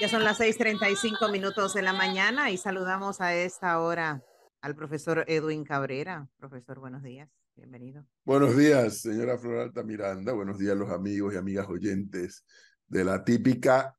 Ya 0.00 0.08
son 0.08 0.24
las 0.24 0.40
6:35 0.40 1.30
minutos 1.30 1.74
de 1.74 1.82
la 1.82 1.92
mañana 1.92 2.50
y 2.50 2.56
saludamos 2.56 3.20
a 3.20 3.34
esta 3.34 3.78
hora 3.80 4.24
al 4.62 4.74
profesor 4.74 5.26
Edwin 5.28 5.62
Cabrera. 5.62 6.26
Profesor, 6.38 6.80
buenos 6.80 7.02
días. 7.02 7.28
Bienvenido. 7.54 8.06
Buenos 8.24 8.56
días, 8.56 9.02
señora 9.02 9.36
Floralta 9.36 9.82
Miranda. 9.82 10.32
Buenos 10.32 10.58
días, 10.58 10.74
los 10.74 10.88
amigos 10.88 11.34
y 11.34 11.36
amigas 11.36 11.68
oyentes 11.68 12.46
de 12.86 13.04
la 13.04 13.22
típica 13.22 13.94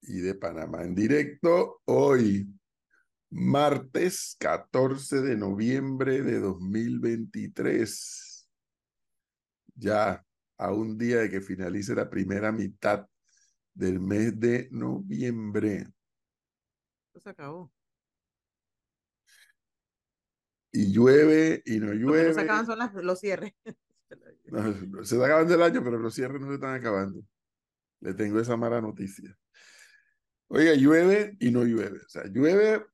y 0.00 0.20
de 0.22 0.34
Panamá 0.34 0.82
en 0.82 0.96
directo. 0.96 1.82
Hoy, 1.84 2.52
martes 3.30 4.34
14 4.40 5.20
de 5.20 5.36
noviembre 5.36 6.20
de 6.20 6.40
2023. 6.40 8.48
Ya 9.76 10.26
a 10.58 10.72
un 10.72 10.98
día 10.98 11.18
de 11.18 11.30
que 11.30 11.40
finalice 11.40 11.94
la 11.94 12.10
primera 12.10 12.50
mitad 12.50 13.06
del 13.74 14.00
mes 14.00 14.38
de 14.38 14.68
noviembre. 14.70 15.86
se 17.16 17.30
acabó. 17.30 17.72
Y 20.72 20.92
llueve 20.92 21.62
y 21.64 21.80
no 21.80 21.92
llueve. 21.92 22.28
Lo 22.28 22.34
se 22.34 22.40
acaban 22.40 22.66
son 22.66 23.06
los 23.06 23.20
cierres. 23.20 23.52
se 23.64 25.14
está 25.14 25.24
acabando 25.26 25.54
el 25.54 25.62
año, 25.62 25.82
pero 25.82 25.98
los 25.98 26.14
cierres 26.14 26.40
no 26.40 26.48
se 26.48 26.54
están 26.54 26.74
acabando. 26.74 27.22
Le 28.00 28.14
tengo 28.14 28.40
esa 28.40 28.56
mala 28.56 28.80
noticia. 28.80 29.36
Oiga, 30.48 30.74
llueve 30.74 31.36
y 31.38 31.50
no 31.50 31.64
llueve. 31.64 31.98
O 31.98 32.08
sea, 32.08 32.24
llueve 32.26 32.84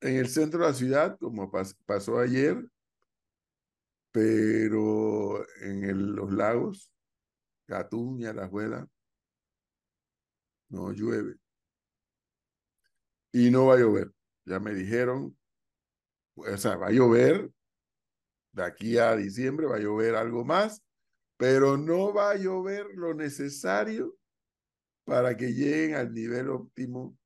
en 0.00 0.16
el 0.16 0.28
centro 0.28 0.60
de 0.60 0.66
la 0.66 0.74
ciudad, 0.74 1.18
como 1.18 1.50
pasó 1.86 2.18
ayer, 2.18 2.62
pero 4.12 5.46
en 5.62 6.14
los 6.14 6.32
lagos, 6.32 6.92
Gatún 7.66 8.20
y 8.20 8.26
Alajuela, 8.26 8.88
no 10.70 10.92
llueve. 10.92 11.36
Y 13.32 13.50
no 13.50 13.66
va 13.66 13.74
a 13.74 13.78
llover. 13.78 14.12
Ya 14.44 14.58
me 14.58 14.74
dijeron, 14.74 15.36
o 16.34 16.56
sea, 16.56 16.76
va 16.76 16.88
a 16.88 16.92
llover 16.92 17.50
de 18.52 18.64
aquí 18.64 18.98
a 18.98 19.14
diciembre, 19.14 19.66
va 19.66 19.76
a 19.76 19.80
llover 19.80 20.14
algo 20.14 20.44
más, 20.44 20.82
pero 21.36 21.76
no 21.76 22.12
va 22.12 22.30
a 22.30 22.36
llover 22.36 22.86
lo 22.94 23.14
necesario 23.14 24.16
para 25.04 25.36
que 25.36 25.52
lleguen 25.52 25.94
al 25.94 26.12
nivel 26.12 26.48
óptimo 26.48 27.16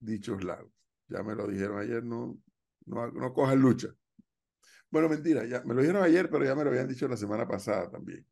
dichos 0.00 0.44
lagos. 0.44 0.72
Ya 1.08 1.22
me 1.22 1.34
lo 1.34 1.46
dijeron 1.46 1.78
ayer, 1.78 2.02
no, 2.02 2.38
no, 2.86 3.10
no 3.10 3.32
cojan 3.32 3.60
lucha. 3.60 3.88
Bueno, 4.90 5.08
mentira, 5.08 5.44
ya 5.44 5.62
me 5.64 5.74
lo 5.74 5.80
dijeron 5.80 6.02
ayer, 6.02 6.30
pero 6.30 6.44
ya 6.44 6.54
me 6.54 6.64
lo 6.64 6.70
habían 6.70 6.88
dicho 6.88 7.08
la 7.08 7.16
semana 7.16 7.46
pasada 7.46 7.90
también. 7.90 8.26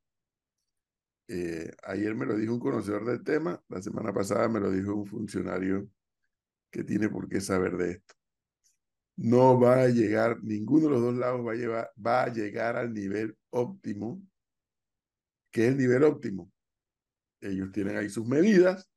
Eh, 1.29 1.71
ayer 1.85 2.15
me 2.15 2.27
lo 2.27 2.37
dijo 2.37 2.53
un 2.53 2.61
conocedor 2.61 3.05
del 3.05 3.23
tema, 3.23 3.63
la 3.69 3.81
semana 3.81 4.13
pasada 4.13 4.49
me 4.49 4.61
lo 4.61 4.71
dijo 4.71 4.95
un 4.95 5.07
funcionario 5.07 5.89
que 6.71 6.85
tiene 6.85 7.09
por 7.09 7.29
qué 7.29 7.41
saber 7.41 7.77
de 7.77 7.93
esto. 7.93 8.15
No 9.17 9.61
va 9.61 9.83
a 9.83 9.89
llegar, 9.89 10.43
ninguno 10.43 10.87
de 10.87 10.91
los 10.91 11.03
dos 11.03 11.15
lados 11.15 11.41
va 11.47 12.23
a, 12.23 12.33
llegar 12.33 12.77
al 12.77 12.93
nivel 12.93 13.37
óptimo. 13.51 14.23
¿Qué 15.51 15.67
es 15.67 15.73
el 15.73 15.79
nivel 15.79 16.03
óptimo? 16.05 16.51
Ellos 17.41 17.71
tienen 17.73 17.97
ahí 17.99 18.09
sus 18.09 18.27
medidas 18.27 18.89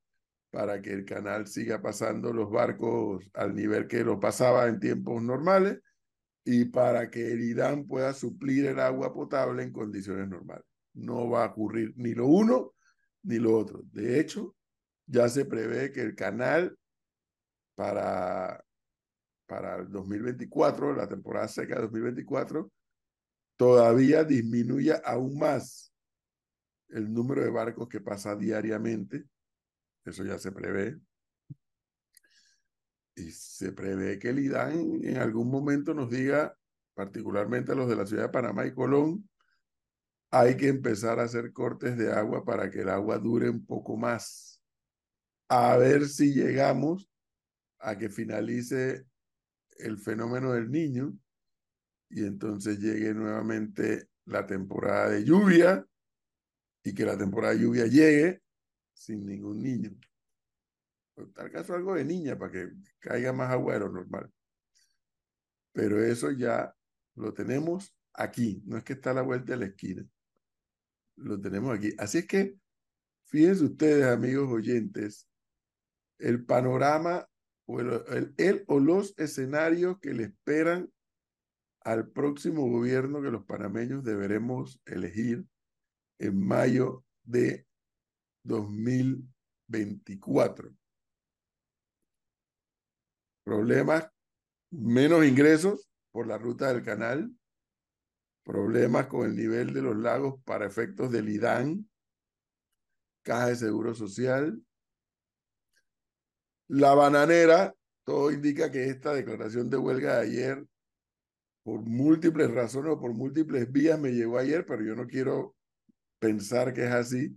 para 0.51 0.81
que 0.81 0.93
el 0.93 1.03
canal 1.03 1.47
siga 1.47 1.81
pasando 1.81 2.31
los 2.31 2.49
barcos 2.49 3.29
al 3.33 3.53
nivel 3.53 3.87
que 3.87 4.03
lo 4.03 4.19
pasaba 4.19 4.67
en 4.67 4.79
tiempos 4.79 5.21
normales 5.21 5.81
y 6.45 6.65
para 6.65 7.09
que 7.09 7.33
el 7.33 7.41
IDAN 7.41 7.85
pueda 7.85 8.13
suplir 8.13 8.67
el 8.67 8.79
agua 8.79 9.13
potable 9.13 9.63
en 9.63 9.73
condiciones 9.73 10.29
normales 10.29 10.65
no 10.95 11.29
va 11.29 11.45
a 11.45 11.47
ocurrir 11.49 11.93
ni 11.97 12.13
lo 12.13 12.27
uno 12.27 12.73
ni 13.23 13.39
lo 13.39 13.57
otro. 13.57 13.81
De 13.91 14.19
hecho, 14.19 14.55
ya 15.05 15.29
se 15.29 15.45
prevé 15.45 15.91
que 15.91 16.01
el 16.01 16.15
canal 16.15 16.77
para, 17.75 18.63
para 19.45 19.77
el 19.77 19.89
2024, 19.89 20.95
la 20.95 21.07
temporada 21.07 21.47
seca 21.47 21.75
de 21.75 21.81
2024, 21.81 22.71
todavía 23.57 24.23
disminuya 24.23 25.01
aún 25.03 25.37
más 25.37 25.93
el 26.89 27.11
número 27.11 27.43
de 27.43 27.49
barcos 27.49 27.87
que 27.89 28.01
pasa 28.01 28.35
diariamente. 28.35 29.25
Eso 30.05 30.23
ya 30.23 30.37
se 30.37 30.51
prevé. 30.51 30.99
Y 33.15 33.31
se 33.31 33.71
prevé 33.71 34.19
que 34.19 34.29
el 34.29 34.39
IDAN 34.39 35.03
en 35.03 35.17
algún 35.17 35.49
momento 35.49 35.93
nos 35.93 36.09
diga, 36.09 36.55
particularmente 36.93 37.71
a 37.71 37.75
los 37.75 37.89
de 37.89 37.95
la 37.95 38.05
ciudad 38.05 38.23
de 38.23 38.29
Panamá 38.29 38.65
y 38.65 38.73
Colón, 38.73 39.27
hay 40.31 40.57
que 40.57 40.67
empezar 40.67 41.19
a 41.19 41.23
hacer 41.23 41.53
cortes 41.53 41.97
de 41.97 42.11
agua 42.11 42.43
para 42.43 42.69
que 42.69 42.81
el 42.81 42.89
agua 42.89 43.17
dure 43.17 43.49
un 43.49 43.65
poco 43.65 43.95
más. 43.95 44.61
A 45.47 45.77
ver 45.77 46.07
si 46.07 46.33
llegamos 46.33 47.09
a 47.79 47.97
que 47.97 48.09
finalice 48.09 49.05
el 49.77 49.97
fenómeno 49.97 50.53
del 50.53 50.71
niño 50.71 51.17
y 52.09 52.25
entonces 52.25 52.79
llegue 52.79 53.13
nuevamente 53.13 54.09
la 54.25 54.45
temporada 54.45 55.09
de 55.09 55.23
lluvia 55.23 55.85
y 56.83 56.93
que 56.93 57.05
la 57.05 57.17
temporada 57.17 57.53
de 57.53 57.61
lluvia 57.61 57.85
llegue 57.85 58.41
sin 58.93 59.25
ningún 59.25 59.61
niño. 59.61 59.91
En 61.17 61.31
tal 61.33 61.51
caso 61.51 61.75
algo 61.75 61.95
de 61.95 62.05
niña 62.05 62.37
para 62.37 62.51
que 62.51 62.71
caiga 62.99 63.31
más 63.31 63.51
agua 63.51 63.73
de 63.73 63.79
lo 63.81 63.89
normal. 63.89 64.31
Pero 65.71 66.03
eso 66.03 66.31
ya 66.31 66.75
lo 67.15 67.33
tenemos 67.33 67.95
aquí, 68.13 68.61
no 68.65 68.77
es 68.77 68.83
que 68.83 68.93
está 68.93 69.11
a 69.11 69.15
la 69.15 69.21
vuelta 69.21 69.53
de 69.53 69.59
la 69.59 69.65
esquina 69.67 70.05
lo 71.17 71.39
tenemos 71.39 71.77
aquí. 71.77 71.93
Así 71.97 72.19
es 72.19 72.27
que, 72.27 72.57
fíjense 73.25 73.65
ustedes, 73.65 74.05
amigos 74.05 74.49
oyentes, 74.51 75.27
el 76.19 76.45
panorama 76.45 77.27
o 77.67 77.79
el, 77.79 78.63
o 78.67 78.79
los 78.79 79.17
escenarios 79.17 79.97
que 79.99 80.13
le 80.13 80.25
esperan 80.25 80.93
al 81.81 82.09
próximo 82.09 82.69
gobierno 82.69 83.19
que 83.21 83.31
los 83.31 83.45
panameños 83.45 84.03
deberemos 84.03 84.79
elegir 84.85 85.47
en 86.19 86.45
mayo 86.45 87.03
de 87.23 87.65
2024. 88.43 90.75
Problemas, 93.43 94.11
menos 94.71 95.25
ingresos 95.25 95.89
por 96.11 96.27
la 96.27 96.37
ruta 96.37 96.71
del 96.73 96.83
canal, 96.83 97.31
problemas 98.45 99.07
con 99.07 99.25
el 99.25 99.35
nivel 99.35 99.73
de 99.73 99.81
los 99.81 99.97
lagos 99.97 100.39
para 100.45 100.67
efectos 100.67 101.11
del 101.11 101.27
IDAN, 101.27 101.89
Caja 103.23 103.47
de 103.47 103.55
Seguro 103.55 103.95
Social. 103.95 104.61
La 106.67 106.93
bananera, 106.93 107.73
todo 108.03 108.31
indica 108.31 108.71
que 108.71 108.85
esta 108.85 109.13
declaración 109.13 109.69
de 109.69 109.77
huelga 109.77 110.17
de 110.17 110.27
ayer, 110.27 110.65
por 111.63 111.81
múltiples 111.81 112.51
razones 112.51 112.93
o 112.93 112.99
por 112.99 113.13
múltiples 113.15 113.71
vías, 113.71 113.99
me 113.99 114.11
llegó 114.11 114.37
ayer, 114.37 114.63
pero 114.63 114.83
yo 114.83 114.95
no 114.95 115.07
quiero 115.07 115.55
pensar 116.19 116.71
que 116.71 116.85
es 116.85 116.91
así, 116.91 117.35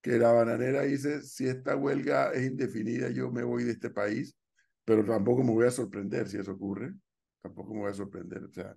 que 0.00 0.12
la 0.12 0.30
bananera 0.30 0.82
dice, 0.82 1.22
si 1.22 1.48
esta 1.48 1.74
huelga 1.74 2.30
es 2.32 2.46
indefinida, 2.46 3.10
yo 3.10 3.32
me 3.32 3.42
voy 3.42 3.64
de 3.64 3.72
este 3.72 3.90
país, 3.90 4.36
pero 4.84 5.04
tampoco 5.04 5.42
me 5.42 5.50
voy 5.50 5.66
a 5.66 5.72
sorprender 5.72 6.28
si 6.28 6.38
eso 6.38 6.52
ocurre, 6.52 6.94
tampoco 7.42 7.74
me 7.74 7.80
voy 7.80 7.90
a 7.90 7.94
sorprender. 7.94 8.44
O 8.44 8.52
sea, 8.52 8.76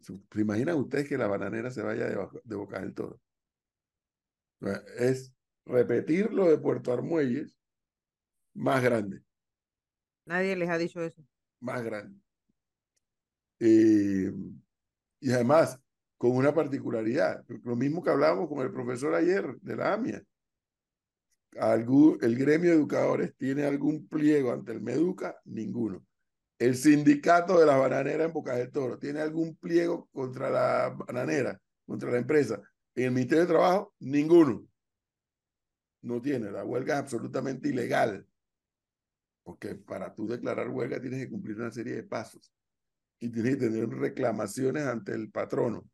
¿Se 0.00 0.40
imaginan 0.40 0.76
ustedes 0.76 1.08
que 1.08 1.18
la 1.18 1.26
bananera 1.26 1.70
se 1.70 1.82
vaya 1.82 2.06
de, 2.06 2.28
de 2.44 2.56
Boca 2.56 2.80
del 2.80 2.94
Toro? 2.94 3.20
Es 4.98 5.32
repetir 5.64 6.32
lo 6.32 6.48
de 6.48 6.58
Puerto 6.58 6.92
Armuelles 6.92 7.58
más 8.54 8.82
grande. 8.82 9.22
Nadie 10.26 10.56
les 10.56 10.68
ha 10.68 10.78
dicho 10.78 11.02
eso. 11.02 11.22
Más 11.60 11.82
grande. 11.82 12.18
Eh, 13.60 14.32
y 15.20 15.32
además, 15.32 15.78
con 16.18 16.32
una 16.32 16.54
particularidad, 16.54 17.44
lo 17.64 17.76
mismo 17.76 18.02
que 18.02 18.10
hablábamos 18.10 18.48
con 18.48 18.60
el 18.60 18.72
profesor 18.72 19.14
ayer 19.14 19.56
de 19.60 19.76
la 19.76 19.94
AMIA. 19.94 20.22
el 21.52 22.36
gremio 22.36 22.70
de 22.70 22.76
educadores 22.76 23.34
tiene 23.36 23.64
algún 23.64 24.08
pliego 24.08 24.52
ante 24.52 24.72
el 24.72 24.80
Meduca, 24.80 25.40
ninguno. 25.44 26.04
El 26.58 26.76
sindicato 26.76 27.58
de 27.58 27.66
las 27.66 27.78
bananeras 27.78 28.26
en 28.26 28.32
Boca 28.32 28.54
del 28.54 28.70
Toro 28.70 28.98
tiene 28.98 29.20
algún 29.20 29.56
pliego 29.56 30.08
contra 30.12 30.50
la 30.50 30.90
bananera, 30.90 31.60
contra 31.84 32.10
la 32.10 32.18
empresa. 32.18 32.60
En 32.94 33.06
el 33.06 33.10
Ministerio 33.10 33.42
de 33.42 33.52
Trabajo, 33.52 33.94
ninguno. 33.98 34.66
No 36.02 36.20
tiene. 36.20 36.50
La 36.50 36.64
huelga 36.64 36.94
es 36.94 37.00
absolutamente 37.00 37.68
ilegal. 37.68 38.26
Porque 39.42 39.74
para 39.74 40.14
tú 40.14 40.26
declarar 40.26 40.68
huelga 40.68 41.00
tienes 41.00 41.24
que 41.24 41.30
cumplir 41.30 41.56
una 41.56 41.70
serie 41.70 41.96
de 41.96 42.02
pasos. 42.04 42.52
Y 43.18 43.30
tienes 43.30 43.56
que 43.56 43.68
tener 43.68 43.88
reclamaciones 43.88 44.84
ante 44.84 45.12
el 45.12 45.30
patrono. 45.30 45.84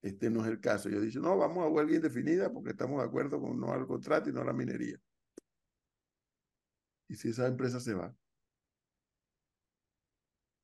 Este 0.00 0.30
no 0.30 0.44
es 0.44 0.50
el 0.50 0.60
caso. 0.60 0.88
Yo 0.88 1.00
dicho, 1.00 1.20
no, 1.20 1.36
vamos 1.36 1.64
a 1.64 1.68
huelga 1.68 1.96
indefinida 1.96 2.52
porque 2.52 2.70
estamos 2.70 3.00
de 3.00 3.08
acuerdo 3.08 3.40
con 3.40 3.58
no 3.58 3.72
al 3.72 3.86
contrato 3.86 4.30
y 4.30 4.32
no 4.32 4.42
a 4.42 4.44
la 4.44 4.52
minería. 4.52 5.00
¿Y 7.08 7.16
si 7.16 7.30
esa 7.30 7.46
empresa 7.46 7.80
se 7.80 7.94
va? 7.94 8.14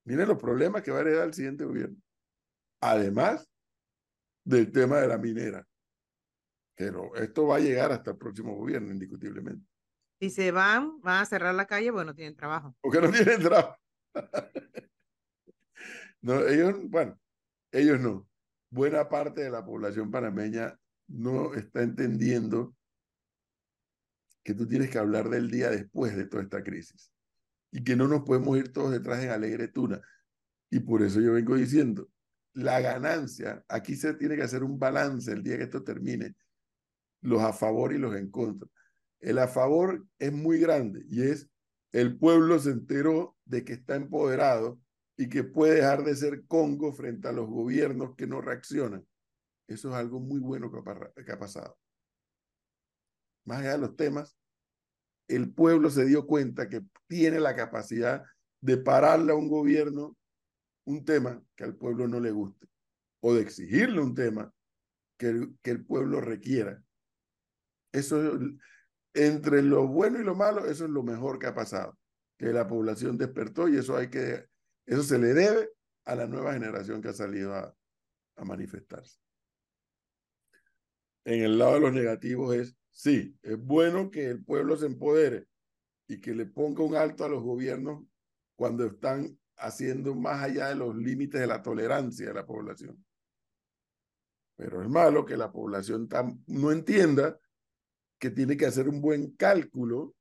Miren 0.04 0.28
los 0.28 0.38
problemas 0.38 0.82
que 0.82 0.90
va 0.90 0.98
a 0.98 1.00
heredar 1.02 1.26
el 1.26 1.34
siguiente 1.34 1.64
gobierno. 1.64 1.96
Además 2.80 3.48
del 4.44 4.72
tema 4.72 4.98
de 4.98 5.08
la 5.08 5.18
minera. 5.18 5.66
Pero 6.74 7.14
esto 7.14 7.46
va 7.46 7.56
a 7.56 7.60
llegar 7.60 7.92
hasta 7.92 8.12
el 8.12 8.16
próximo 8.16 8.56
gobierno, 8.56 8.90
indiscutiblemente. 8.90 9.66
Si 10.18 10.30
se 10.30 10.50
van, 10.50 11.00
van 11.02 11.22
a 11.22 11.26
cerrar 11.26 11.54
la 11.54 11.66
calle, 11.66 11.90
bueno, 11.90 12.14
tienen 12.14 12.36
trabajo. 12.36 12.74
Porque 12.80 13.00
no 13.00 13.10
tienen 13.10 13.40
trabajo. 13.40 13.76
no, 16.22 16.46
ellos, 16.46 16.76
bueno, 16.88 17.18
ellos 17.70 18.00
no. 18.00 18.26
Buena 18.70 19.08
parte 19.08 19.42
de 19.42 19.50
la 19.50 19.64
población 19.64 20.10
panameña 20.10 20.78
no 21.08 21.54
está 21.54 21.82
entendiendo 21.82 22.74
que 24.42 24.54
tú 24.54 24.66
tienes 24.66 24.90
que 24.90 24.98
hablar 24.98 25.28
del 25.28 25.50
día 25.50 25.68
después 25.68 26.16
de 26.16 26.26
toda 26.26 26.42
esta 26.42 26.62
crisis 26.62 27.12
y 27.70 27.84
que 27.84 27.96
no 27.96 28.08
nos 28.08 28.22
podemos 28.22 28.56
ir 28.58 28.72
todos 28.72 28.90
detrás 28.90 29.22
en 29.22 29.30
alegre 29.30 29.68
tuna. 29.68 30.00
Y 30.70 30.80
por 30.80 31.02
eso 31.02 31.20
yo 31.20 31.32
vengo 31.32 31.56
diciendo, 31.56 32.08
la 32.52 32.80
ganancia, 32.80 33.64
aquí 33.68 33.94
se 33.94 34.14
tiene 34.14 34.36
que 34.36 34.42
hacer 34.42 34.62
un 34.62 34.78
balance 34.78 35.32
el 35.32 35.42
día 35.42 35.56
que 35.56 35.64
esto 35.64 35.82
termine, 35.82 36.34
los 37.22 37.42
a 37.42 37.52
favor 37.52 37.92
y 37.92 37.98
los 37.98 38.14
en 38.16 38.30
contra. 38.30 38.68
El 39.20 39.38
a 39.38 39.48
favor 39.48 40.06
es 40.18 40.32
muy 40.32 40.58
grande 40.58 41.04
y 41.08 41.22
es 41.22 41.48
el 41.92 42.18
pueblo 42.18 42.58
se 42.58 42.70
enteró 42.70 43.36
de 43.44 43.64
que 43.64 43.74
está 43.74 43.96
empoderado 43.96 44.80
y 45.16 45.28
que 45.28 45.44
puede 45.44 45.76
dejar 45.76 46.04
de 46.04 46.14
ser 46.16 46.46
Congo 46.46 46.92
frente 46.92 47.28
a 47.28 47.32
los 47.32 47.48
gobiernos 47.48 48.14
que 48.16 48.26
no 48.26 48.40
reaccionan. 48.40 49.06
Eso 49.66 49.90
es 49.90 49.94
algo 49.94 50.18
muy 50.18 50.40
bueno 50.40 50.70
que 50.70 51.32
ha 51.32 51.38
pasado. 51.38 51.76
Más 53.44 53.58
allá 53.58 53.72
de 53.72 53.78
los 53.78 53.96
temas, 53.96 54.39
el 55.30 55.52
pueblo 55.52 55.90
se 55.90 56.04
dio 56.04 56.26
cuenta 56.26 56.68
que 56.68 56.82
tiene 57.06 57.40
la 57.40 57.54
capacidad 57.54 58.24
de 58.60 58.76
pararle 58.76 59.32
a 59.32 59.36
un 59.36 59.48
gobierno 59.48 60.16
un 60.84 61.04
tema 61.04 61.42
que 61.56 61.64
al 61.64 61.76
pueblo 61.76 62.08
no 62.08 62.20
le 62.20 62.30
guste 62.30 62.68
o 63.20 63.34
de 63.34 63.42
exigirle 63.42 64.00
un 64.00 64.14
tema 64.14 64.52
que 65.18 65.28
el, 65.64 65.84
pueblo 65.84 66.20
requiera. 66.20 66.82
Eso, 67.92 68.38
entre 69.12 69.62
lo 69.62 69.86
bueno 69.86 70.18
y 70.18 70.24
lo 70.24 70.34
malo, 70.34 70.64
eso 70.64 70.86
es 70.86 70.90
lo 70.90 71.02
mejor 71.02 71.38
que 71.38 71.46
ha 71.46 71.54
pasado, 71.54 71.98
que 72.38 72.46
la 72.46 72.66
población 72.66 73.18
despertó 73.18 73.68
y 73.68 73.76
eso 73.76 73.96
hay 73.96 74.08
que, 74.08 74.46
eso 74.86 75.02
se 75.02 75.18
le 75.18 75.34
debe 75.34 75.70
a 76.06 76.14
la 76.14 76.26
nueva 76.26 76.54
generación 76.54 77.02
que 77.02 77.08
ha 77.08 77.12
salido 77.12 77.54
a 77.54 77.74
manifestarse. 78.44 79.18
En 81.30 81.44
el 81.44 81.58
lado 81.58 81.74
de 81.74 81.80
los 81.80 81.92
negativos 81.92 82.56
es, 82.56 82.76
sí, 82.90 83.38
es 83.42 83.56
bueno 83.56 84.10
que 84.10 84.26
el 84.26 84.44
pueblo 84.44 84.76
se 84.76 84.86
empodere 84.86 85.46
y 86.08 86.20
que 86.20 86.34
le 86.34 86.44
ponga 86.44 86.82
un 86.82 86.96
alto 86.96 87.24
a 87.24 87.28
los 87.28 87.40
gobiernos 87.40 88.04
cuando 88.56 88.84
están 88.84 89.38
haciendo 89.56 90.16
más 90.16 90.42
allá 90.42 90.70
de 90.70 90.74
los 90.74 90.96
límites 90.96 91.40
de 91.40 91.46
la 91.46 91.62
tolerancia 91.62 92.26
de 92.26 92.34
la 92.34 92.44
población. 92.44 93.04
Pero 94.56 94.82
es 94.82 94.88
malo 94.88 95.24
que 95.24 95.36
la 95.36 95.52
población 95.52 96.08
no 96.48 96.72
entienda 96.72 97.38
que 98.18 98.30
tiene 98.30 98.56
que 98.56 98.66
hacer 98.66 98.88
un 98.88 99.00
buen 99.00 99.30
cálculo 99.36 100.16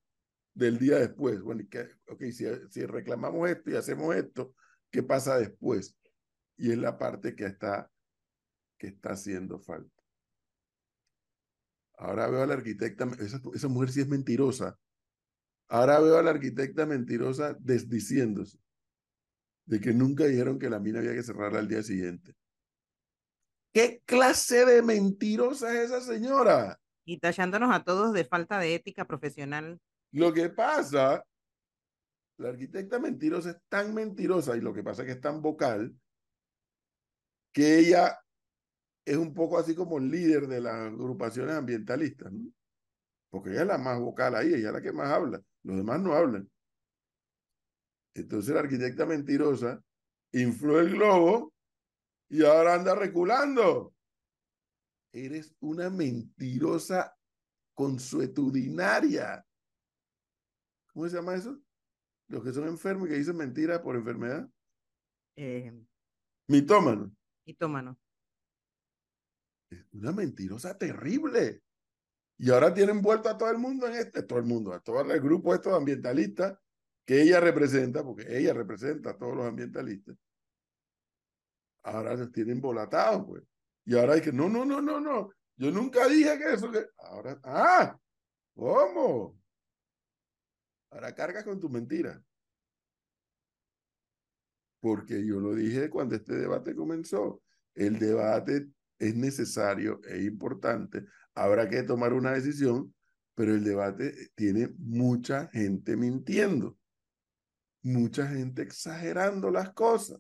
del 0.54 0.78
día 0.78 1.00
después. 1.00 1.42
Bueno, 1.42 1.64
que, 1.68 1.88
si, 2.32 2.46
si 2.70 2.86
reclamamos 2.86 3.50
esto 3.50 3.72
y 3.72 3.76
hacemos 3.78 4.16
esto, 4.16 4.54
¿qué 4.92 5.02
pasa 5.02 5.40
después? 5.40 5.98
Y 6.56 6.70
es 6.70 6.78
la 6.78 7.00
parte 7.00 7.36
que 7.36 7.48
está, 7.48 7.92
que 8.78 8.90
está 8.90 9.14
haciendo 9.14 9.60
falta. 9.60 9.99
Ahora 12.00 12.30
veo 12.30 12.42
a 12.42 12.48
la 12.48 12.54
arquitecta, 12.54 13.06
esa, 13.20 13.42
esa 13.54 13.68
mujer 13.68 13.92
sí 13.92 14.00
es 14.00 14.08
mentirosa. 14.08 14.80
Ahora 15.68 16.00
veo 16.00 16.18
a 16.18 16.24
la 16.24 16.32
arquitecta 16.32 16.86
mentirosa 16.86 17.58
desdiciéndose 17.60 18.58
de 19.66 19.82
que 19.82 19.94
nunca 19.94 20.24
dijeron 20.26 20.58
que 20.58 20.70
la 20.70 20.80
mina 20.80 21.00
había 21.00 21.14
que 21.14 21.24
cerrarla 21.24 21.60
al 21.60 21.68
día 21.68 21.84
siguiente. 21.84 22.34
¿Qué 23.74 24.02
clase 24.06 24.66
de 24.66 24.82
mentirosa 24.82 25.74
es 25.74 25.92
esa 25.92 26.02
señora? 26.02 26.80
Y 27.06 27.20
tachándonos 27.20 27.76
a 27.76 27.84
todos 27.84 28.14
de 28.14 28.24
falta 28.24 28.60
de 28.60 28.76
ética 28.76 29.06
profesional. 29.06 29.80
Lo 30.12 30.34
que 30.34 30.50
pasa, 30.50 31.24
la 32.38 32.50
arquitecta 32.50 32.98
mentirosa 32.98 33.52
es 33.52 33.58
tan 33.68 33.94
mentirosa 33.94 34.56
y 34.56 34.62
lo 34.62 34.74
que 34.74 34.84
pasa 34.84 35.02
es 35.02 35.08
que 35.08 35.14
es 35.14 35.22
tan 35.22 35.42
vocal 35.42 35.94
que 37.52 37.80
ella 37.80 38.18
es 39.06 39.18
un 39.18 39.34
poco 39.34 39.58
así 39.58 39.76
como 39.76 39.98
el 39.98 40.10
líder 40.10 40.48
de 40.48 40.62
las 40.62 40.74
agrupaciones 40.74 41.56
ambientalistas, 41.56 42.32
¿no? 42.32 42.52
Porque 43.30 43.52
ella 43.52 43.62
es 43.62 43.68
la 43.68 43.78
más 43.78 44.00
vocal 44.00 44.36
ahí, 44.36 44.54
ella 44.54 44.70
es 44.70 44.74
la 44.74 44.82
que 44.82 44.92
más 44.92 45.10
habla, 45.10 45.42
los 45.64 45.78
demás 45.78 46.02
no 46.02 46.14
hablan. 46.14 46.50
Entonces 48.16 48.54
la 48.54 48.62
arquitecta 48.62 49.06
mentirosa 49.06 49.84
infló 50.32 50.80
el 50.80 50.92
globo 50.92 51.54
y 52.30 52.44
ahora 52.44 52.76
anda 52.76 52.96
reculando. 52.96 53.94
Eres 55.12 55.56
una 55.60 55.90
mentirosa 55.90 57.16
consuetudinaria. 57.74 59.46
¿Cómo 60.94 61.08
se 61.08 61.16
llama 61.16 61.36
eso? 61.36 61.60
Los 62.28 62.44
que 62.44 62.54
son 62.54 62.68
enfermos 62.68 63.08
y 63.08 63.12
que 63.12 63.18
dicen 63.18 63.38
mentiras 63.38 63.80
por 63.80 63.96
enfermedad. 63.96 64.48
Eh, 65.36 65.74
mitómano. 66.48 67.12
Mitómano. 67.46 67.98
Una 69.94 70.12
mentirosa 70.12 70.78
terrible. 70.78 71.62
Y 72.38 72.52
ahora 72.52 72.74
tienen 72.74 73.02
vuelto 73.02 73.30
a 73.30 73.38
todo 73.38 73.50
el 73.50 73.58
mundo 73.58 73.88
en 73.88 73.96
este, 73.96 74.24
todo 74.24 74.40
el 74.40 74.46
mundo, 74.46 74.74
a 74.74 74.80
todo 74.80 75.02
el 75.02 75.20
grupo 75.20 75.54
estos 75.54 75.74
ambientalistas 75.74 76.58
que 77.06 77.22
ella 77.22 77.40
representa, 77.40 78.04
porque 78.04 78.26
ella 78.38 78.54
representa 78.54 79.10
a 79.10 79.18
todos 79.18 79.36
los 79.36 79.46
ambientalistas, 79.46 80.16
ahora 81.84 82.14
los 82.14 82.32
tienen 82.32 82.62
volatados, 82.62 83.26
pues. 83.26 83.44
Y 83.84 83.98
ahora 83.98 84.14
hay 84.14 84.22
que, 84.22 84.32
no, 84.32 84.48
no, 84.48 84.64
no, 84.64 84.82
no, 84.82 85.00
no, 85.02 85.32
yo 85.58 85.72
nunca 85.72 86.08
dije 86.08 86.38
que 86.38 86.54
eso, 86.54 86.72
que 86.72 86.86
ahora, 86.98 87.38
ah, 87.44 88.00
¿cómo? 88.56 89.38
Ahora 90.92 91.14
carga 91.14 91.44
con 91.44 91.60
tu 91.60 91.70
mentira. 91.70 92.24
Porque 94.80 95.26
yo 95.26 95.40
lo 95.42 95.54
dije 95.54 95.90
cuando 95.90 96.16
este 96.16 96.36
debate 96.36 96.74
comenzó. 96.74 97.42
El 97.76 98.00
debate 98.00 98.70
es 99.00 99.16
necesario, 99.16 100.02
es 100.08 100.24
importante. 100.24 101.06
Habrá 101.34 101.70
que 101.70 101.84
tomar 101.84 102.14
una 102.14 102.34
decisión, 102.34 102.94
pero 103.34 103.56
el 103.56 103.64
debate 103.64 104.30
tiene 104.36 104.70
mucha 104.78 105.48
gente 105.48 105.96
mintiendo 105.96 106.78
mucha 107.84 108.28
gente 108.28 108.62
exagerando 108.64 109.52
las 109.52 109.72
cosas. 109.74 110.20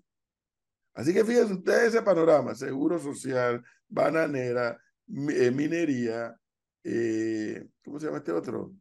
Así 0.93 1.13
que 1.13 1.23
fíjense 1.23 1.53
ustedes 1.53 1.89
ese 1.89 2.01
panorama, 2.01 2.55
seguro 2.55 2.99
social, 2.99 3.63
bananera, 3.87 4.77
eh, 5.07 5.51
minería, 5.51 6.35
eh, 6.83 7.67
¿cómo 7.83 7.99
se 7.99 8.07
llama 8.07 8.17
este 8.17 8.31
otro? 8.31 8.73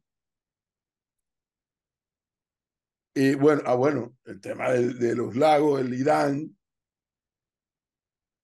Y 3.15 3.35
bueno, 3.35 3.63
ah, 3.67 3.75
bueno, 3.75 4.17
el 4.25 4.41
tema 4.41 4.71
de, 4.71 4.95
de 4.95 5.15
los 5.17 5.35
lagos, 5.37 5.81
el 5.81 5.93
IDAN, 5.93 6.57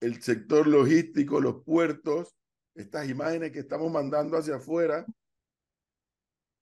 el 0.05 0.23
sector 0.23 0.67
logístico, 0.67 1.41
los 1.41 1.65
puertos, 1.65 2.37
estas 2.75 3.09
imágenes 3.09 3.53
que 3.53 3.61
estamos 3.61 3.91
mandando 3.91 4.37
hacia 4.37 4.57
afuera, 4.57 5.07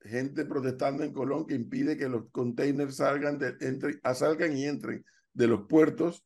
gente 0.01 0.45
protestando 0.45 1.03
en 1.03 1.13
Colón 1.13 1.47
que 1.47 1.55
impide 1.55 1.97
que 1.97 2.09
los 2.09 2.31
containers 2.31 2.97
salgan, 2.97 3.39
de, 3.39 3.57
entre, 3.61 4.01
salgan 4.15 4.57
y 4.57 4.67
entren 4.67 5.05
de 5.33 5.47
los 5.49 5.67
puertos, 5.67 6.25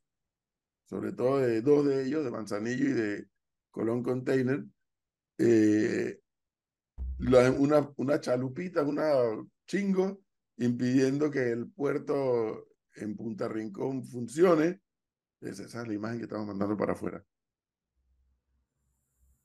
sobre 0.85 1.13
todo 1.13 1.39
de 1.39 1.63
dos 1.63 1.87
de 1.87 2.05
ellos, 2.05 2.23
de 2.23 2.31
Manzanillo 2.31 2.85
y 2.85 2.93
de 2.93 3.29
Colón 3.71 4.03
Container. 4.03 4.65
Eh, 5.39 6.21
una, 7.59 7.91
una 7.97 8.21
chalupita, 8.21 8.83
una 8.83 9.09
chingo, 9.67 10.21
impidiendo 10.59 11.31
que 11.31 11.51
el 11.51 11.71
puerto 11.71 12.69
en 12.95 13.17
Punta 13.17 13.49
Rincón 13.49 14.05
funcione. 14.05 14.81
Esa 15.41 15.65
es 15.65 15.75
la 15.89 15.95
imagen 15.95 16.19
que 16.19 16.25
estamos 16.25 16.47
mandando 16.47 16.77
para 16.77 16.93
afuera. 16.93 17.25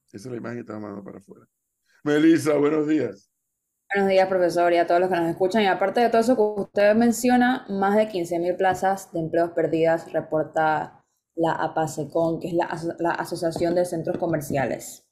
Esa 0.07 0.17
es 0.17 0.25
la 0.25 0.37
imagen 0.37 0.57
que 0.57 0.61
estamos 0.61 0.81
mandando 0.81 1.03
para 1.03 1.19
afuera. 1.19 1.47
Melissa, 2.03 2.57
buenos 2.57 2.87
días. 2.87 3.31
Buenos 3.93 4.09
días, 4.09 4.27
profesor, 4.29 4.71
y 4.71 4.77
a 4.77 4.87
todos 4.87 5.01
los 5.01 5.09
que 5.09 5.17
nos 5.17 5.29
escuchan. 5.29 5.63
Y 5.63 5.67
aparte 5.67 5.99
de 5.99 6.09
todo 6.09 6.21
eso 6.21 6.35
que 6.35 6.61
usted 6.61 6.95
menciona, 6.95 7.65
más 7.69 7.97
de 7.97 8.07
15.000 8.07 8.57
plazas 8.57 9.11
de 9.11 9.19
empleos 9.19 9.51
perdidas 9.51 10.11
reporta 10.13 11.03
la 11.35 11.51
APASECON, 11.53 12.39
que 12.39 12.49
es 12.49 12.53
la, 12.53 12.69
la, 12.99 13.11
Asociación 13.11 13.75
de 13.75 13.85
Centros 13.85 14.17
Comerciales, 14.17 15.05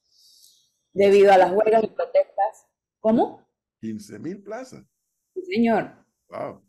debido 0.94 1.32
a 1.34 1.38
las 1.38 1.52
huelgas 1.52 1.84
y 1.84 1.88
protestas. 1.88 2.68
¿Cómo? 3.00 3.46
15.000 3.82 4.44
plazas. 4.44 4.86
Sí, 5.34 5.42
señor. 5.42 6.06
Wow. 6.30 6.62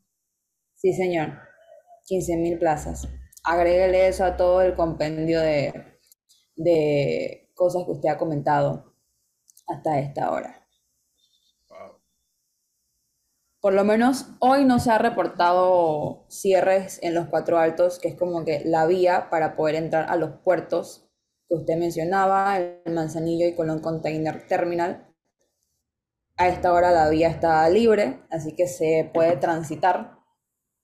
Sí, 0.74 0.92
señor. 0.92 1.38
15.000 2.08 2.58
plazas. 2.58 3.08
Agréguele 3.44 4.08
eso 4.08 4.24
a 4.24 4.36
todo 4.36 4.62
el 4.62 4.74
compendio 4.74 5.40
de, 5.40 5.98
de 6.56 7.50
cosas 7.54 7.84
que 7.84 7.92
usted 7.92 8.08
ha 8.08 8.18
comentado 8.18 8.94
hasta 9.66 9.98
esta 9.98 10.30
hora. 10.30 10.60
Por 13.60 13.74
lo 13.74 13.84
menos 13.84 14.26
hoy 14.38 14.64
no 14.64 14.78
se 14.78 14.90
ha 14.90 14.96
reportado 14.96 16.24
cierres 16.28 16.98
en 17.02 17.14
los 17.14 17.28
cuatro 17.28 17.58
altos, 17.58 17.98
que 17.98 18.08
es 18.08 18.14
como 18.16 18.42
que 18.44 18.62
la 18.64 18.86
vía 18.86 19.28
para 19.28 19.54
poder 19.54 19.74
entrar 19.74 20.08
a 20.08 20.16
los 20.16 20.30
puertos 20.42 21.10
que 21.46 21.56
usted 21.56 21.76
mencionaba, 21.76 22.56
el 22.58 22.80
Manzanillo 22.94 23.46
y 23.46 23.54
Colón 23.54 23.80
Container 23.80 24.46
Terminal. 24.46 25.12
A 26.38 26.48
esta 26.48 26.72
hora 26.72 26.90
la 26.90 27.10
vía 27.10 27.28
está 27.28 27.68
libre, 27.68 28.22
así 28.30 28.56
que 28.56 28.66
se 28.66 29.10
puede 29.12 29.36
transitar, 29.36 30.19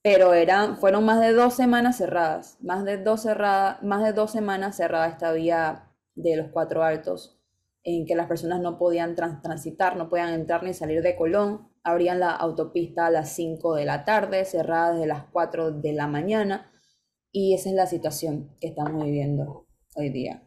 pero 0.09 0.33
eran, 0.33 0.77
fueron 0.77 1.03
más 1.03 1.19
de 1.19 1.33
dos 1.33 1.53
semanas 1.53 1.97
cerradas, 1.97 2.57
más 2.61 2.85
de 2.85 2.97
dos, 2.97 3.23
cerrada, 3.23 3.77
más 3.83 4.01
de 4.05 4.13
dos 4.13 4.31
semanas 4.31 4.77
cerrada 4.77 5.09
esta 5.09 5.33
vía 5.33 5.91
de 6.15 6.37
los 6.37 6.47
cuatro 6.47 6.81
altos, 6.81 7.37
en 7.83 8.05
que 8.05 8.15
las 8.15 8.27
personas 8.27 8.61
no 8.61 8.77
podían 8.77 9.15
transitar, 9.15 9.97
no 9.97 10.07
podían 10.07 10.33
entrar 10.33 10.63
ni 10.63 10.73
salir 10.73 11.01
de 11.01 11.17
Colón, 11.17 11.67
abrían 11.83 12.21
la 12.21 12.31
autopista 12.31 13.07
a 13.07 13.11
las 13.11 13.35
5 13.35 13.75
de 13.75 13.83
la 13.83 14.05
tarde, 14.05 14.45
cerrada 14.45 14.93
desde 14.93 15.07
las 15.07 15.25
4 15.25 15.73
de 15.73 15.91
la 15.91 16.07
mañana, 16.07 16.71
y 17.33 17.53
esa 17.53 17.67
es 17.67 17.75
la 17.75 17.85
situación 17.85 18.55
que 18.61 18.67
estamos 18.69 19.03
viviendo 19.03 19.67
hoy 19.93 20.09
día. 20.09 20.41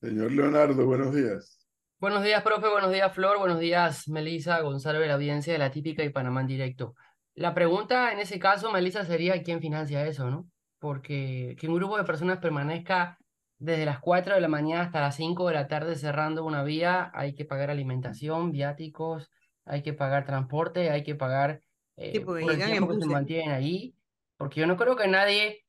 Señor 0.00 0.32
Leonardo, 0.32 0.84
buenos 0.86 1.14
días. 1.14 1.61
Buenos 2.02 2.24
días, 2.24 2.42
profe. 2.42 2.68
Buenos 2.68 2.90
días, 2.90 3.14
Flor. 3.14 3.38
Buenos 3.38 3.60
días, 3.60 4.08
Melisa, 4.08 4.60
Gonzalo 4.60 4.98
de 4.98 5.06
la 5.06 5.14
audiencia 5.14 5.52
de 5.52 5.60
la 5.60 5.70
típica 5.70 6.02
y 6.02 6.08
Panamá 6.10 6.40
en 6.40 6.48
directo. 6.48 6.96
La 7.36 7.54
pregunta 7.54 8.12
en 8.12 8.18
ese 8.18 8.40
caso, 8.40 8.72
Melisa, 8.72 9.04
sería 9.04 9.40
quién 9.44 9.60
financia 9.60 10.04
eso, 10.04 10.28
¿no? 10.28 10.48
Porque 10.80 11.54
que 11.60 11.68
un 11.68 11.76
grupo 11.76 11.96
de 11.96 12.02
personas 12.02 12.38
permanezca 12.38 13.18
desde 13.60 13.86
las 13.86 14.00
4 14.00 14.34
de 14.34 14.40
la 14.40 14.48
mañana 14.48 14.82
hasta 14.82 15.00
las 15.00 15.14
5 15.14 15.46
de 15.46 15.54
la 15.54 15.68
tarde 15.68 15.94
cerrando 15.94 16.44
una 16.44 16.64
vía, 16.64 17.12
hay 17.14 17.36
que 17.36 17.44
pagar 17.44 17.70
alimentación, 17.70 18.50
viáticos, 18.50 19.30
hay 19.64 19.82
que 19.84 19.92
pagar 19.92 20.26
transporte, 20.26 20.90
hay 20.90 21.04
que 21.04 21.14
pagar 21.14 21.62
eh, 21.96 22.20
por 22.20 22.40
el 22.40 22.64
tiempo 22.64 22.94
que 22.94 23.00
se 23.00 23.06
mantienen 23.06 23.52
ahí. 23.52 23.94
Porque 24.36 24.58
yo 24.58 24.66
no 24.66 24.76
creo 24.76 24.96
que 24.96 25.06
nadie... 25.06 25.64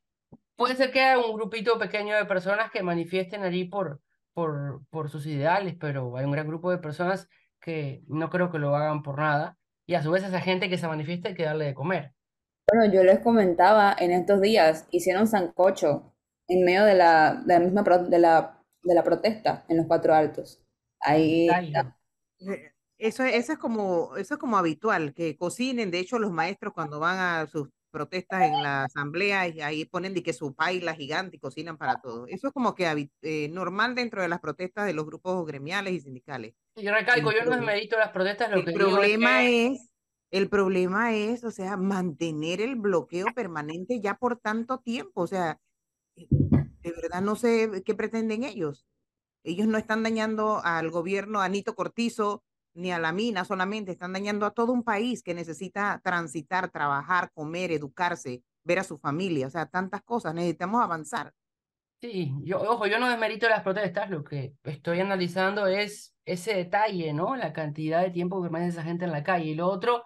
Puede 0.56 0.76
ser 0.76 0.92
que 0.92 1.00
haya 1.00 1.24
un 1.24 1.36
grupito 1.36 1.78
pequeño 1.78 2.16
de 2.16 2.26
personas 2.26 2.72
que 2.72 2.82
manifiesten 2.82 3.44
allí 3.44 3.66
por 3.66 4.02
por, 4.34 4.82
por 4.90 5.10
sus 5.10 5.26
ideales, 5.26 5.76
pero 5.80 6.18
hay 6.18 6.26
un 6.26 6.32
gran 6.32 6.48
grupo 6.48 6.72
de 6.72 6.78
personas 6.78 7.30
que 7.60 8.04
no 8.08 8.30
creo 8.30 8.52
que 8.52 8.60
lo 8.60 8.76
hagan 8.76 9.04
por 9.04 9.20
nada, 9.20 9.58
y 9.86 9.96
a 9.96 10.04
su 10.04 10.12
vez 10.12 10.24
esa 10.24 10.42
gente 10.42 10.70
que 10.70 10.78
se 10.78 10.88
manifiesta 10.88 11.30
hay 11.30 11.36
que 11.36 11.44
darle 11.44 11.66
de 11.66 11.74
comer. 11.74 12.14
Bueno, 12.72 12.92
yo 12.94 13.04
les 13.04 13.20
comentaba 13.20 13.96
en 13.98 14.12
estos 14.12 14.42
días, 14.42 14.88
hicieron 14.92 15.28
sancocho 15.28 16.14
en 16.48 16.66
medio 16.66 16.86
de 16.86 16.96
la, 16.96 17.42
de 17.46 17.54
la 17.54 17.60
misma 17.60 17.84
de 17.84 18.20
la, 18.20 18.64
de 18.84 18.96
la 18.96 19.04
protesta 19.04 19.66
en 19.68 19.78
los 19.78 19.88
cuatro 19.88 20.14
altos. 20.14 20.62
Ahí 21.00 21.50
eh, 21.50 22.72
eso, 22.98 23.24
eso, 23.24 23.54
es 23.54 23.60
como, 23.60 24.16
eso 24.16 24.36
es 24.36 24.40
como 24.40 24.58
habitual, 24.58 25.14
que 25.14 25.36
cocinen. 25.36 25.92
De 25.92 26.00
hecho, 26.00 26.20
los 26.20 26.32
maestros 26.32 26.74
cuando 26.74 27.00
van 27.00 27.20
a 27.20 27.48
sus 27.48 27.70
protestas 27.94 28.42
en 28.42 28.64
la 28.64 28.86
asamblea 28.86 29.48
y 29.48 29.62
ahí 29.62 29.86
ponen 29.86 30.16
de 30.16 30.24
que 30.24 30.34
su 30.34 30.56
paila 30.56 30.96
gigante 30.96 31.38
y 31.38 31.40
cocinan 31.40 31.78
para 31.78 32.02
todo. 32.02 32.26
Eso 32.28 32.48
es 32.48 32.54
como 32.54 32.74
que 32.74 33.10
eh, 33.22 33.50
normal 33.50 33.94
dentro 33.94 34.22
de 34.22 34.28
las 34.28 34.40
protestas 34.40 34.88
de 34.88 34.94
los 34.94 35.06
grupos 35.06 35.46
gremiales 35.46 35.94
y 35.94 36.00
sindicales. 36.02 36.56
Y 36.76 36.90
recalco, 36.90 37.32
yo 37.32 37.46
no 37.46 37.62
medito 37.62 37.98
las 37.98 38.10
protestas, 38.10 38.50
lo 38.50 38.58
el 38.58 38.74
problema 38.74 39.44
es, 39.44 39.92
el 40.32 40.50
problema 40.50 41.14
es, 41.14 41.44
o 41.44 41.52
sea, 41.52 41.78
mantener 41.78 42.60
el 42.60 42.76
bloqueo 42.76 43.28
permanente 43.36 44.02
ya 44.02 44.16
por 44.16 44.40
tanto 44.40 44.80
tiempo, 44.80 45.22
o 45.22 45.28
sea, 45.28 45.60
eh, 46.16 46.28
de 46.30 46.92
verdad 46.92 47.22
no 47.22 47.36
sé 47.36 47.84
qué 47.86 47.94
pretenden 47.94 48.44
ellos. 48.44 48.88
Ellos 49.46 49.68
no 49.68 49.78
están 49.78 50.02
dañando 50.02 50.62
al 50.64 50.90
gobierno, 50.90 51.42
a 51.42 51.50
Nito 51.50 51.76
Cortizo, 51.76 52.44
ni 52.74 52.92
a 52.92 53.00
la 53.00 53.12
mina 53.12 53.46
solamente, 53.46 53.92
están 53.92 54.14
dañando 54.14 54.46
a 54.46 54.52
todo 54.52 54.72
un 54.72 54.84
país 54.84 55.24
que 55.24 55.34
necesita 55.34 56.02
transitar, 56.04 56.70
trabajar, 56.70 57.32
comer, 57.34 57.72
educarse, 57.72 58.44
ver 58.64 58.80
a 58.80 58.84
su 58.84 58.98
familia, 58.98 59.48
o 59.48 59.50
sea, 59.50 59.66
tantas 59.66 60.02
cosas, 60.04 60.34
necesitamos 60.34 60.82
avanzar. 60.82 61.34
Sí, 62.02 62.34
yo, 62.44 62.62
ojo, 62.62 62.86
yo 62.88 63.00
no 63.00 63.08
desmerito 63.08 63.48
las 63.48 63.64
protestas, 63.64 64.10
lo 64.10 64.24
que 64.24 64.54
estoy 64.64 65.00
analizando 65.00 65.68
es 65.68 66.14
ese 66.26 66.54
detalle, 66.54 67.14
¿no? 67.14 67.36
La 67.36 67.54
cantidad 67.54 68.02
de 68.02 68.12
tiempo 68.12 68.42
que 68.42 68.50
permanece 68.50 68.72
esa 68.78 68.84
gente 68.84 69.06
en 69.06 69.12
la 69.12 69.24
calle. 69.24 69.46
Y 69.46 69.56
lo 69.56 69.68
otro, 69.68 70.04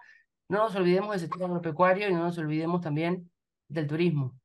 no 0.48 0.58
nos 0.58 0.76
olvidemos 0.76 1.10
del 1.10 1.20
sector 1.20 1.44
agropecuario 1.44 2.08
y 2.08 2.12
no 2.12 2.20
nos 2.20 2.38
olvidemos 2.38 2.80
también 2.80 3.30
del 3.68 3.88
turismo. 3.88 4.38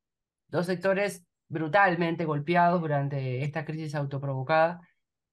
Dos 0.48 0.66
sectores 0.66 1.26
brutalmente 1.48 2.26
golpeados 2.26 2.82
durante 2.82 3.44
esta 3.44 3.66
crisis 3.66 3.94
autoprovocada 3.94 4.82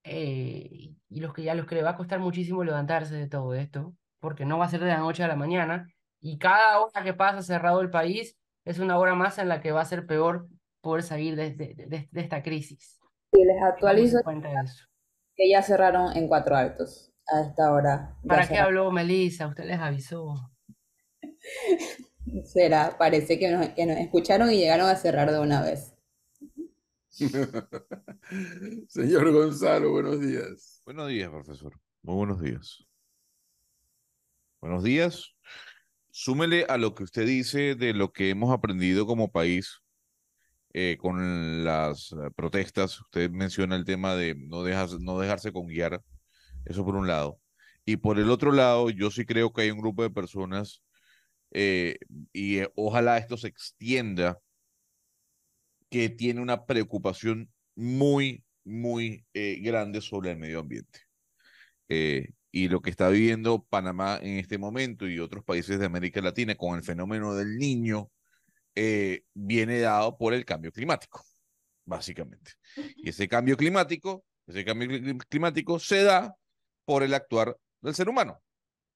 eh, 0.04 0.95
y 1.09 1.21
los 1.21 1.35
que 1.35 1.42
ya 1.42 1.54
los 1.54 1.66
que 1.66 1.75
le 1.75 1.83
va 1.83 1.90
a 1.90 1.97
costar 1.97 2.21
muchísimo 2.21 2.64
levantarse 2.64 3.14
de 3.14 3.28
todo 3.28 3.54
esto, 3.54 3.95
porque 4.21 4.45
no 4.45 4.59
va 4.59 4.66
a 4.66 4.71
ser 4.71 4.80
de 4.80 4.88
la 4.88 4.99
noche 4.99 5.25
a 5.25 5.28
la 5.28 5.37
mañana, 5.37 5.88
y 6.21 6.38
cada 6.38 6.80
hora 6.80 7.02
que 7.02 7.14
pasa 7.14 7.42
cerrado 7.42 7.80
el 7.80 7.90
país 7.90 8.37
es 8.64 8.78
una 8.78 8.99
hora 8.99 9.14
más 9.14 9.38
en 9.38 9.49
la 9.49 9.61
que 9.61 9.73
va 9.73 9.80
a 9.80 9.87
ser 9.87 10.07
peor 10.07 10.49
poder 10.80 11.02
salir 11.02 11.37
de, 11.37 11.50
de, 11.54 12.09
de, 12.11 12.21
esta 12.21 12.42
crisis. 12.42 13.00
Y 13.33 13.45
les 13.45 13.62
actualizo 13.62 14.19
que 15.37 15.49
ya 15.49 15.62
cerraron 15.62 16.16
en 16.16 16.28
Cuatro 16.28 16.57
Altos 16.57 17.12
a 17.26 17.40
esta 17.42 17.73
hora. 17.73 18.16
¿Para 18.26 18.47
qué 18.47 18.59
habló 18.59 18.90
Melissa? 18.90 19.47
Usted 19.47 19.64
les 19.64 19.78
avisó. 19.78 20.35
Será, 22.45 22.97
parece 22.99 23.38
que 23.38 23.50
nos, 23.50 23.69
que 23.71 23.87
nos 23.87 23.97
escucharon 23.97 24.50
y 24.50 24.59
llegaron 24.59 24.88
a 24.88 24.97
cerrar 24.97 25.30
de 25.30 25.40
una 25.40 25.62
vez. 25.62 25.89
Señor 28.88 29.33
Gonzalo, 29.33 29.90
buenos 29.90 30.21
días. 30.21 30.81
Buenos 30.85 31.09
días, 31.09 31.29
profesor. 31.29 31.73
Muy 32.02 32.14
buenos 32.14 32.40
días. 32.40 32.87
Buenos 34.61 34.85
días. 34.85 35.35
Súmele 36.11 36.67
a 36.69 36.76
lo 36.76 36.95
que 36.95 37.02
usted 37.02 37.26
dice 37.26 37.75
de 37.75 37.95
lo 37.95 38.12
que 38.12 38.31
hemos 38.31 38.52
aprendido 38.52 39.07
como 39.07 39.33
país 39.33 39.81
eh, 40.73 40.99
con 41.00 41.64
las 41.64 42.12
eh, 42.12 42.31
protestas. 42.37 43.00
Usted 43.00 43.29
menciona 43.31 43.75
el 43.75 43.85
tema 43.85 44.14
de 44.14 44.37
no, 44.37 44.62
no 45.00 45.19
dejarse 45.19 45.52
con 45.52 45.67
guiar. 45.67 46.00
Eso 46.64 46.85
por 46.85 46.95
un 46.95 47.09
lado. 47.09 47.40
Y 47.85 47.97
por 47.97 48.21
el 48.21 48.31
otro 48.31 48.52
lado, 48.52 48.88
yo 48.90 49.11
sí 49.11 49.26
creo 49.26 49.52
que 49.52 49.62
hay 49.62 49.73
un 49.73 49.81
grupo 49.81 50.05
de 50.05 50.11
personas 50.11 50.81
eh, 51.50 51.99
y 52.33 52.61
ojalá 52.76 53.19
esto 53.19 53.37
se 53.37 53.49
extienda 53.49 54.38
que 55.90 56.09
tiene 56.09 56.40
una 56.40 56.64
preocupación 56.64 57.50
muy, 57.75 58.44
muy 58.64 59.26
eh, 59.35 59.59
grande 59.61 60.00
sobre 60.00 60.30
el 60.30 60.38
medio 60.38 60.61
ambiente. 60.61 61.00
Eh, 61.88 62.30
y 62.52 62.68
lo 62.68 62.80
que 62.80 62.90
está 62.90 63.09
viviendo 63.09 63.64
Panamá 63.68 64.18
en 64.23 64.38
este 64.38 64.59
momento 64.59 65.09
y 65.09 65.18
otros 65.18 65.44
países 65.44 65.78
de 65.78 65.87
América 65.87 66.20
Latina 66.20 66.54
con 66.54 66.76
el 66.76 66.85
fenómeno 66.85 67.35
del 67.35 67.59
niño 67.59 68.11
eh, 68.75 69.23
viene 69.35 69.80
dado 69.80 70.16
por 70.16 70.32
el 70.35 70.44
cambio 70.44 70.73
climático, 70.73 71.25
básicamente. 71.85 72.52
Y 72.97 73.11
ese 73.11 73.28
cambio 73.28 73.56
climático, 73.56 74.25
ese 74.47 74.64
cambio 74.64 74.88
climático 75.28 75.78
se 75.78 76.02
da 76.04 76.35
por 76.85 77.02
el 77.02 77.14
actuar 77.14 77.56
del 77.80 77.94
ser 77.94 78.09
humano 78.09 78.40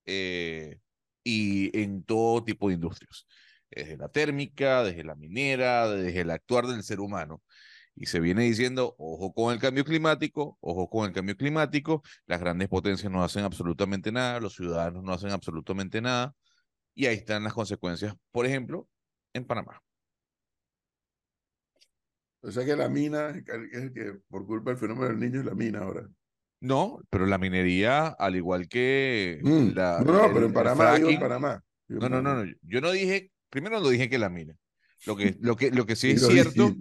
y 0.06 1.80
en 1.80 2.04
todo 2.04 2.44
tipo 2.44 2.68
de 2.68 2.74
industrias 2.74 3.26
desde 3.74 3.96
la 3.96 4.08
térmica, 4.08 4.84
desde 4.84 5.04
la 5.04 5.14
minera, 5.14 5.88
desde 5.88 6.20
el 6.20 6.30
actuar 6.30 6.66
del 6.66 6.82
ser 6.82 7.00
humano. 7.00 7.42
Y 7.96 8.06
se 8.06 8.20
viene 8.20 8.42
diciendo, 8.42 8.94
ojo 8.98 9.32
con 9.32 9.52
el 9.52 9.60
cambio 9.60 9.84
climático, 9.84 10.58
ojo 10.60 10.88
con 10.88 11.06
el 11.06 11.12
cambio 11.12 11.36
climático, 11.36 12.02
las 12.26 12.40
grandes 12.40 12.68
potencias 12.68 13.10
no 13.10 13.22
hacen 13.22 13.44
absolutamente 13.44 14.10
nada, 14.10 14.40
los 14.40 14.54
ciudadanos 14.54 15.02
no 15.04 15.12
hacen 15.12 15.30
absolutamente 15.30 16.00
nada, 16.00 16.34
y 16.94 17.06
ahí 17.06 17.16
están 17.16 17.44
las 17.44 17.52
consecuencias, 17.52 18.14
por 18.32 18.46
ejemplo, 18.46 18.88
en 19.32 19.44
Panamá. 19.44 19.80
O 22.40 22.50
sea 22.50 22.64
que 22.64 22.76
la 22.76 22.88
mina 22.88 23.30
es 23.30 23.90
que 23.92 24.18
por 24.28 24.44
culpa 24.44 24.70
del 24.70 24.78
fenómeno 24.78 25.08
del 25.08 25.18
niño 25.18 25.40
es 25.40 25.46
la 25.46 25.54
mina 25.54 25.78
ahora. 25.80 26.06
No, 26.60 27.00
pero 27.10 27.26
la 27.26 27.38
minería, 27.38 28.08
al 28.08 28.36
igual 28.36 28.68
que 28.68 29.38
mm, 29.42 29.68
la. 29.74 30.00
No, 30.00 30.32
pero 30.32 30.46
en 30.46 30.52
Panamá, 30.52 30.96
en 30.96 31.18
Panamá. 31.20 31.64
no, 31.88 32.08
no, 32.08 32.22
no, 32.22 32.44
no. 32.44 32.52
Yo 32.62 32.80
no 32.80 32.90
dije 32.90 33.30
Primero 33.50 33.80
lo 33.80 33.88
dije 33.88 34.08
que 34.08 34.18
la 34.18 34.28
mina. 34.28 34.56
Lo 35.06 35.16
que, 35.16 35.36
lo 35.40 35.56
que, 35.56 35.70
lo 35.70 35.86
que 35.86 35.96
sí, 35.96 36.10
es 36.12 36.26
cierto. 36.26 36.74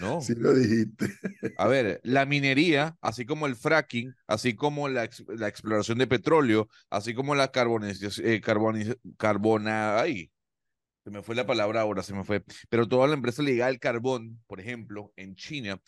No. 0.00 0.20
Sí 0.20 0.34
lo 0.34 0.54
dijiste. 0.54 1.08
A 1.56 1.66
ver, 1.66 2.00
la 2.04 2.24
minería, 2.24 2.96
así 3.00 3.26
como 3.26 3.46
el 3.46 3.56
fracking, 3.56 4.14
así 4.26 4.54
como 4.54 4.88
la, 4.88 5.08
la 5.28 5.48
exploración 5.48 5.98
de 5.98 6.06
petróleo, 6.06 6.68
así 6.90 7.14
como 7.14 7.34
la 7.34 7.50
carbonización, 7.50 8.26
eh, 8.26 8.40
carbona, 9.16 10.00
ay, 10.00 10.30
se 11.04 11.10
me 11.10 11.22
fue 11.22 11.34
la 11.34 11.46
palabra 11.46 11.80
ahora, 11.80 12.02
se 12.02 12.14
me 12.14 12.22
fue. 12.22 12.44
Pero 12.68 12.86
toda 12.86 13.08
la 13.08 13.14
empresa 13.14 13.42
ligada 13.42 13.70
al 13.70 13.78
carbón, 13.78 14.42
por 14.46 14.60
ejemplo, 14.60 15.12
en 15.16 15.34
China, 15.36 15.80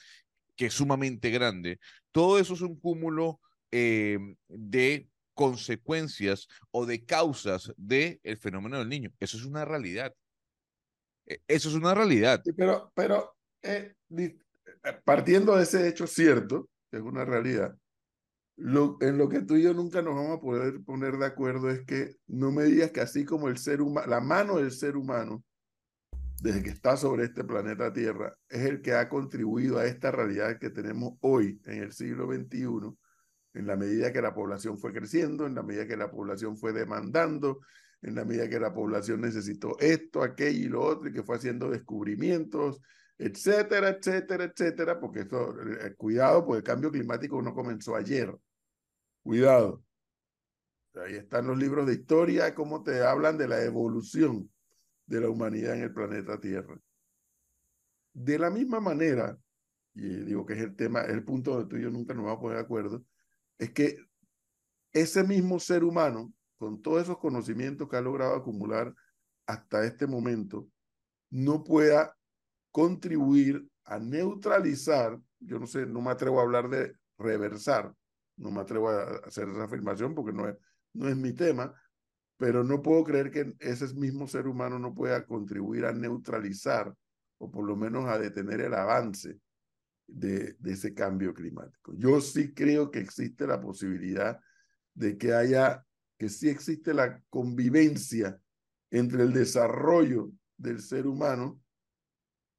que 0.56 0.66
es 0.66 0.74
sumamente 0.74 1.30
grande, 1.30 1.78
todo 2.10 2.38
eso 2.38 2.54
es 2.54 2.62
un 2.62 2.78
cúmulo 2.80 3.40
eh, 3.70 4.18
de 4.48 5.09
consecuencias 5.40 6.48
o 6.70 6.84
de 6.84 7.02
causas 7.02 7.72
del 7.78 8.20
el 8.22 8.36
fenómeno 8.36 8.78
del 8.78 8.90
niño. 8.90 9.10
Eso 9.18 9.38
es 9.38 9.46
una 9.46 9.64
realidad. 9.64 10.14
E, 11.24 11.40
eso 11.48 11.70
es 11.70 11.74
una 11.74 11.94
realidad. 11.94 12.42
pero, 12.54 12.92
pero 12.94 13.34
eh, 13.62 13.94
eh, 14.18 14.36
partiendo 15.02 15.56
de 15.56 15.62
ese 15.62 15.88
hecho 15.88 16.06
cierto, 16.06 16.68
que 16.90 16.98
es 16.98 17.02
una 17.02 17.24
realidad, 17.24 17.74
lo, 18.56 18.98
en 19.00 19.16
lo 19.16 19.30
que 19.30 19.40
tú 19.40 19.56
y 19.56 19.62
yo 19.62 19.72
nunca 19.72 20.02
nos 20.02 20.14
vamos 20.14 20.36
a 20.36 20.40
poder 20.42 20.84
poner 20.84 21.16
de 21.16 21.24
acuerdo 21.24 21.70
es 21.70 21.86
que 21.86 22.16
no 22.26 22.52
me 22.52 22.64
digas 22.64 22.90
que 22.90 23.00
así 23.00 23.24
como 23.24 23.48
el 23.48 23.56
ser 23.56 23.80
humano, 23.80 24.08
la 24.08 24.20
mano 24.20 24.58
del 24.58 24.72
ser 24.72 24.94
humano, 24.94 25.42
desde 26.42 26.62
que 26.62 26.68
está 26.68 26.98
sobre 26.98 27.24
este 27.24 27.44
planeta 27.44 27.94
Tierra, 27.94 28.36
es 28.46 28.66
el 28.66 28.82
que 28.82 28.92
ha 28.92 29.08
contribuido 29.08 29.78
a 29.78 29.86
esta 29.86 30.10
realidad 30.10 30.58
que 30.58 30.68
tenemos 30.68 31.14
hoy 31.20 31.62
en 31.64 31.82
el 31.82 31.92
siglo 31.92 32.26
XXI, 32.30 32.94
en 33.54 33.66
la 33.66 33.76
medida 33.76 34.12
que 34.12 34.22
la 34.22 34.34
población 34.34 34.78
fue 34.78 34.92
creciendo, 34.92 35.46
en 35.46 35.54
la 35.54 35.62
medida 35.62 35.86
que 35.86 35.96
la 35.96 36.10
población 36.10 36.56
fue 36.56 36.72
demandando, 36.72 37.60
en 38.02 38.14
la 38.14 38.24
medida 38.24 38.48
que 38.48 38.60
la 38.60 38.72
población 38.72 39.20
necesitó 39.20 39.76
esto, 39.78 40.22
aquello 40.22 40.66
y 40.66 40.68
lo 40.68 40.82
otro, 40.82 41.08
y 41.08 41.12
que 41.12 41.22
fue 41.22 41.36
haciendo 41.36 41.70
descubrimientos, 41.70 42.80
etcétera, 43.18 43.90
etcétera, 43.90 44.44
etcétera, 44.44 44.98
porque 44.98 45.20
esto, 45.20 45.54
eh, 45.62 45.94
cuidado, 45.96 46.44
porque 46.44 46.58
el 46.58 46.64
cambio 46.64 46.90
climático 46.90 47.42
no 47.42 47.54
comenzó 47.54 47.94
ayer. 47.94 48.34
Cuidado. 49.22 49.84
Ahí 50.94 51.14
están 51.16 51.46
los 51.46 51.58
libros 51.58 51.86
de 51.86 51.94
historia, 51.94 52.54
cómo 52.54 52.82
te 52.82 53.02
hablan 53.02 53.36
de 53.36 53.46
la 53.46 53.62
evolución 53.62 54.50
de 55.06 55.20
la 55.20 55.28
humanidad 55.28 55.74
en 55.74 55.82
el 55.82 55.92
planeta 55.92 56.40
Tierra. 56.40 56.80
De 58.12 58.38
la 58.38 58.48
misma 58.50 58.80
manera, 58.80 59.38
y 59.94 60.08
digo 60.24 60.46
que 60.46 60.54
es 60.54 60.60
el 60.60 60.74
tema, 60.74 61.02
es 61.02 61.10
el 61.10 61.24
punto 61.24 61.52
donde 61.52 61.68
tú 61.68 61.76
y 61.76 61.82
yo 61.82 61.90
nunca 61.90 62.14
nos 62.14 62.24
vamos 62.24 62.38
a 62.38 62.40
poner 62.40 62.56
de 62.56 62.62
acuerdo, 62.62 63.04
es 63.60 63.70
que 63.72 63.98
ese 64.92 65.22
mismo 65.22 65.60
ser 65.60 65.84
humano, 65.84 66.32
con 66.58 66.80
todos 66.80 67.02
esos 67.02 67.18
conocimientos 67.18 67.88
que 67.88 67.96
ha 67.96 68.00
logrado 68.00 68.34
acumular 68.34 68.94
hasta 69.46 69.84
este 69.84 70.06
momento, 70.06 70.66
no 71.30 71.62
pueda 71.62 72.16
contribuir 72.72 73.68
a 73.84 73.98
neutralizar, 73.98 75.20
yo 75.38 75.58
no 75.58 75.66
sé, 75.66 75.84
no 75.84 76.00
me 76.00 76.10
atrevo 76.10 76.40
a 76.40 76.42
hablar 76.42 76.70
de 76.70 76.94
reversar, 77.18 77.92
no 78.38 78.50
me 78.50 78.60
atrevo 78.60 78.88
a 78.88 79.02
hacer 79.26 79.48
esa 79.50 79.64
afirmación 79.64 80.14
porque 80.14 80.32
no 80.32 80.48
es, 80.48 80.56
no 80.94 81.08
es 81.08 81.16
mi 81.16 81.34
tema, 81.34 81.74
pero 82.38 82.64
no 82.64 82.80
puedo 82.80 83.04
creer 83.04 83.30
que 83.30 83.54
ese 83.58 83.92
mismo 83.94 84.26
ser 84.26 84.46
humano 84.46 84.78
no 84.78 84.94
pueda 84.94 85.26
contribuir 85.26 85.84
a 85.84 85.92
neutralizar 85.92 86.94
o 87.38 87.50
por 87.50 87.66
lo 87.66 87.76
menos 87.76 88.06
a 88.06 88.18
detener 88.18 88.62
el 88.62 88.72
avance 88.72 89.38
de, 90.12 90.56
ese 90.64 90.94
cambio 90.94 91.34
climático. 91.34 91.94
Yo 91.96 92.20
sí 92.20 92.52
creo 92.52 92.90
que 92.90 93.00
existe 93.00 93.46
la 93.46 93.60
posibilidad 93.60 94.40
de 94.94 95.16
que 95.16 95.32
haya, 95.32 95.84
que 96.18 96.28
sí 96.28 96.48
existe 96.48 96.94
la 96.94 97.20
convivencia 97.30 98.40
entre 98.90 99.22
el 99.22 99.32
desarrollo 99.32 100.32
del 100.56 100.80
ser 100.80 101.06
humano 101.06 101.60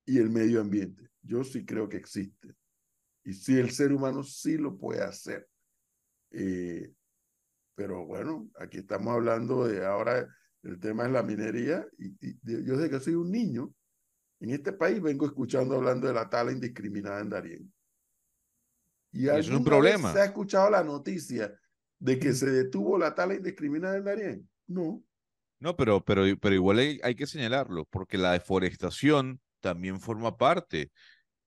y 0.05 0.17
el 0.17 0.29
medio 0.29 0.61
ambiente. 0.61 1.09
Yo 1.21 1.43
sí 1.43 1.65
creo 1.65 1.87
que 1.87 1.97
existe. 1.97 2.55
Y 3.23 3.33
sí, 3.33 3.57
el 3.57 3.71
ser 3.71 3.93
humano 3.93 4.23
sí 4.23 4.57
lo 4.57 4.77
puede 4.77 5.03
hacer. 5.03 5.47
Eh, 6.31 6.91
pero 7.75 8.05
bueno, 8.05 8.49
aquí 8.59 8.79
estamos 8.79 9.13
hablando 9.13 9.67
de 9.67 9.85
ahora, 9.85 10.27
el 10.63 10.79
tema 10.79 11.05
es 11.05 11.11
la 11.11 11.23
minería. 11.23 11.85
Y, 11.97 12.15
yo 12.43 12.77
desde 12.77 12.89
que 12.89 12.99
soy 12.99 13.15
un 13.15 13.31
niño, 13.31 13.73
en 14.41 14.49
este 14.49 14.73
país 14.73 15.01
vengo 15.01 15.25
escuchando 15.25 15.75
hablando 15.75 16.07
de 16.07 16.13
la 16.13 16.29
tala 16.29 16.51
indiscriminada 16.51 17.21
en 17.21 17.29
Darién. 17.29 17.73
Y, 19.13 19.27
es 19.29 19.49
un 19.49 19.63
problema. 19.63 20.11
¿Se 20.11 20.19
ha 20.19 20.25
escuchado 20.25 20.69
la 20.69 20.83
noticia 20.83 21.53
de 21.99 22.17
que 22.17 22.33
se 22.33 22.49
detuvo 22.49 22.97
la 22.97 23.13
tala 23.13 23.35
indiscriminada 23.35 23.97
en 23.97 24.03
Darién? 24.03 24.49
No. 24.67 25.03
No, 25.59 25.75
pero, 25.75 26.03
pero, 26.03 26.23
pero 26.39 26.55
igual 26.55 26.79
hay, 26.79 26.99
hay 27.03 27.15
que 27.15 27.27
señalarlo, 27.27 27.85
porque 27.85 28.17
la 28.17 28.31
deforestación 28.31 29.39
también 29.59 29.99
forma 29.99 30.35
parte 30.35 30.91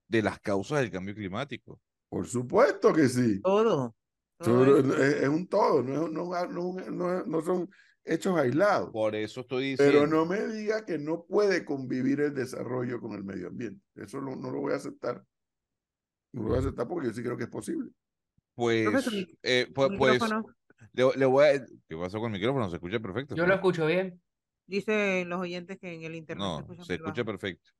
de 0.06 0.22
las 0.22 0.38
causas 0.38 0.80
del 0.80 0.92
cambio 0.92 1.14
climático. 1.14 1.80
Por 2.08 2.28
supuesto 2.28 2.92
que 2.92 3.08
sí. 3.08 3.40
Todo. 3.40 3.96
es, 4.38 5.28
un 5.28 5.48
todo, 5.48 5.82
no, 5.82 6.06
no, 6.08 6.30
no, 6.48 7.24
no, 7.24 7.42
son 7.42 7.68
hechos 8.04 8.38
aislados. 8.38 8.90
Por 8.90 9.14
eso 9.14 9.40
estoy 9.40 9.70
diciendo. 9.70 9.92
Pero 9.92 10.06
no 10.06 10.26
me 10.26 10.46
diga 10.46 10.84
que 10.84 10.98
no 10.98 11.24
puede 11.24 11.64
convivir 11.64 12.20
el 12.20 12.34
desarrollo 12.34 13.00
con 13.00 13.12
el 13.12 13.24
medio 13.24 13.48
ambiente. 13.48 13.82
Eso 13.94 14.20
no, 14.20 14.36
no 14.36 14.50
lo 14.50 14.60
voy 14.60 14.72
a 14.72 14.76
aceptar. 14.76 15.24
No 16.32 16.42
lo 16.42 16.48
voy 16.48 16.56
a 16.56 16.60
aceptar 16.60 16.86
porque 16.88 17.08
yo 17.08 17.14
sí 17.14 17.22
creo 17.22 17.36
que 17.36 17.44
es 17.44 17.50
posible. 17.50 17.90
Pues, 18.54 19.08
eh, 19.42 19.68
pues, 19.74 19.90
pues 19.98 20.22
le, 20.92 21.26
voy 21.26 21.44
a... 21.44 21.66
¿Qué 21.88 21.96
pasó 21.96 22.20
con 22.20 22.32
el 22.32 22.38
micrófono? 22.38 22.68
Se 22.70 22.76
escucha 22.76 23.00
perfecto. 23.00 23.34
Yo 23.34 23.46
lo 23.46 23.54
escucho 23.54 23.86
bien. 23.86 24.20
Dicen 24.66 25.28
los 25.28 25.40
oyentes 25.40 25.78
que 25.78 25.92
en 25.92 26.04
el 26.04 26.14
internet 26.14 26.64
no, 26.66 26.84
se 26.84 26.94
escucha 26.94 27.24
perfecto. 27.24 27.70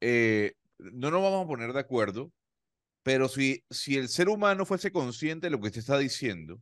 Eh, 0.00 0.54
no 0.78 1.10
nos 1.10 1.22
vamos 1.22 1.44
a 1.44 1.48
poner 1.48 1.72
de 1.72 1.80
acuerdo, 1.80 2.30
pero 3.02 3.28
si, 3.28 3.64
si 3.70 3.96
el 3.96 4.08
ser 4.08 4.28
humano 4.28 4.66
fuese 4.66 4.92
consciente 4.92 5.46
de 5.46 5.50
lo 5.50 5.60
que 5.60 5.68
usted 5.68 5.80
está 5.80 5.98
diciendo, 5.98 6.60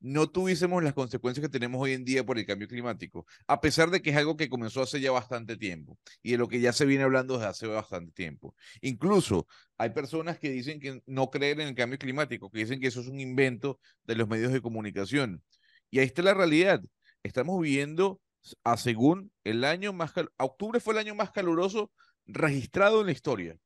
no 0.00 0.28
tuviésemos 0.28 0.82
las 0.82 0.94
consecuencias 0.94 1.44
que 1.44 1.50
tenemos 1.50 1.80
hoy 1.80 1.92
en 1.92 2.04
día 2.04 2.24
por 2.24 2.38
el 2.38 2.46
cambio 2.46 2.68
climático, 2.68 3.26
a 3.46 3.60
pesar 3.60 3.90
de 3.90 4.02
que 4.02 4.10
es 4.10 4.16
algo 4.16 4.36
que 4.36 4.48
comenzó 4.48 4.82
hace 4.82 5.00
ya 5.00 5.10
bastante 5.10 5.56
tiempo 5.56 5.98
y 6.22 6.32
de 6.32 6.38
lo 6.38 6.48
que 6.48 6.60
ya 6.60 6.72
se 6.72 6.84
viene 6.84 7.04
hablando 7.04 7.34
desde 7.34 7.48
hace 7.48 7.66
bastante 7.66 8.12
tiempo. 8.12 8.54
Incluso 8.80 9.46
hay 9.78 9.90
personas 9.90 10.38
que 10.38 10.50
dicen 10.50 10.80
que 10.80 11.00
no 11.06 11.30
creen 11.30 11.60
en 11.60 11.68
el 11.68 11.74
cambio 11.74 11.98
climático, 11.98 12.50
que 12.50 12.60
dicen 12.60 12.80
que 12.80 12.88
eso 12.88 13.00
es 13.00 13.08
un 13.08 13.20
invento 13.20 13.80
de 14.04 14.16
los 14.16 14.28
medios 14.28 14.52
de 14.52 14.60
comunicación. 14.60 15.42
Y 15.90 15.98
ahí 15.98 16.06
está 16.06 16.22
la 16.22 16.34
realidad. 16.34 16.82
Estamos 17.22 17.60
viviendo 17.60 18.20
a 18.64 18.76
según 18.76 19.32
el 19.44 19.64
año 19.64 19.92
más 19.92 20.12
octubre 20.38 20.80
fue 20.80 20.94
el 20.94 21.00
año 21.00 21.14
más 21.14 21.32
caluroso 21.32 21.90
registrado 22.26 23.00
en 23.00 23.06
la 23.06 23.12
historia. 23.12 23.56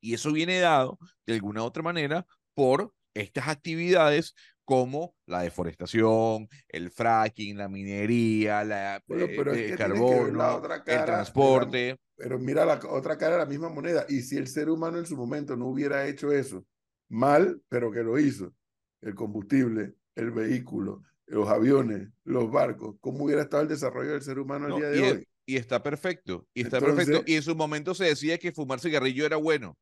Y 0.00 0.14
eso 0.14 0.32
viene 0.32 0.60
dado, 0.60 0.98
de 1.26 1.34
alguna 1.34 1.62
u 1.62 1.64
otra 1.64 1.82
manera, 1.82 2.26
por 2.54 2.94
estas 3.14 3.48
actividades 3.48 4.34
como 4.68 5.14
la 5.24 5.40
deforestación, 5.40 6.46
el 6.68 6.90
fracking, 6.90 7.56
la 7.56 7.70
minería, 7.70 8.62
la, 8.64 8.96
eh, 8.96 9.00
el 9.08 9.78
carbono, 9.78 10.60
el 10.84 11.04
transporte. 11.06 11.96
pero 12.14 12.38
mira 12.38 12.66
la 12.66 12.78
otra 12.90 13.16
cara 13.16 13.32
de 13.32 13.38
la 13.38 13.46
misma 13.46 13.70
moneda. 13.70 14.04
Y 14.10 14.20
si 14.20 14.36
el 14.36 14.46
ser 14.46 14.68
humano 14.68 14.98
en 14.98 15.06
su 15.06 15.16
momento 15.16 15.56
no 15.56 15.68
hubiera 15.68 16.06
hecho 16.06 16.30
eso, 16.32 16.66
mal, 17.08 17.62
pero 17.70 17.90
que 17.90 18.02
lo 18.02 18.18
hizo, 18.18 18.52
el 19.00 19.14
combustible, 19.14 19.94
el 20.14 20.32
vehículo, 20.32 21.02
los 21.24 21.48
aviones, 21.48 22.10
los 22.24 22.50
barcos, 22.50 22.96
¿cómo 23.00 23.24
hubiera 23.24 23.40
estado 23.40 23.62
el 23.62 23.70
desarrollo 23.70 24.12
del 24.12 24.22
ser 24.22 24.38
humano 24.38 24.66
el 24.66 24.74
día 24.74 24.90
de 24.90 25.12
hoy? 25.12 25.28
y 25.46 25.56
está 25.56 25.82
perfecto, 25.82 26.46
y 26.52 26.60
está 26.60 26.78
perfecto. 26.78 27.22
Y 27.24 27.36
en 27.36 27.42
su 27.42 27.56
momento 27.56 27.94
se 27.94 28.04
decía 28.04 28.36
que 28.36 28.52
fumar 28.52 28.80
cigarrillo 28.80 29.24
era 29.24 29.38
bueno. 29.38 29.78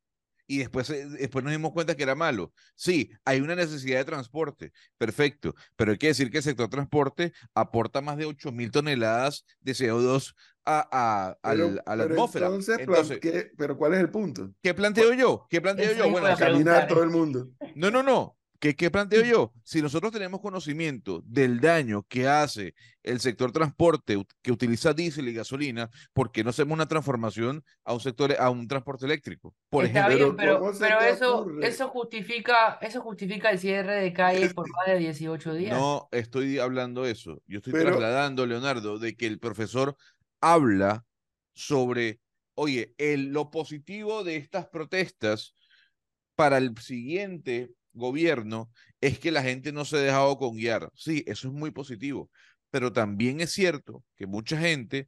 Y 0.47 0.59
después, 0.59 0.89
eh, 0.89 1.05
después 1.05 1.43
nos 1.43 1.51
dimos 1.51 1.73
cuenta 1.73 1.95
que 1.95 2.03
era 2.03 2.15
malo. 2.15 2.53
Sí, 2.75 3.11
hay 3.25 3.41
una 3.41 3.55
necesidad 3.55 3.99
de 3.99 4.05
transporte, 4.05 4.71
perfecto, 4.97 5.53
pero 5.75 5.91
hay 5.91 5.97
que 5.97 6.07
decir 6.07 6.31
que 6.31 6.37
el 6.37 6.43
sector 6.43 6.69
transporte 6.69 7.33
aporta 7.53 8.01
más 8.01 8.17
de 8.17 8.25
8 8.25 8.51
mil 8.53 8.71
toneladas 8.71 9.45
de 9.59 9.73
CO2 9.73 10.33
a, 10.65 11.37
a, 11.43 11.55
la 11.55 12.03
atmósfera. 12.03 12.47
Entonces, 12.47 13.19
¿pero 13.57 13.77
cuál 13.77 13.93
es 13.93 13.99
el 13.99 14.09
punto? 14.09 14.51
¿Qué 14.61 14.73
planteo 14.73 15.13
yo? 15.13 15.47
¿Qué 15.49 15.61
planteo 15.61 15.93
yo? 15.93 16.09
Bueno, 16.09 16.35
caminar 16.37 16.87
todo 16.87 17.03
el 17.03 17.09
mundo. 17.09 17.49
No, 17.75 17.91
no, 17.91 18.03
no. 18.03 18.36
¿Qué, 18.59 18.75
¿Qué, 18.75 18.89
planteo 18.89 19.23
yo? 19.23 19.53
Si 19.63 19.81
nosotros 19.81 20.11
tenemos 20.11 20.41
conocimiento 20.41 21.21
del 21.25 21.59
daño 21.59 22.03
que 22.07 22.27
hace 22.27 22.73
el 23.03 23.19
sector 23.19 23.51
transporte 23.51 24.21
que 24.41 24.51
utiliza 24.51 24.93
diésel 24.93 25.27
y 25.27 25.33
gasolina, 25.33 25.89
¿por 26.13 26.31
qué 26.31 26.43
no 26.43 26.49
hacemos 26.49 26.73
una 26.73 26.87
transformación 26.87 27.63
a 27.83 27.93
un 27.93 27.99
sector, 27.99 28.35
a 28.39 28.49
un 28.49 28.67
transporte 28.67 29.05
eléctrico? 29.05 29.53
Por 29.69 29.85
Está 29.85 30.07
ejemplo. 30.07 30.25
Bien, 30.25 30.35
pero, 30.35 30.71
pero 30.79 31.01
eso, 31.01 31.47
eso, 31.61 31.89
justifica, 31.89 32.79
eso 32.81 33.01
justifica 33.01 33.51
el 33.51 33.59
cierre 33.59 33.95
de 34.01 34.11
calles 34.11 34.53
por 34.53 34.67
más 34.69 34.87
de 34.87 34.97
18 34.97 35.53
días. 35.53 35.77
No 35.77 36.07
estoy 36.11 36.57
hablando 36.57 37.05
eso. 37.05 37.41
Yo 37.45 37.57
estoy 37.59 37.73
trasladando, 37.73 38.45
Leonardo, 38.45 38.97
de 38.97 39.15
que 39.15 39.27
el 39.27 39.39
profesor 39.39 39.95
habla 40.41 41.05
sobre, 41.53 42.19
oye, 42.55 42.95
el, 42.97 43.33
lo 43.33 43.51
positivo 43.51 44.23
de 44.23 44.37
estas 44.37 44.67
protestas 44.67 45.55
para 46.35 46.57
el 46.57 46.77
siguiente 46.77 47.71
gobierno 47.97 48.71
es 49.01 49.19
que 49.19 49.31
la 49.31 49.43
gente 49.43 49.71
no 49.71 49.85
se 49.85 49.97
ha 49.97 50.01
dejado 50.01 50.37
con 50.37 50.55
guiar. 50.55 50.89
Sí, 50.95 51.23
eso 51.27 51.47
es 51.47 51.53
muy 51.53 51.71
positivo, 51.71 52.29
pero 52.69 52.93
también 52.93 53.41
es 53.41 53.51
cierto 53.51 54.03
que 54.15 54.27
mucha 54.27 54.57
gente 54.57 55.07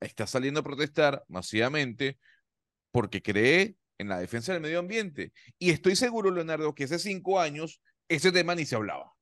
está 0.00 0.26
saliendo 0.26 0.60
a 0.60 0.64
protestar 0.64 1.24
masivamente 1.28 2.18
porque 2.90 3.22
cree 3.22 3.76
en 3.98 4.08
la 4.08 4.18
defensa 4.18 4.52
del 4.52 4.62
medio 4.62 4.78
ambiente. 4.78 5.32
Y 5.58 5.70
estoy 5.70 5.96
seguro, 5.96 6.30
Leonardo, 6.30 6.74
que 6.74 6.84
hace 6.84 6.98
cinco 6.98 7.38
años 7.40 7.80
ese 8.08 8.32
tema 8.32 8.54
ni 8.54 8.64
se 8.64 8.76
hablaba. 8.76 9.12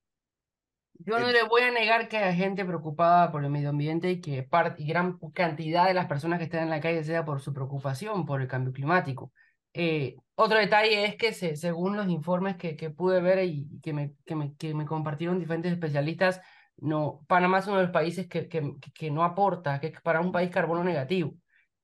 Yo 1.01 1.19
no 1.19 1.31
le 1.31 1.45
voy 1.45 1.63
a 1.63 1.71
negar 1.71 2.09
que 2.09 2.17
hay 2.17 2.37
gente 2.37 2.65
preocupada 2.65 3.31
por 3.31 3.45
el 3.45 3.51
medio 3.51 3.71
ambiente 3.71 4.11
y 4.11 4.21
que 4.21 4.49
y 4.79 4.87
gran 4.87 5.19
cantidad 5.33 5.87
de 5.87 5.95
las 5.95 6.07
personas 6.07 6.39
que 6.39 6.45
están 6.45 6.65
en 6.65 6.71
la 6.71 6.81
calle 6.81 7.05
sea 7.05 7.25
por 7.25 7.41
su 7.41 7.53
preocupación 7.53 8.27
por 8.27 8.41
el 8.41 8.49
cambio 8.49 8.73
climático. 8.73 9.33
Eh, 9.75 10.17
otro 10.35 10.59
detalle 10.59 11.05
es 11.05 11.17
que 11.17 11.33
según 11.33 11.97
los 11.97 12.09
informes 12.09 12.57
que, 12.57 12.77
que 12.77 12.91
pude 12.91 13.21
ver 13.21 13.45
y 13.45 13.81
que 13.83 13.93
me, 13.93 14.15
que, 14.25 14.35
me, 14.35 14.55
que 14.57 14.75
me 14.75 14.87
compartieron 14.87 15.39
diferentes 15.39 15.73
especialistas, 15.73 16.41
no, 16.77 17.25
Panamá 17.27 17.59
es 17.59 17.67
uno 17.67 17.79
de 17.79 17.83
los 17.85 17.93
países 17.93 18.29
que, 18.29 18.49
que, 18.49 18.75
que 18.95 19.11
no 19.11 19.25
aporta, 19.25 19.81
que 19.81 19.89
es 19.89 20.01
para 20.01 20.21
un 20.21 20.33
país 20.33 20.51
carbono 20.51 20.85
negativo. 20.85 21.35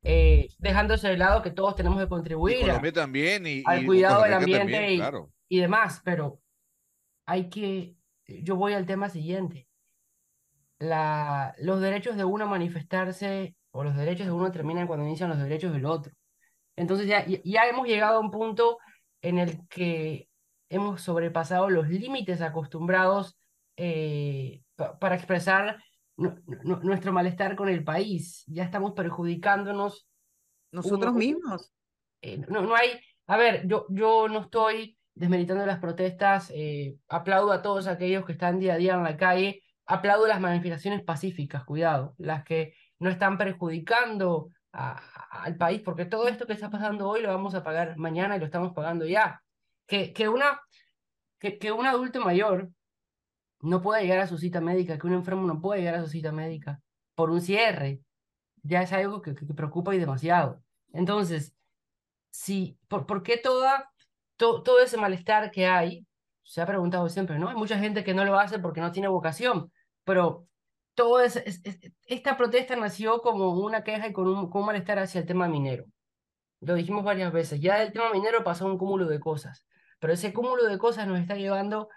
Eh, 0.07 0.49
dejándose 0.59 1.09
de 1.09 1.17
lado 1.17 1.41
que 1.41 1.51
todos 1.51 1.75
tenemos 1.77 1.99
que 1.99 2.09
contribuir 2.09 2.67
también, 2.93 3.47
y, 3.47 3.63
al 3.65 3.87
cuidado 3.87 4.23
del 4.23 4.35
ambiente 4.35 4.93
y, 4.93 5.03
y 5.49 5.61
demás, 5.61 6.03
pero 6.05 6.41
hay 7.25 7.49
que, 7.49 7.97
yo 8.27 8.57
voy 8.57 8.75
al 8.75 8.85
tema 8.87 9.09
siguiente. 9.09 9.67
La, 10.79 11.55
los 11.59 11.81
derechos 11.81 12.17
de 12.17 12.25
uno 12.25 12.45
a 12.45 12.49
manifestarse 12.49 13.57
o 13.71 13.83
los 13.83 13.97
derechos 13.97 14.27
de 14.27 14.33
uno 14.33 14.53
terminan 14.53 14.87
cuando 14.87 15.07
inician 15.07 15.31
los 15.31 15.39
derechos 15.39 15.73
del 15.73 15.87
otro. 15.87 16.13
Entonces 16.77 17.07
ya, 17.07 17.25
ya 17.27 17.67
hemos 17.69 17.87
llegado 17.87 18.17
a 18.17 18.21
un 18.21 18.31
punto 18.31 18.79
en 19.23 19.39
el 19.39 19.67
que 19.69 20.29
hemos 20.69 21.03
sobrepasado 21.03 21.71
los 21.71 21.89
límites 21.89 22.41
acostumbrados 22.41 23.39
eh, 23.77 24.63
pa- 24.77 24.99
para 24.99 25.15
expresar 25.15 25.79
nu- 26.17 26.37
nu- 26.47 26.81
nuestro 26.83 27.13
malestar 27.13 27.57
con 27.57 27.69
el 27.69 27.85
país. 27.85 28.45
Ya 28.47 28.65
estamos 28.65 28.93
perjudicándonos 28.93 30.09
Nosotros 30.73 31.15
mismos. 31.15 31.73
eh, 32.23 32.39
no, 32.49 32.63
no 32.63 32.75
hay, 32.75 32.91
a 33.27 33.37
ver, 33.37 33.67
yo, 33.67 33.87
yo 33.91 34.29
no 34.29 34.41
estoy 34.41 34.99
desmeritando 35.15 35.65
las 35.65 35.79
protestas, 35.79 36.51
eh, 36.55 36.97
aplaudo 37.09 37.53
a 37.53 37.63
todos 37.63 37.87
aquellos 37.87 38.25
que 38.25 38.33
están 38.33 38.59
día 38.59 38.75
a 38.75 38.79
día 38.79 38.95
en 38.95 39.05
la 39.05 39.17
calle, 39.17 39.63
aplaudo 39.87 40.27
las 40.27 40.41
manifestaciones 40.41 41.05
pacíficas, 41.05 41.65
cuidado, 41.65 42.15
las 42.19 42.43
que 42.43 42.75
no 42.99 43.11
están 43.11 43.39
perjudicando 43.39 44.49
al 44.75 45.57
país, 45.57 45.81
porque 45.83 46.05
todo 46.05 46.27
esto 46.29 46.47
que 46.47 46.53
está 46.53 46.69
pasando 46.69 47.09
hoy 47.09 47.23
lo 47.23 47.29
vamos 47.29 47.55
a 47.55 47.63
pagar 47.63 47.97
mañana 47.97 48.37
y 48.37 48.41
lo 48.41 48.47
estamos 48.47 48.73
pagando 48.73 49.07
ya. 49.07 49.41
Que, 49.87 50.13
que, 50.13 50.29
una, 50.29 50.61
que, 51.39 51.59
que 51.59 51.71
un 51.71 51.87
adulto 51.87 52.21
mayor 52.21 52.71
no 53.61 53.81
pueda 53.81 54.01
llegar 54.01 54.19
a 54.19 54.27
su 54.27 54.37
cita 54.39 54.61
médica, 54.61 54.99
que 54.99 55.07
un 55.07 55.13
enfermo 55.15 55.47
no 55.47 55.61
pueda 55.61 55.79
llegar 55.79 55.95
a 55.95 56.03
su 56.03 56.09
cita 56.09 56.33
médica 56.33 56.81
por 57.15 57.31
un 57.31 57.41
cierre, 57.41 58.01
ya 58.63 58.83
es 58.83 58.93
algo 58.93 59.23
que, 59.23 59.35
que 59.35 59.47
preocupa 59.55 59.95
y 59.95 59.99
demasiado. 59.99 60.63
Entonces, 60.93 61.55
si, 62.31 62.79
¿por, 62.89 63.07
por 63.07 63.23
qué 63.23 63.37
toda, 63.37 63.91
to- 64.37 64.63
todo 64.63 64.81
ese 64.81 64.97
malestar 64.97 65.51
que 65.51 65.67
hay? 65.67 66.07
Se 66.43 66.61
ha 66.61 66.67
preguntado 66.67 67.09
siempre, 67.09 67.39
¿no? 67.39 67.49
Hay 67.49 67.57
mucha 67.57 67.79
gente 67.79 68.05
que 68.05 68.15
no 68.15 68.25
lo 68.25 68.39
hace 68.39 68.59
porque 68.59 68.81
no 68.81 68.93
tiene 68.93 69.09
vocación, 69.09 69.73
pero 70.05 70.47
todo 70.95 71.21
es, 71.21 71.37
es- 71.37 71.61
es- 71.65 71.93
esta 72.07 72.37
protesta 72.37 72.77
nació 72.77 73.21
como 73.21 73.51
una 73.59 73.83
queja 73.85 74.09
y 74.09 74.13
con 74.13 74.27
un, 74.29 74.51
con 74.51 74.63
un 74.63 74.67
malestar 74.69 74.99
hacia 74.99 75.21
el 75.21 75.27
tema 75.27 75.49
minero. 75.49 75.85
Lo 76.61 76.75
dijimos 76.75 77.05
varias 77.05 77.33
veces, 77.33 77.61
ya 77.61 77.79
del 77.79 77.93
tema 77.93 78.11
minero 78.13 78.43
pasó 78.45 78.67
un 78.67 78.79
cúmulo 78.79 79.07
de 79.07 79.21
cosas, 79.21 79.67
pero 80.01 80.13
ese 80.13 80.33
cúmulo 80.33 80.65
de 80.65 80.79
cosas 80.79 81.07
nos 81.07 81.21
está 81.21 81.35
llevando 81.37 81.89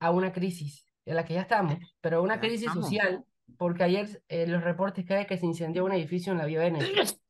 a 0.00 0.10
una 0.10 0.32
crisis 0.32 0.86
en 1.04 1.16
la 1.16 1.24
que 1.24 1.34
ya 1.34 1.40
estamos, 1.42 1.78
pero 2.00 2.22
una 2.22 2.34
Ya 2.36 2.40
crisis 2.40 2.62
estamos. 2.68 2.84
social, 2.84 3.24
porque 3.56 3.82
ayer 3.84 4.22
eh, 4.28 4.46
los 4.46 4.62
reportes 4.62 5.10
hay 5.10 5.26
que 5.26 5.38
se 5.38 5.46
incendió 5.46 5.84
un 5.84 5.92
edificio 5.92 6.32
en 6.32 6.38
la 6.38 6.44
Vía 6.46 6.60
Venecia. 6.60 6.88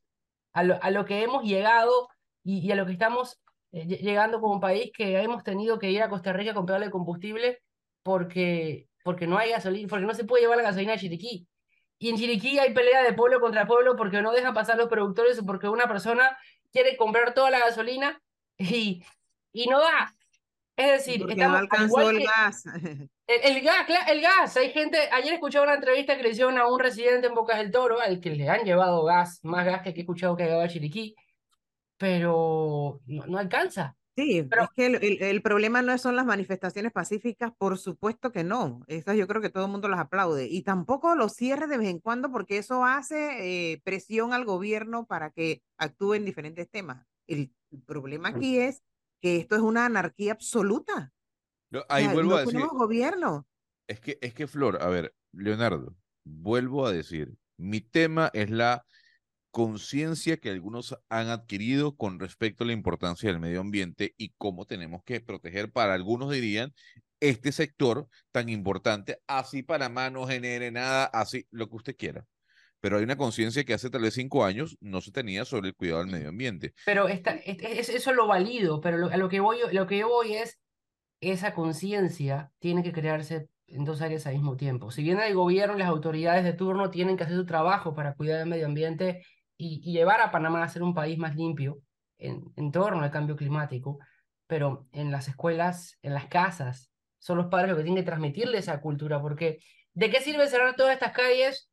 A 0.55 0.65
lo, 0.65 0.83
a 0.83 0.91
lo 0.91 1.05
que 1.05 1.23
hemos 1.23 1.45
llegado 1.45 2.09
y, 2.43 2.59
y 2.67 2.73
a 2.73 2.75
lo 2.75 2.85
que 2.87 2.93
estamos 2.93 3.39
eh, 3.71 3.87
lle- 3.87 4.01
llegando 4.01 4.41
como 4.41 4.59
país, 4.59 4.91
que 4.97 5.21
hemos 5.21 5.45
tenido 5.45 5.79
que 5.79 5.91
ir 5.91 6.03
a 6.03 6.09
Costa 6.09 6.33
Rica 6.33 6.51
a 6.51 6.55
comprarle 6.55 6.91
combustible 6.91 7.61
porque, 8.03 8.88
porque 9.03 9.27
no 9.27 9.39
hay 9.39 9.51
gasolina, 9.51 9.89
porque 9.89 10.07
no 10.07 10.15
se 10.15 10.25
puede 10.25 10.43
llevar 10.43 10.59
la 10.59 10.65
gasolina 10.65 10.95
a 10.95 10.99
Chiriquí. 10.99 11.47
Y 11.99 12.11
en 12.11 12.17
Chiriquí 12.17 12.59
hay 12.59 12.73
pelea 12.75 13.03
de 13.03 13.13
pueblo 13.13 13.41
contra 13.41 13.67
pueblo 13.67 13.97
porque 13.97 14.23
no 14.23 14.33
dejan 14.33 14.55
pasar 14.55 14.77
los 14.77 14.89
productores 14.89 15.39
o 15.39 15.45
porque 15.47 15.69
una 15.69 15.89
persona 15.89 16.37
quiere 16.73 16.97
comprar 16.97 17.35
toda 17.35 17.51
la 17.51 17.59
gasolina 17.61 18.21
y, 18.59 19.03
y 19.53 19.67
no 19.67 19.81
da. 19.81 20.15
Es 20.77 20.93
decir, 21.05 21.19
Porque 21.21 21.35
no 21.35 21.43
estamos 21.43 21.57
al 21.57 21.63
alcanzó 21.65 22.11
el 22.11 22.19
que- 22.19 22.25
gas. 22.25 22.65
el, 23.27 23.57
el 23.57 23.61
gas, 23.63 23.87
el 24.09 24.21
gas. 24.21 24.57
Hay 24.57 24.71
gente, 24.71 24.97
ayer 25.11 25.35
escuchaba 25.35 25.65
una 25.65 25.75
entrevista 25.75 26.17
que 26.17 26.23
le 26.23 26.29
hicieron 26.31 26.57
a 26.57 26.69
un 26.69 26.79
residente 26.79 27.27
en 27.27 27.35
Bocas 27.35 27.59
del 27.59 27.73
Toro, 27.73 28.01
al 28.01 28.21
que 28.21 28.31
le 28.31 28.49
han 28.49 28.63
llevado 28.65 29.03
gas, 29.03 29.41
más 29.43 29.67
gas 29.67 29.83
que, 29.83 29.93
que 29.93 30.01
he 30.01 30.03
escuchado 30.03 30.37
que 30.37 30.45
llegaba 30.45 30.63
a 30.63 30.69
Chiriquí, 30.69 31.17
pero 31.97 33.01
no, 33.07 33.27
no 33.27 33.39
alcanza. 33.39 33.97
Sí, 34.19 34.43
Pero- 34.51 34.65
es 34.65 34.71
que 34.75 34.87
el, 34.87 34.95
el- 34.97 35.23
el 35.23 35.43
problema 35.43 35.81
no 35.81 35.97
son 35.97 36.17
las 36.17 36.27
manifestaciones 36.27 36.91
pacíficas, 36.93 37.53
por 37.57 37.79
supuesto 37.79 38.33
que 38.33 38.43
no. 38.43 38.83
Esas 38.89 39.17
yo 39.17 39.29
creo 39.29 39.41
que 39.41 39.49
todo 39.51 39.67
el 39.67 39.71
mundo 39.71 39.89
las 39.89 40.01
aplaude. 40.01 40.47
Y 40.49 40.63
tampoco 40.63 41.15
los 41.15 41.35
cierres 41.35 41.69
de 41.69 41.79
vez 41.79 41.89
en 41.89 42.01
cuando, 42.01 42.33
porque 42.33 42.59
eso 42.59 42.85
hace 42.85 43.73
eh, 43.73 43.81
presión 43.85 44.33
al 44.33 44.45
gobierno 44.45 45.07
para 45.07 45.31
que 45.31 45.63
actúe 45.77 46.15
en 46.15 46.25
diferentes 46.25 46.69
temas. 46.69 47.07
El, 47.29 47.53
el 47.71 47.83
problema 47.83 48.31
aquí 48.31 48.59
es 48.59 48.83
que 49.21 49.37
esto 49.37 49.55
es 49.55 49.63
una 49.63 49.87
anarquía 49.87 50.33
absoluta. 50.33 51.13
No, 51.71 51.81
O 51.81 51.85
ahí 51.89 52.05
sea, 52.07 52.15
vuelvo 52.15 52.31
no 52.31 52.37
a 52.39 52.41
decir, 52.41 52.61
gobierno. 52.73 53.47
es 53.87 54.01
que, 54.01 54.19
es 54.21 54.35
que 54.35 54.47
Flor, 54.49 54.83
a 54.83 54.89
ver, 54.89 55.15
Leonardo, 55.33 55.95
vuelvo 56.25 56.87
a 56.87 56.93
decir, 56.93 57.35
mi 57.57 57.81
tema 57.81 58.31
es 58.33 58.51
la 58.51 58.85
conciencia 59.51 60.37
que 60.39 60.51
algunos 60.51 60.97
han 61.09 61.29
adquirido 61.29 61.97
con 61.97 62.19
respecto 62.21 62.65
a 62.65 62.67
la 62.67 62.73
importancia 62.73 63.31
del 63.31 63.41
medio 63.41 63.61
ambiente 63.61 64.15
y 64.17 64.35
cómo 64.37 64.67
tenemos 64.67 65.03
que 65.05 65.21
proteger, 65.21 65.71
para 65.73 65.95
algunos 65.95 66.31
dirían, 66.31 66.73
este 67.21 67.51
sector 67.53 68.09
tan 68.31 68.49
importante, 68.49 69.19
así 69.27 69.63
Panamá 69.63 70.11
no 70.11 70.27
genere 70.27 70.71
nada, 70.71 71.05
así 71.07 71.47
lo 71.51 71.69
que 71.69 71.77
usted 71.77 71.97
quiera. 71.97 72.25
Pero 72.81 72.99
hay 72.99 73.03
una 73.03 73.17
conciencia 73.17 73.65
que 73.65 73.75
hace 73.75 73.91
tal 73.91 74.03
vez 74.03 74.15
cinco 74.15 74.45
años 74.45 74.77
no 74.81 75.01
se 75.01 75.11
tenía 75.11 75.45
sobre 75.45 75.69
el 75.71 75.75
cuidado 75.75 75.99
del 76.01 76.13
medio 76.13 76.29
ambiente. 76.29 76.75
Pero 76.85 77.09
esta, 77.09 77.33
es- 77.33 77.59
es- 77.61 77.89
eso 77.89 78.13
lo 78.13 78.29
valido, 78.29 78.81
pero 78.81 78.99
lo, 78.99 79.09
a 79.09 79.17
lo 79.17 79.29
que 79.29 79.41
voy, 79.41 79.59
lo 79.73 79.87
que 79.89 79.99
yo 79.99 80.09
voy 80.09 80.35
es, 80.35 80.59
esa 81.21 81.55
conciencia 81.55 82.53
tiene 82.61 82.85
que 82.85 82.93
crearse 82.93 83.49
en 83.67 83.85
dos 83.85 84.01
áreas 84.01 84.27
al 84.27 84.35
mismo 84.35 84.57
tiempo. 84.57 84.91
Si 84.93 85.03
bien 85.03 85.19
el 85.19 85.35
gobierno 85.35 85.75
y 85.75 85.81
las 85.81 85.89
autoridades 85.89 86.45
de 86.45 86.53
turno 86.53 86.91
tienen 86.91 87.17
que 87.17 87.25
hacer 87.25 87.37
su 87.37 87.45
trabajo 87.45 87.95
para 87.95 88.15
cuidar 88.15 88.41
el 88.41 88.47
medio 88.49 88.67
ambiente 88.67 89.25
y, 89.59 89.81
llevar 89.93 90.21
a 90.21 90.31
Panamá 90.31 90.63
a 90.63 90.69
ser 90.69 90.83
un 90.83 90.95
país 90.95 91.19
más 91.19 91.37
limpio 91.37 91.83
en, 92.17 92.73
torno 92.73 93.03
al 93.03 93.11
cambio 93.11 93.37
climático, 93.37 93.99
pero 94.47 94.87
en 94.93 95.11
las 95.11 95.29
escuelas, 95.29 95.99
en 96.03 96.15
las 96.15 96.27
casas, 96.27 96.91
son 97.19 97.37
los 97.37 97.47
padres 97.47 97.71
los 97.71 97.79
que 97.79 97.85
tienen 97.85 98.03
que 98.03 98.07
transmitirle 98.07 98.59
esa 98.59 98.81
cultura, 98.81 99.21
porque 99.21 99.59
¿de 99.93 100.11
qué 100.11 100.21
sirve 100.21 100.49
cerrar 100.49 100.77
todas 100.77 100.95
estas 100.95 101.13
calles? 101.13 101.71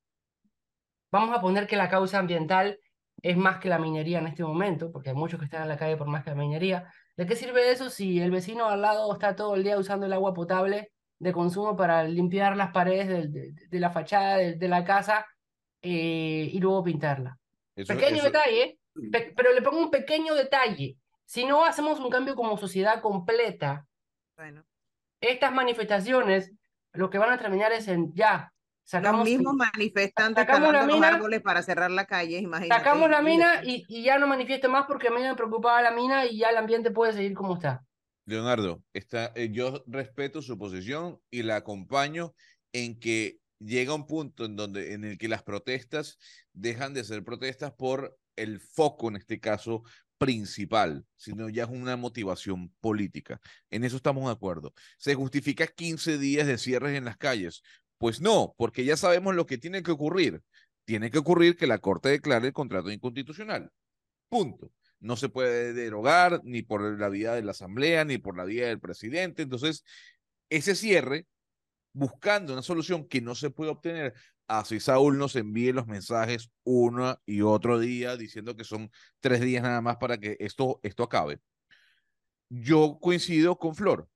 Vamos 1.12 1.36
a 1.36 1.42
poner 1.42 1.68
que 1.68 1.78
la 1.78 1.90
causa 1.90 2.20
ambiental 2.20 2.80
es 3.22 3.38
más 3.38 3.60
que 3.60 3.70
la 3.70 3.80
minería 3.80 4.20
en 4.20 4.28
este 4.28 4.44
momento, 4.44 4.92
porque 4.92 5.10
hay 5.10 5.16
muchos 5.16 5.40
que 5.40 5.46
están 5.46 5.62
en 5.62 5.70
la 5.70 5.78
calle 5.78 5.98
por 5.98 6.08
más 6.08 6.24
que 6.24 6.32
la 6.32 6.36
minería. 6.36 6.92
¿De 7.16 7.26
qué 7.26 7.36
sirve 7.36 7.72
eso 7.72 7.90
si 7.90 8.20
el 8.20 8.32
vecino 8.32 8.68
al 8.68 8.82
lado 8.82 9.12
está 9.14 9.36
todo 9.36 9.56
el 9.56 9.64
día 9.64 9.80
usando 9.80 10.06
el 10.06 10.14
agua 10.14 10.34
potable 10.34 10.92
de 11.20 11.32
consumo 11.32 11.76
para 11.78 12.04
limpiar 12.04 12.58
las 12.58 12.72
paredes 12.72 13.32
de, 13.32 13.80
la 13.80 13.92
fachada 13.92 14.38
de, 14.38 14.56
de 14.56 14.68
la 14.68 14.84
casa 14.84 15.26
eh, 15.82 16.50
y 16.52 16.60
luego 16.60 16.84
pintarla? 16.84 17.40
Eso- 17.76 17.94
Pequeño 17.94 18.18
eso- 18.18 18.26
detalle, 18.26 18.80
pe- 19.12 19.34
pero 19.36 19.54
le 19.54 19.62
pongo 19.62 19.80
un 19.80 19.92
pequeño 19.92 20.34
detalle. 20.36 20.98
Si 21.26 21.46
no 21.46 21.66
hacemos 21.66 22.00
un 22.00 22.10
cambio 22.10 22.36
como 22.36 22.58
sociedad 22.58 23.02
completa, 23.02 23.86
Bueno, 24.38 24.64
estas 25.22 25.52
manifestaciones 25.54 26.52
lo 26.94 27.10
que 27.10 27.18
van 27.18 27.32
a 27.32 27.38
terminar 27.38 27.72
es 27.74 27.88
en 27.88 28.14
ya, 28.14 28.52
los 28.52 28.90
sacamos, 28.90 29.26
mismos 29.26 29.54
manifestantes 29.56 30.42
sacamos 30.44 30.68
la 30.68 30.74
talando 30.74 30.88
los 30.94 30.96
mina, 31.02 31.08
árboles 31.16 31.42
para 31.42 31.62
cerrar 31.64 31.92
la 31.92 32.06
calle, 32.06 32.38
imagínate. 32.38 32.80
sacamos 32.82 33.10
la 33.10 33.22
y 33.22 33.24
mina 33.24 33.62
y, 33.64 33.86
y 33.90 34.04
ya 34.04 34.18
no 34.20 34.28
manifiesto 34.28 34.70
más 34.70 34.86
porque 34.86 35.08
a 35.08 35.12
mí 35.12 35.22
me 35.22 35.36
preocupaba 35.36 35.82
la 35.82 35.92
mina 35.92 36.26
y 36.26 36.38
ya 36.40 36.50
el 36.50 36.58
ambiente 36.58 36.92
puede 36.92 37.12
seguir 37.14 37.34
como 37.34 37.56
está. 37.56 37.84
Leonardo, 38.28 38.82
está, 38.94 39.32
eh, 39.36 39.50
yo 39.52 39.84
respeto 39.88 40.42
su 40.42 40.58
posición 40.58 41.20
y 41.30 41.44
la 41.44 41.58
acompaño 41.58 42.34
en 42.74 43.00
que 43.00 43.38
llega 43.60 43.94
un 43.94 44.08
punto 44.08 44.46
en 44.46 44.56
donde 44.56 44.94
en 44.94 45.04
el 45.04 45.18
que 45.18 45.28
las 45.28 45.44
protestas 45.44 46.18
dejan 46.54 46.94
de 46.94 47.04
ser 47.04 47.24
protestas 47.24 47.74
por 47.74 48.18
el 48.36 48.60
foco, 48.60 49.10
en 49.10 49.18
este 49.18 49.40
caso 49.40 49.84
principal, 50.18 51.06
sino 51.18 51.50
ya 51.50 51.64
es 51.64 51.70
una 51.70 51.98
motivación 51.98 52.74
política. 52.80 53.40
En 53.70 53.84
eso 53.84 53.98
estamos 53.98 54.26
de 54.26 54.32
acuerdo. 54.32 54.74
¿Se 54.98 55.16
justifica 55.16 55.68
15 55.68 56.18
días 56.18 56.48
de 56.48 56.58
cierres 56.58 56.98
en 56.98 57.06
las 57.06 57.18
calles? 57.18 57.62
Pues 57.98 58.22
no, 58.22 58.54
porque 58.58 58.86
ya 58.86 58.98
sabemos 58.98 59.36
lo 59.36 59.46
que 59.46 59.58
tiene 59.58 59.84
que 59.84 59.92
ocurrir. 59.92 60.42
Tiene 60.86 61.12
que 61.12 61.18
ocurrir 61.18 61.56
que 61.58 61.68
la 61.68 61.80
Corte 61.80 62.10
declare 62.10 62.48
el 62.48 62.54
contrato 62.54 62.92
inconstitucional. 62.92 63.72
Punto 64.30 64.72
no 65.00 65.16
se 65.18 65.30
puede 65.30 65.74
derogar 65.74 66.42
ni 66.44 66.64
por 66.64 67.00
la 67.00 67.10
vía 67.10 67.34
de 67.34 67.44
la 67.44 67.52
asamblea 67.52 68.06
ni 68.06 68.18
por 68.18 68.36
la 68.36 68.44
vía 68.44 68.68
del 68.68 68.80
presidente. 68.80 69.44
Entonces, 69.44 69.84
ese 70.50 70.76
cierre, 70.76 71.28
buscando 71.96 72.52
una 72.52 72.62
solución 72.62 73.08
que 73.08 73.22
no 73.22 73.36
se 73.36 73.50
puede 73.50 73.72
obtener, 73.72 74.14
así 74.48 74.80
Saúl 74.80 75.18
nos 75.18 75.36
envíe 75.38 75.72
los 75.72 75.88
mensajes 75.88 76.52
uno 76.64 77.20
y 77.26 77.42
otro 77.42 77.80
día 77.80 78.18
diciendo 78.18 78.56
que 78.56 78.66
son 78.66 78.92
tres 79.22 79.40
días 79.40 79.64
nada 79.64 79.82
más 79.82 79.96
para 79.96 80.18
que 80.18 80.36
esto, 80.40 80.82
esto 80.84 81.04
acabe. 81.04 81.40
Yo 82.50 83.00
coincido 83.02 83.58
con 83.58 83.76
Flor. 83.76 84.10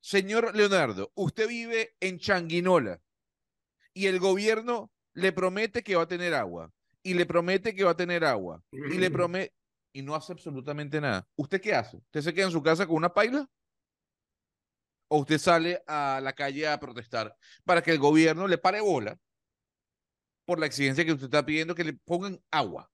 Señor 0.00 0.56
Leonardo, 0.56 1.12
usted 1.14 1.46
vive 1.46 1.94
en 2.00 2.18
Changuinola 2.18 3.00
y 3.92 4.06
el 4.06 4.18
gobierno 4.18 4.90
le 5.12 5.32
promete 5.32 5.82
que 5.82 5.96
va 5.96 6.02
a 6.02 6.08
tener 6.08 6.34
agua 6.34 6.72
y 7.02 7.14
le 7.14 7.26
promete 7.26 7.74
que 7.74 7.84
va 7.84 7.92
a 7.92 7.96
tener 7.96 8.24
agua 8.24 8.62
y 8.72 8.98
le 8.98 9.10
promete 9.10 9.54
y 9.92 10.02
no 10.02 10.14
hace 10.14 10.32
absolutamente 10.32 11.00
nada. 11.00 11.28
¿Usted 11.36 11.60
qué 11.60 11.74
hace? 11.74 11.98
¿Usted 11.98 12.22
se 12.22 12.34
queda 12.34 12.46
en 12.46 12.52
su 12.52 12.62
casa 12.62 12.86
con 12.86 12.96
una 12.96 13.12
paila? 13.12 13.46
¿O 15.14 15.18
usted 15.18 15.38
sale 15.38 15.80
a 15.86 16.18
la 16.20 16.32
calle 16.32 16.66
a 16.66 16.80
protestar 16.80 17.36
para 17.64 17.80
que 17.84 17.92
el 17.92 18.00
gobierno 18.00 18.48
le 18.48 18.58
pare 18.58 18.80
bola 18.80 19.16
por 20.44 20.58
la 20.58 20.66
exigencia 20.66 21.04
que 21.04 21.12
usted 21.12 21.26
está 21.26 21.46
pidiendo 21.46 21.76
que 21.76 21.84
le 21.84 21.92
pongan 21.92 22.40
agua? 22.50 22.90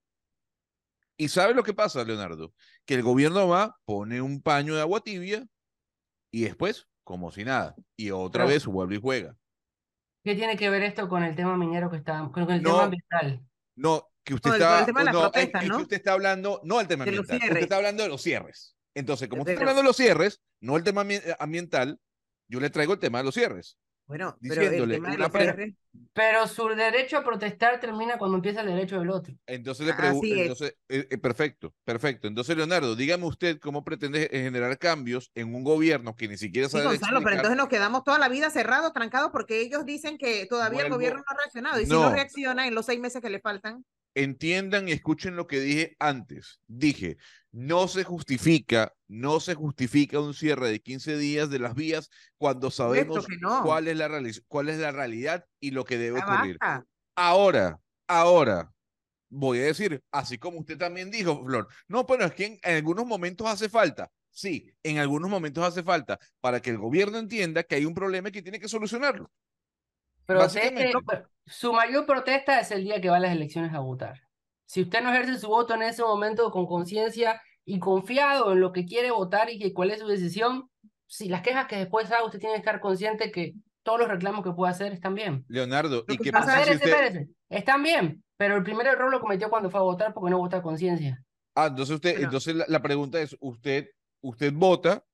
¿Y 1.16 1.28
sabe 1.28 1.54
lo 1.54 1.62
que 1.62 1.72
pasa, 1.72 2.04
Leonardo? 2.04 2.52
Que 2.84 2.92
el 2.92 3.02
gobierno 3.02 3.48
va, 3.48 3.74
pone 3.86 4.20
un 4.20 4.42
paño 4.42 4.74
de 4.74 4.82
agua 4.82 5.00
tibia 5.00 5.46
y 6.30 6.42
después, 6.42 6.88
como 7.04 7.30
si 7.32 7.42
nada, 7.42 7.74
y 7.96 8.10
otra 8.10 8.44
vez 8.44 8.66
vuelve 8.66 8.96
y 8.96 9.00
juega. 9.00 9.34
¿Qué 10.22 10.34
tiene 10.34 10.58
que 10.58 10.68
ver 10.68 10.82
esto 10.82 11.08
con 11.08 11.22
el 11.22 11.34
tema 11.34 11.56
minero 11.56 11.90
que 11.90 11.96
está, 11.96 12.28
con 12.30 12.50
el 12.50 12.60
No, 12.60 12.70
tema 12.72 12.82
ambiental? 12.84 13.42
No, 13.76 14.06
que 14.22 14.34
usted 14.34 14.50
No, 14.50 14.56
el- 14.56 14.60
está, 14.62 14.78
el 14.80 14.84
tema 14.84 15.00
de 15.00 15.04
las 15.06 15.14
no, 15.14 15.20
es- 15.24 15.30
protestas, 15.30 15.62
es 15.64 15.70
que 15.70 15.76
usted 15.76 15.96
está 15.96 16.12
hablando, 16.12 16.60
no 16.64 16.76
del 16.76 16.86
tema 16.86 17.06
De 17.06 17.12
los 17.12 17.20
ambiental, 17.20 17.48
usted 17.48 17.62
está 17.62 17.76
hablando 17.76 18.02
de 18.02 18.08
los 18.10 18.20
cierres. 18.20 18.76
Entonces, 18.94 19.26
como 19.28 19.44
Pero- 19.44 19.54
está 19.54 19.62
hablando 19.62 19.80
de 19.80 19.88
los 19.88 19.96
cierres, 19.96 20.42
no 20.60 20.76
el 20.76 20.84
tema 20.84 21.02
ambi- 21.02 21.36
ambiental, 21.38 21.98
yo 22.50 22.60
le 22.60 22.68
traigo 22.70 22.92
el 22.94 22.98
tema 22.98 23.18
de 23.18 23.24
los 23.24 23.34
cierres. 23.34 23.78
Bueno, 24.06 24.36
pero 24.42 24.54
el 24.54 24.60
Diciéndole 24.70 24.94
tema 24.96 25.08
de 25.10 25.14
una 25.14 25.24
los 25.26 25.32
pre- 25.32 25.42
cierres, 25.44 25.74
Pero 26.12 26.48
su 26.48 26.66
derecho 26.70 27.16
a 27.18 27.22
protestar 27.24 27.78
termina 27.78 28.18
cuando 28.18 28.38
empieza 28.38 28.60
el 28.62 28.66
derecho 28.66 28.98
del 28.98 29.08
otro. 29.10 29.32
Entonces 29.46 29.86
le 29.86 29.92
Así 29.92 30.00
pregunto, 30.02 30.34
entonces, 30.34 30.76
eh, 30.88 31.06
eh, 31.10 31.18
perfecto, 31.18 31.72
perfecto. 31.84 32.26
Entonces, 32.26 32.56
Leonardo, 32.56 32.96
dígame 32.96 33.24
usted 33.26 33.60
cómo 33.60 33.84
pretende 33.84 34.28
generar 34.32 34.76
cambios 34.78 35.30
en 35.36 35.54
un 35.54 35.62
gobierno 35.62 36.16
que 36.16 36.26
ni 36.26 36.36
siquiera 36.36 36.66
Sí, 36.68 36.72
sabe 36.72 36.86
Gonzalo, 36.86 37.06
pero 37.06 37.18
explicar- 37.18 37.36
entonces 37.36 37.56
nos 37.56 37.68
quedamos 37.68 38.02
toda 38.02 38.18
la 38.18 38.28
vida 38.28 38.50
cerrados, 38.50 38.92
trancados, 38.92 39.30
porque 39.30 39.60
ellos 39.60 39.84
dicen 39.86 40.18
que 40.18 40.44
todavía 40.46 40.80
el 40.80 40.86
Vuelvo- 40.86 40.96
gobierno 40.96 41.18
no 41.20 41.24
ha 41.28 41.36
reaccionado. 41.36 41.80
Y 41.80 41.84
si 41.84 41.92
no 41.92 42.02
No. 42.08 42.12
reacciona 42.12 42.66
en 42.66 42.74
los 42.74 42.86
seis 42.86 42.98
meses 42.98 43.22
que 43.22 43.30
le 43.30 43.38
faltan, 43.40 43.84
entiendan 44.22 44.88
y 44.88 44.92
escuchen 44.92 45.36
lo 45.36 45.46
que 45.46 45.60
dije 45.60 45.96
antes. 45.98 46.60
Dije, 46.66 47.16
no 47.52 47.88
se 47.88 48.04
justifica, 48.04 48.94
no 49.08 49.40
se 49.40 49.54
justifica 49.54 50.20
un 50.20 50.34
cierre 50.34 50.70
de 50.70 50.80
15 50.80 51.16
días 51.16 51.50
de 51.50 51.58
las 51.58 51.74
vías 51.74 52.10
cuando 52.38 52.70
sabemos 52.70 53.26
no. 53.40 53.62
cuál, 53.62 53.88
es 53.88 53.96
la 53.96 54.08
reali- 54.08 54.44
cuál 54.48 54.68
es 54.68 54.78
la 54.78 54.92
realidad 54.92 55.44
y 55.58 55.72
lo 55.72 55.84
que 55.84 55.98
debe 55.98 56.20
ocurrir. 56.20 56.58
Ahora, 57.16 57.80
ahora, 58.06 58.72
voy 59.28 59.58
a 59.58 59.64
decir, 59.64 60.02
así 60.10 60.38
como 60.38 60.60
usted 60.60 60.78
también 60.78 61.10
dijo, 61.10 61.44
Flor, 61.44 61.68
no, 61.88 62.06
pero 62.06 62.24
es 62.24 62.32
que 62.34 62.46
en, 62.46 62.58
en 62.62 62.76
algunos 62.76 63.06
momentos 63.06 63.46
hace 63.46 63.68
falta. 63.68 64.10
Sí, 64.32 64.72
en 64.84 64.98
algunos 64.98 65.28
momentos 65.28 65.64
hace 65.64 65.82
falta 65.82 66.18
para 66.40 66.60
que 66.60 66.70
el 66.70 66.78
gobierno 66.78 67.18
entienda 67.18 67.64
que 67.64 67.74
hay 67.74 67.84
un 67.84 67.94
problema 67.94 68.28
y 68.28 68.32
que 68.32 68.42
tiene 68.42 68.60
que 68.60 68.68
solucionarlo. 68.68 69.30
Proteste, 70.38 70.92
pero 71.06 71.28
su 71.46 71.72
mayor 71.72 72.06
protesta 72.06 72.60
es 72.60 72.70
el 72.70 72.84
día 72.84 73.00
que 73.00 73.10
va 73.10 73.16
a 73.16 73.20
las 73.20 73.32
elecciones 73.32 73.74
a 73.74 73.80
votar. 73.80 74.20
Si 74.66 74.82
usted 74.82 75.02
no 75.02 75.10
ejerce 75.10 75.38
su 75.38 75.48
voto 75.48 75.74
en 75.74 75.82
ese 75.82 76.02
momento 76.02 76.50
con 76.50 76.66
conciencia 76.66 77.40
y 77.64 77.78
confiado 77.80 78.52
en 78.52 78.60
lo 78.60 78.72
que 78.72 78.84
quiere 78.86 79.10
votar 79.10 79.50
y 79.50 79.58
que 79.58 79.72
cuál 79.72 79.90
es 79.90 79.98
su 80.00 80.06
decisión, 80.06 80.70
si 81.06 81.28
las 81.28 81.42
quejas 81.42 81.66
que 81.66 81.76
después 81.76 82.10
haga, 82.12 82.24
usted 82.24 82.38
tiene 82.38 82.54
que 82.54 82.60
estar 82.60 82.80
consciente 82.80 83.32
que 83.32 83.54
todos 83.82 83.98
los 83.98 84.08
reclamos 84.08 84.44
que 84.44 84.52
pueda 84.52 84.70
hacer 84.70 84.92
están 84.92 85.14
bien. 85.14 85.44
Leonardo, 85.48 86.04
¿y 86.06 86.18
qué 86.18 86.30
pasa 86.30 86.54
si 86.54 86.70
Espérese, 86.70 86.84
usted... 86.84 87.04
espérese. 87.04 87.30
Están 87.48 87.82
bien, 87.82 88.22
pero 88.36 88.56
el 88.56 88.62
primer 88.62 88.86
error 88.86 89.10
lo 89.10 89.20
cometió 89.20 89.50
cuando 89.50 89.70
fue 89.70 89.80
a 89.80 89.82
votar 89.82 90.14
porque 90.14 90.30
no 90.30 90.38
vota 90.38 90.58
a 90.58 90.62
conciencia. 90.62 91.20
Ah, 91.56 91.66
entonces 91.66 91.96
usted, 91.96 92.12
Bueno. 92.12 92.26
entonces 92.26 92.54
la, 92.54 92.64
la 92.68 92.80
pregunta 92.80 93.20
es, 93.20 93.36
usted, 93.40 93.88
usted 94.20 94.52
vota 94.52 95.04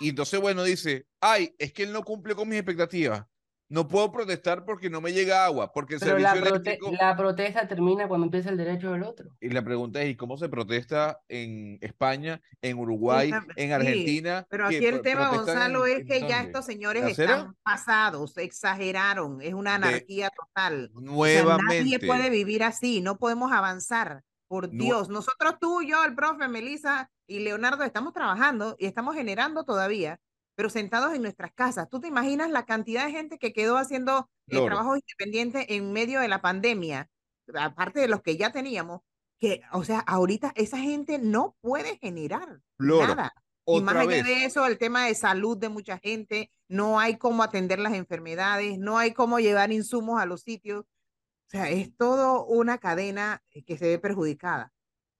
y 0.00 0.08
entonces, 0.08 0.40
bueno, 0.40 0.62
dice, 0.64 1.06
ay, 1.20 1.54
es 1.58 1.72
que 1.72 1.82
él 1.84 1.92
no 1.92 2.02
cumple 2.02 2.34
con 2.34 2.48
mis 2.48 2.58
expectativas. 2.58 3.24
No 3.70 3.88
puedo 3.88 4.12
protestar 4.12 4.64
porque 4.66 4.90
no 4.90 5.00
me 5.00 5.12
llega 5.12 5.44
agua, 5.46 5.72
porque 5.72 5.94
el 5.94 6.00
Pero 6.00 6.18
la, 6.18 6.32
servicio 6.34 6.54
prote- 6.54 6.60
eléctrico... 6.68 6.92
la 7.00 7.16
protesta 7.16 7.66
termina 7.66 8.06
cuando 8.06 8.26
empieza 8.26 8.50
el 8.50 8.58
derecho 8.58 8.92
del 8.92 9.02
otro. 9.02 9.30
Y 9.40 9.48
la 9.48 9.62
pregunta 9.64 10.02
es, 10.02 10.10
¿y 10.10 10.16
cómo 10.16 10.36
se 10.36 10.48
protesta 10.50 11.20
en 11.28 11.78
España, 11.80 12.42
en 12.60 12.78
Uruguay, 12.78 13.28
Esa- 13.30 13.46
en 13.56 13.68
sí, 13.68 13.72
Argentina? 13.72 14.46
Pero 14.50 14.68
¿Qué, 14.68 14.76
aquí 14.76 14.86
el 14.86 15.00
tema, 15.00 15.30
Gonzalo, 15.30 15.86
en- 15.86 16.02
es 16.02 16.06
que 16.06 16.28
ya 16.28 16.42
estos 16.42 16.66
señores 16.66 17.02
¿La 17.04 17.10
están 17.10 17.56
pasados, 17.62 18.36
exageraron, 18.36 19.40
es 19.40 19.54
una 19.54 19.70
De- 19.70 19.76
anarquía 19.88 20.30
total. 20.30 20.90
O 20.94 21.00
sea, 21.00 21.10
Nuevamente. 21.12 21.78
nadie 21.84 21.98
puede 22.00 22.30
vivir 22.30 22.62
así, 22.64 23.00
no 23.00 23.16
podemos 23.18 23.50
avanzar. 23.52 24.22
Por 24.46 24.68
Dios, 24.70 25.08
nosotros 25.08 25.54
tú, 25.58 25.82
yo, 25.82 26.04
el 26.04 26.14
profe, 26.14 26.46
Melissa 26.48 27.10
y 27.26 27.40
Leonardo 27.40 27.82
estamos 27.82 28.12
trabajando 28.12 28.76
y 28.78 28.86
estamos 28.86 29.16
generando 29.16 29.64
todavía, 29.64 30.20
pero 30.54 30.70
sentados 30.70 31.14
en 31.14 31.22
nuestras 31.22 31.52
casas. 31.52 31.88
¿Tú 31.88 32.00
te 32.00 32.08
imaginas 32.08 32.50
la 32.50 32.64
cantidad 32.64 33.06
de 33.06 33.12
gente 33.12 33.38
que 33.38 33.52
quedó 33.52 33.76
haciendo 33.76 34.30
eh, 34.46 34.56
Flor. 34.56 34.66
trabajos 34.66 34.98
independientes 34.98 35.66
en 35.68 35.92
medio 35.92 36.20
de 36.20 36.28
la 36.28 36.40
pandemia, 36.40 37.08
aparte 37.54 38.00
de 38.00 38.08
los 38.08 38.22
que 38.22 38.36
ya 38.36 38.52
teníamos? 38.52 39.02
Que, 39.38 39.62
o 39.72 39.84
sea, 39.84 39.98
ahorita 40.00 40.52
esa 40.56 40.78
gente 40.78 41.18
no 41.18 41.56
puede 41.60 41.98
generar 41.98 42.60
nada. 42.78 43.32
Y 43.66 43.80
más 43.80 43.94
Otra 43.94 44.00
allá 44.02 44.10
vez. 44.10 44.24
de 44.26 44.44
eso, 44.44 44.66
el 44.66 44.78
tema 44.78 45.06
de 45.06 45.14
salud 45.14 45.56
de 45.56 45.70
mucha 45.70 45.98
gente, 45.98 46.50
no 46.68 47.00
hay 47.00 47.16
cómo 47.16 47.42
atender 47.42 47.78
las 47.78 47.94
enfermedades, 47.94 48.78
no 48.78 48.98
hay 48.98 49.12
cómo 49.12 49.40
llevar 49.40 49.72
insumos 49.72 50.20
a 50.20 50.26
los 50.26 50.42
sitios. 50.42 50.82
O 50.84 51.50
sea, 51.50 51.70
es 51.70 51.96
todo 51.96 52.44
una 52.46 52.78
cadena 52.78 53.42
eh, 53.50 53.64
que 53.64 53.78
se 53.78 53.86
ve 53.86 53.98
perjudicada. 53.98 54.72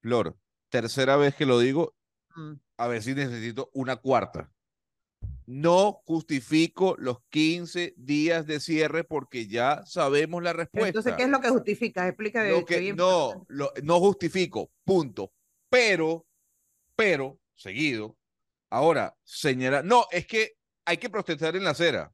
Flor, 0.02 0.36
tercera 0.68 1.16
vez 1.16 1.34
que 1.34 1.46
lo 1.46 1.58
digo, 1.58 1.94
Mm. 2.36 2.54
a 2.78 2.88
ver 2.88 3.02
si 3.02 3.14
necesito 3.14 3.70
una 3.74 3.96
cuarta. 3.96 4.50
No 5.46 6.00
justifico 6.06 6.96
los 6.98 7.18
15 7.30 7.94
días 7.96 8.46
de 8.46 8.60
cierre 8.60 9.04
porque 9.04 9.46
ya 9.46 9.84
sabemos 9.84 10.42
la 10.42 10.52
respuesta. 10.54 10.88
Entonces, 10.88 11.14
¿qué 11.16 11.24
es 11.24 11.28
lo 11.28 11.40
que 11.40 11.50
justifica? 11.50 12.06
Explica 12.08 12.42
de, 12.42 12.50
Lo 12.50 12.58
de 12.58 12.64
que- 12.64 12.78
bien. 12.78 12.96
no, 12.96 13.44
lo- 13.48 13.72
no 13.82 13.98
justifico, 14.00 14.70
punto. 14.84 15.32
Pero, 15.68 16.26
pero, 16.96 17.38
seguido, 17.54 18.16
ahora, 18.70 19.16
señala, 19.24 19.82
no, 19.82 20.06
es 20.10 20.26
que 20.26 20.56
hay 20.86 20.96
que 20.96 21.10
protestar 21.10 21.56
en 21.56 21.64
la 21.64 21.70
acera. 21.70 22.12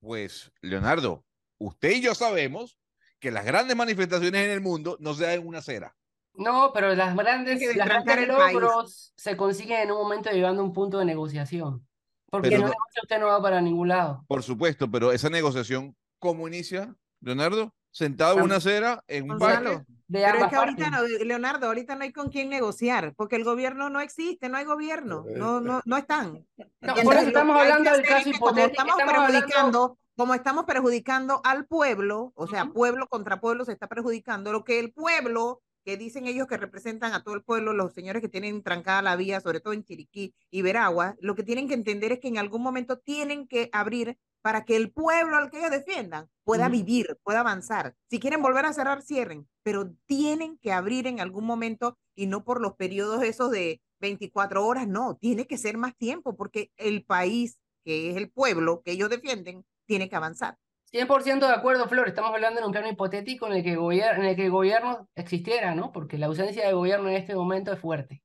Pues, 0.00 0.50
Leonardo, 0.62 1.24
usted 1.58 1.90
y 1.90 2.00
yo 2.00 2.14
sabemos 2.14 2.78
que 3.18 3.30
las 3.32 3.44
grandes 3.44 3.76
manifestaciones 3.76 4.44
en 4.44 4.50
el 4.52 4.60
mundo 4.60 4.96
no 5.00 5.12
se 5.14 5.24
dan 5.24 5.34
en 5.40 5.46
una 5.46 5.58
acera. 5.58 5.96
No, 6.34 6.70
pero 6.72 6.94
las 6.94 7.16
grandes, 7.16 7.60
las 7.76 7.88
grandes 7.88 8.28
país. 8.28 8.52
logros 8.54 9.12
se 9.16 9.36
consiguen 9.36 9.80
en 9.80 9.90
un 9.90 9.98
momento 9.98 10.30
llegando 10.30 10.62
a 10.62 10.64
un 10.64 10.72
punto 10.72 10.98
de 11.00 11.04
negociación. 11.04 11.84
Porque 12.30 12.50
Pero 12.50 12.62
no 12.62 12.68
negocia, 12.68 13.02
usted 13.02 13.20
no 13.20 13.26
va 13.26 13.40
para 13.40 13.60
ningún 13.60 13.88
lado. 13.88 14.24
Por 14.28 14.42
supuesto, 14.42 14.90
pero 14.90 15.12
esa 15.12 15.30
negociación, 15.30 15.96
¿cómo 16.18 16.46
inicia, 16.46 16.94
Leonardo? 17.20 17.74
Sentado 17.90 18.38
en 18.38 18.44
una 18.44 18.56
acera, 18.56 19.02
en 19.08 19.30
un 19.30 19.38
parque. 19.38 19.80
Pero 20.10 20.38
es 20.38 20.46
que 20.48 20.56
ahorita, 20.56 20.90
no, 20.90 21.02
Leonardo, 21.24 21.66
ahorita 21.66 21.94
no 21.94 22.02
hay 22.02 22.12
con 22.12 22.30
quién 22.30 22.48
negociar, 22.48 23.14
porque 23.16 23.36
el 23.36 23.44
gobierno 23.44 23.90
no 23.90 24.00
existe, 24.00 24.48
no 24.48 24.56
hay 24.56 24.64
gobierno, 24.64 25.24
no, 25.36 25.60
no, 25.60 25.82
no 25.84 25.96
están. 25.96 26.46
No, 26.56 26.66
Entonces, 26.80 27.04
por 27.04 27.14
eso 27.14 27.22
lo 27.22 27.28
estamos 27.28 27.60
hablando 27.60 27.92
del 27.92 28.02
caso 28.02 28.24
que 28.24 28.38
como 28.38 28.50
hipotético. 28.50 28.82
estamos 28.82 29.00
hablando, 29.00 29.30
perjudicando, 29.30 29.98
como 30.16 30.34
estamos 30.34 30.64
perjudicando 30.64 31.40
al 31.44 31.66
pueblo, 31.66 32.32
o 32.34 32.46
sea, 32.46 32.66
pueblo 32.66 33.06
contra 33.08 33.40
pueblo 33.40 33.64
se 33.64 33.72
está 33.72 33.86
perjudicando, 33.86 34.52
lo 34.52 34.64
que 34.64 34.78
el 34.78 34.92
pueblo, 34.92 35.60
que 35.88 35.96
dicen 35.96 36.26
ellos 36.26 36.46
que 36.46 36.58
representan 36.58 37.14
a 37.14 37.22
todo 37.22 37.34
el 37.34 37.42
pueblo, 37.42 37.72
los 37.72 37.94
señores 37.94 38.20
que 38.20 38.28
tienen 38.28 38.62
trancada 38.62 39.00
la 39.00 39.16
vía, 39.16 39.40
sobre 39.40 39.60
todo 39.60 39.72
en 39.72 39.84
Chiriquí 39.84 40.34
y 40.50 40.60
Veragua, 40.60 41.16
lo 41.18 41.34
que 41.34 41.42
tienen 41.42 41.66
que 41.66 41.72
entender 41.72 42.12
es 42.12 42.18
que 42.18 42.28
en 42.28 42.36
algún 42.36 42.60
momento 42.60 42.98
tienen 42.98 43.48
que 43.48 43.70
abrir 43.72 44.18
para 44.42 44.66
que 44.66 44.76
el 44.76 44.92
pueblo 44.92 45.38
al 45.38 45.50
que 45.50 45.60
ellos 45.60 45.70
defiendan 45.70 46.28
pueda 46.44 46.68
vivir, 46.68 47.18
pueda 47.22 47.40
avanzar. 47.40 47.94
Si 48.10 48.20
quieren 48.20 48.42
volver 48.42 48.66
a 48.66 48.74
cerrar, 48.74 49.00
cierren, 49.00 49.48
pero 49.62 49.90
tienen 50.04 50.58
que 50.58 50.72
abrir 50.72 51.06
en 51.06 51.20
algún 51.20 51.46
momento 51.46 51.96
y 52.14 52.26
no 52.26 52.44
por 52.44 52.60
los 52.60 52.74
periodos 52.74 53.22
esos 53.22 53.50
de 53.50 53.80
24 54.00 54.66
horas, 54.66 54.86
no, 54.86 55.16
tiene 55.16 55.46
que 55.46 55.56
ser 55.56 55.78
más 55.78 55.96
tiempo 55.96 56.36
porque 56.36 56.70
el 56.76 57.02
país, 57.02 57.58
que 57.82 58.10
es 58.10 58.18
el 58.18 58.30
pueblo 58.30 58.82
que 58.84 58.92
ellos 58.92 59.08
defienden, 59.08 59.64
tiene 59.86 60.10
que 60.10 60.16
avanzar. 60.16 60.58
100% 60.92 61.46
de 61.46 61.52
acuerdo, 61.52 61.88
Flor. 61.88 62.08
Estamos 62.08 62.32
hablando 62.32 62.60
en 62.60 62.66
un 62.66 62.72
plano 62.72 62.88
hipotético 62.88 63.46
en 63.46 63.54
el 63.54 63.62
que 63.62 63.72
el 63.72 63.78
gobierno, 63.78 64.22
en 64.22 64.28
el 64.30 64.36
que 64.36 64.46
el 64.46 64.50
gobierno 64.50 65.08
existiera, 65.14 65.74
¿no? 65.74 65.92
Porque 65.92 66.18
la 66.18 66.26
ausencia 66.26 66.66
de 66.66 66.72
gobierno 66.72 67.08
en 67.08 67.16
este 67.16 67.34
momento 67.34 67.72
es 67.72 67.78
fuerte. 67.78 68.22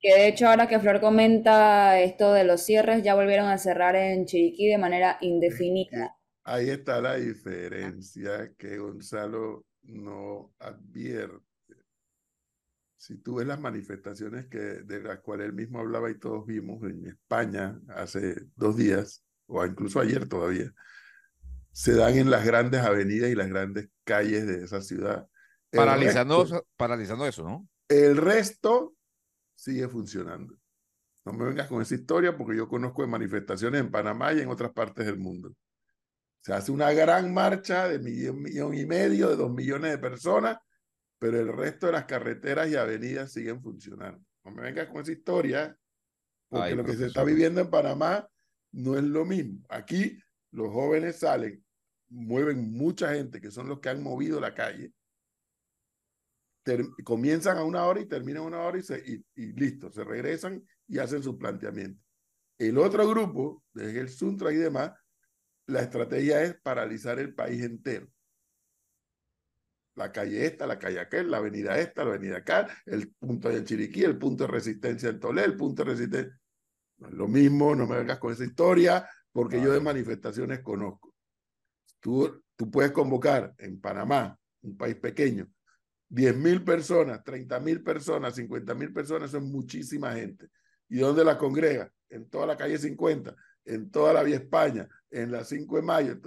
Que 0.00 0.14
de 0.14 0.28
hecho 0.28 0.48
ahora 0.48 0.68
que 0.68 0.78
Flor 0.78 1.00
comenta 1.00 1.98
esto 2.00 2.32
de 2.32 2.44
los 2.44 2.62
cierres, 2.62 3.02
ya 3.02 3.14
volvieron 3.14 3.48
a 3.48 3.58
cerrar 3.58 3.96
en 3.96 4.26
Chiriquí 4.26 4.68
de 4.68 4.78
manera 4.78 5.18
indefinida. 5.20 6.16
Ahí 6.44 6.70
está 6.70 7.00
la 7.00 7.16
diferencia 7.16 8.52
que 8.56 8.78
Gonzalo 8.78 9.66
no 9.82 10.52
advierte. 10.58 11.44
Si 12.96 13.18
tú 13.18 13.36
ves 13.36 13.46
las 13.46 13.60
manifestaciones 13.60 14.46
que, 14.46 14.58
de 14.58 15.00
las 15.00 15.20
cuales 15.20 15.46
él 15.46 15.52
mismo 15.52 15.78
hablaba 15.78 16.10
y 16.10 16.18
todos 16.18 16.46
vimos 16.46 16.82
en 16.82 17.06
España 17.06 17.78
hace 17.88 18.36
dos 18.56 18.76
días, 18.76 19.24
o 19.46 19.64
incluso 19.64 20.00
ayer 20.00 20.28
todavía, 20.28 20.72
se 21.72 21.94
dan 21.94 22.16
en 22.16 22.30
las 22.30 22.44
grandes 22.44 22.80
avenidas 22.82 23.30
y 23.30 23.34
las 23.34 23.48
grandes 23.48 23.88
calles 24.04 24.46
de 24.46 24.64
esa 24.64 24.80
ciudad. 24.80 25.28
El 25.70 25.78
Paralizando, 25.78 26.44
resto- 26.44 26.66
paralizando 26.76 27.26
eso, 27.26 27.44
¿no? 27.44 27.68
el 27.88 28.16
resto 28.16 28.94
sigue 29.54 29.88
funcionando. 29.88 30.56
No 31.24 31.32
me 31.32 31.44
vengas 31.44 31.68
con 31.68 31.82
esa 31.82 31.94
historia 31.94 32.36
porque 32.36 32.56
yo 32.56 32.68
conozco 32.68 33.02
de 33.02 33.08
manifestaciones 33.08 33.80
en 33.80 33.90
Panamá 33.90 34.32
y 34.32 34.40
en 34.40 34.48
otras 34.48 34.72
partes 34.72 35.04
del 35.06 35.18
mundo. 35.18 35.54
Se 36.40 36.52
hace 36.54 36.72
una 36.72 36.92
gran 36.92 37.34
marcha 37.34 37.86
de 37.88 37.98
millón, 37.98 38.40
millón 38.42 38.74
y 38.74 38.86
medio, 38.86 39.28
de 39.28 39.36
dos 39.36 39.50
millones 39.50 39.90
de 39.90 39.98
personas, 39.98 40.56
pero 41.18 41.38
el 41.38 41.48
resto 41.52 41.86
de 41.86 41.92
las 41.92 42.04
carreteras 42.06 42.68
y 42.70 42.76
avenidas 42.76 43.32
siguen 43.32 43.60
funcionando. 43.60 44.20
No 44.44 44.52
me 44.52 44.62
vengas 44.62 44.88
con 44.88 45.02
esa 45.02 45.12
historia, 45.12 45.76
porque 46.48 46.70
Ay, 46.70 46.74
lo 46.76 46.84
que 46.84 46.94
se 46.94 47.06
está 47.06 47.24
viviendo 47.24 47.60
en 47.60 47.68
Panamá 47.68 48.26
no 48.72 48.96
es 48.96 49.02
lo 49.04 49.26
mismo. 49.26 49.60
Aquí 49.68 50.18
los 50.50 50.72
jóvenes 50.72 51.16
salen, 51.16 51.64
mueven 52.08 52.72
mucha 52.72 53.14
gente, 53.14 53.40
que 53.40 53.50
son 53.50 53.68
los 53.68 53.80
que 53.80 53.88
han 53.88 54.02
movido 54.02 54.40
la 54.40 54.54
calle, 54.54 54.92
comienzan 57.04 57.56
a 57.56 57.64
una 57.64 57.84
hora 57.84 58.00
y 58.00 58.06
terminan 58.06 58.42
a 58.42 58.46
una 58.46 58.60
hora 58.60 58.78
y, 58.78 58.82
se, 58.82 59.02
y, 59.34 59.52
listo, 59.52 59.90
se 59.90 60.04
regresan 60.04 60.62
y 60.86 60.98
hacen 60.98 61.22
su 61.22 61.38
planteamiento. 61.38 62.02
El 62.58 62.78
otro 62.78 63.08
grupo, 63.08 63.64
desde 63.72 64.00
el 64.00 64.08
Suntra 64.08 64.52
y 64.52 64.56
demás, 64.56 64.92
la 65.66 65.80
estrategia 65.80 66.42
es 66.42 66.58
paralizar 66.60 67.18
el 67.18 67.34
país 67.34 67.62
entero. 67.62 68.08
la 69.94 70.12
calle 70.12 70.46
esta, 70.46 70.66
la 70.66 70.78
calle 70.78 71.00
aquel, 71.00 71.30
la 71.30 71.38
avenida 71.38 71.78
esta, 71.78 72.04
la 72.04 72.10
avenida 72.10 72.38
acá, 72.38 72.68
el 72.86 73.12
punto 73.14 73.48
de 73.48 73.64
Chiriquí, 73.64 74.04
el 74.04 74.18
punto 74.18 74.44
de 74.44 74.52
resistencia 74.52 75.08
en 75.08 75.20
Tolé, 75.20 75.44
el 75.44 75.56
punto 75.56 75.84
de 75.84 75.90
resistencia. 75.90 76.38
Lo 77.10 77.28
mismo, 77.28 77.74
no 77.74 77.86
me 77.86 77.98
vengas 77.98 78.18
con 78.18 78.32
esa 78.32 78.44
historia, 78.44 79.08
porque 79.32 79.56
yo 79.56 79.64
de 79.72 79.80
Claro. 79.80 79.82
manifestaciones 79.84 80.60
conozco. 80.60 81.14
Tú, 82.00 82.42
tú 82.56 82.70
puedes 82.70 82.92
convocar 82.92 83.54
en 83.58 83.80
Panamá, 83.80 84.38
un 84.62 84.76
país 84.76 84.96
pequeño, 84.96 85.48
10 86.08 86.36
mil 86.36 86.64
personas, 86.64 87.22
30 87.24 87.60
mil 87.60 87.82
personas, 87.82 88.34
50 88.34 88.74
mil 88.74 88.92
personas, 88.92 89.28
eso 89.30 89.38
es 89.38 89.44
muchísima 89.44 90.12
gente. 90.12 90.48
¿Y 90.88 90.98
dónde 90.98 91.24
la 91.24 91.36
congrega? 91.36 91.92
En 92.08 92.28
toda 92.30 92.46
la 92.46 92.56
calle 92.56 92.78
50, 92.78 93.34
en 93.66 93.90
toda 93.90 94.12
la 94.14 94.22
Vía 94.22 94.36
España, 94.36 94.88
en 95.10 95.30
la 95.32 95.44
5 95.44 95.76
de 95.76 95.82
mayo. 95.82 96.18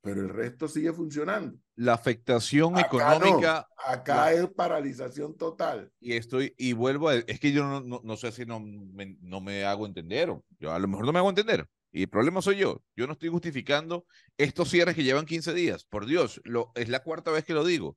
Pero 0.00 0.20
el 0.20 0.28
resto 0.28 0.68
sigue 0.68 0.92
funcionando. 0.92 1.58
La 1.74 1.94
afectación 1.94 2.78
Acá 2.78 2.86
económica, 2.86 3.66
no, 3.68 3.92
acá 3.92 4.14
la- 4.16 4.32
es 4.34 4.48
paralización 4.50 5.36
total. 5.36 5.90
y 5.98 6.12
estoy, 6.12 6.54
y 6.56 6.74
vuelvo 6.74 7.08
a, 7.08 7.16
es 7.16 7.40
que 7.40 7.50
yo 7.50 7.64
no, 7.64 7.80
no, 7.80 8.00
no 8.04 8.16
sé 8.16 8.30
si 8.30 8.46
no 8.46 8.60
me, 8.60 9.16
no 9.20 9.40
me 9.40 9.64
hago 9.64 9.84
entender, 9.84 10.30
o 10.30 10.44
yo 10.60 10.72
a 10.72 10.78
lo 10.78 10.86
mejor 10.86 11.06
no 11.06 11.12
me 11.12 11.18
hago 11.18 11.28
entender, 11.30 11.66
y 11.96 12.02
el 12.02 12.08
problema 12.10 12.42
soy 12.42 12.58
yo, 12.58 12.82
yo 12.94 13.06
no 13.06 13.14
estoy 13.14 13.30
justificando 13.30 14.04
estos 14.36 14.68
cierres 14.68 14.94
que 14.94 15.02
llevan 15.02 15.24
15 15.24 15.54
días, 15.54 15.86
por 15.86 16.04
Dios, 16.04 16.42
lo, 16.44 16.70
es 16.74 16.90
la 16.90 17.02
cuarta 17.02 17.30
vez 17.30 17.46
que 17.46 17.54
lo 17.54 17.64
digo. 17.64 17.96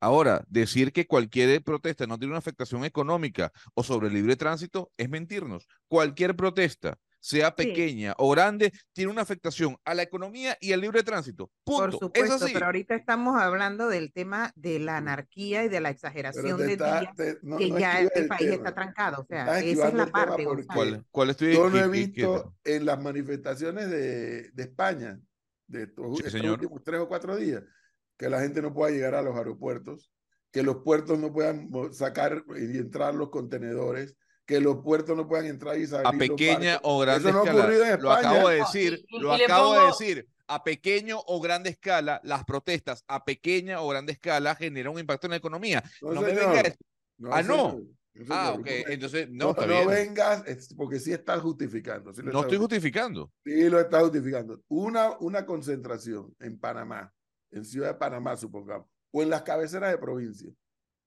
Ahora, 0.00 0.46
decir 0.48 0.94
que 0.94 1.06
cualquier 1.06 1.62
protesta 1.62 2.06
no 2.06 2.18
tiene 2.18 2.32
una 2.32 2.38
afectación 2.38 2.86
económica 2.86 3.52
o 3.74 3.82
sobre 3.82 4.08
el 4.08 4.14
libre 4.14 4.36
tránsito 4.36 4.92
es 4.96 5.10
mentirnos. 5.10 5.68
Cualquier 5.88 6.36
protesta, 6.36 6.96
sea 7.24 7.54
Sí. 7.56 7.64
pequeña 7.64 8.12
o 8.18 8.30
grande, 8.32 8.70
tiene 8.92 9.10
una 9.10 9.22
afectación 9.22 9.78
a 9.86 9.94
la 9.94 10.02
economía 10.02 10.58
y 10.60 10.72
al 10.74 10.82
libre 10.82 11.02
tránsito. 11.02 11.50
Por 11.64 11.90
Punto. 11.92 12.06
supuesto, 12.06 12.34
es 12.36 12.42
así. 12.42 12.52
pero 12.52 12.66
ahorita 12.66 12.94
estamos 12.94 13.40
hablando 13.40 13.88
del 13.88 14.12
tema 14.12 14.52
de 14.56 14.78
la 14.78 14.98
anarquía 14.98 15.64
y 15.64 15.70
de 15.70 15.80
la 15.80 15.88
exageración 15.88 16.58
de 16.58 16.76
te- 16.76 17.38
no- 17.40 17.56
que 17.56 17.68
no 17.70 17.78
ya 17.78 18.00
el 18.00 18.10
país 18.28 18.40
tema. 18.50 18.54
está 18.56 18.74
trancado. 18.74 19.22
O 19.22 19.26
sea, 19.26 19.58
esa 19.60 19.88
es 19.88 19.94
la 19.94 20.06
parte. 20.06 20.44
¿Cuál, 20.74 21.06
cuál 21.10 21.30
estoy? 21.30 21.54
Yo 21.54 21.70
no 21.70 21.72
qué- 21.72 21.78
he 21.78 21.82
qué- 21.84 21.90
qué 21.90 21.98
visto 22.20 22.40
tema? 22.42 22.76
en 22.76 22.84
las 22.84 23.02
manifestaciones 23.02 23.88
de, 23.90 24.50
de 24.50 24.62
España, 24.62 25.18
de 25.66 25.84
estos, 25.84 26.18
Sí, 26.18 26.24
estos 26.26 26.42
últimos 26.50 26.84
tres 26.84 27.00
o 27.00 27.08
cuatro 27.08 27.36
días, 27.36 27.62
que 28.18 28.28
la 28.28 28.40
gente 28.42 28.60
no 28.60 28.74
pueda 28.74 28.90
llegar 28.92 29.14
a 29.14 29.22
los 29.22 29.34
aeropuertos, 29.34 30.12
que 30.52 30.62
los 30.62 30.82
puertos 30.84 31.18
no 31.18 31.32
puedan 31.32 31.70
sacar 31.94 32.44
y 32.54 32.76
entrar 32.76 33.14
los 33.14 33.30
contenedores, 33.30 34.14
que 34.46 34.60
los 34.60 34.76
puertos 34.82 35.16
no 35.16 35.26
puedan 35.26 35.46
entrar 35.46 35.78
y 35.78 35.86
salir 35.86 36.06
a 36.06 36.12
pequeña 36.12 36.78
o 36.82 36.98
grande 37.00 37.28
Eso 37.28 37.32
no 37.32 37.40
ha 37.42 37.44
escala. 37.44 37.62
ocurrido 37.62 37.84
en 37.86 38.02
Lo 38.02 38.12
acabo 38.12 38.48
de 38.48 38.58
No, 38.58 38.64
decir, 38.64 39.04
y- 39.08 39.16
y- 39.16 39.20
lo 39.20 39.36
y 39.38 39.42
acabo 39.42 39.80
de 39.80 39.86
decir. 39.86 40.28
A 40.46 40.62
pequeño 40.62 41.18
o 41.26 41.40
grande 41.40 41.70
escala, 41.70 42.20
las 42.22 42.44
protestas 42.44 43.02
a 43.08 43.24
pequeña 43.24 43.80
o 43.80 43.88
grande 43.88 44.12
escala 44.12 44.54
generan 44.54 44.92
un 44.92 44.98
impacto 45.00 45.26
en 45.26 45.30
la 45.30 45.36
economía. 45.38 45.82
No, 46.02 46.12
No, 46.12 46.20
me 46.20 46.28
señor. 46.28 46.44
venga 46.48 46.60
a 46.60 46.62
decir- 46.64 46.78
No, 47.16 47.32
Ah, 47.32 47.42
no. 47.42 47.80
Ah, 48.28 48.54
ok. 48.58 48.66
Entonces, 48.66 49.28
no, 49.30 49.46
no, 49.46 49.50
está 49.52 49.66
no 49.66 49.72
bien. 49.74 49.88
vengas, 49.88 50.44
porque 50.76 51.00
sí 51.00 51.12
estás 51.12 51.40
justificando. 51.40 52.12
sí 52.12 52.20
No 52.22 52.28
estás 52.28 52.42
estoy 52.42 52.58
justificando. 52.58 53.32
Sí, 53.44 53.68
lo 53.70 53.80
está 53.80 54.00
justificando. 54.00 54.60
Una, 54.68 55.16
una 55.18 55.46
concentración 55.46 56.34
en 56.38 56.58
Panamá, 56.60 57.10
en 57.50 57.64
Ciudad 57.64 57.88
de 57.88 57.94
Panamá, 57.94 58.36
supongamos, 58.36 58.86
o 59.12 59.22
en 59.22 59.30
las 59.30 59.42
cabeceras 59.42 59.90
de 59.92 59.98
provincia, 59.98 60.50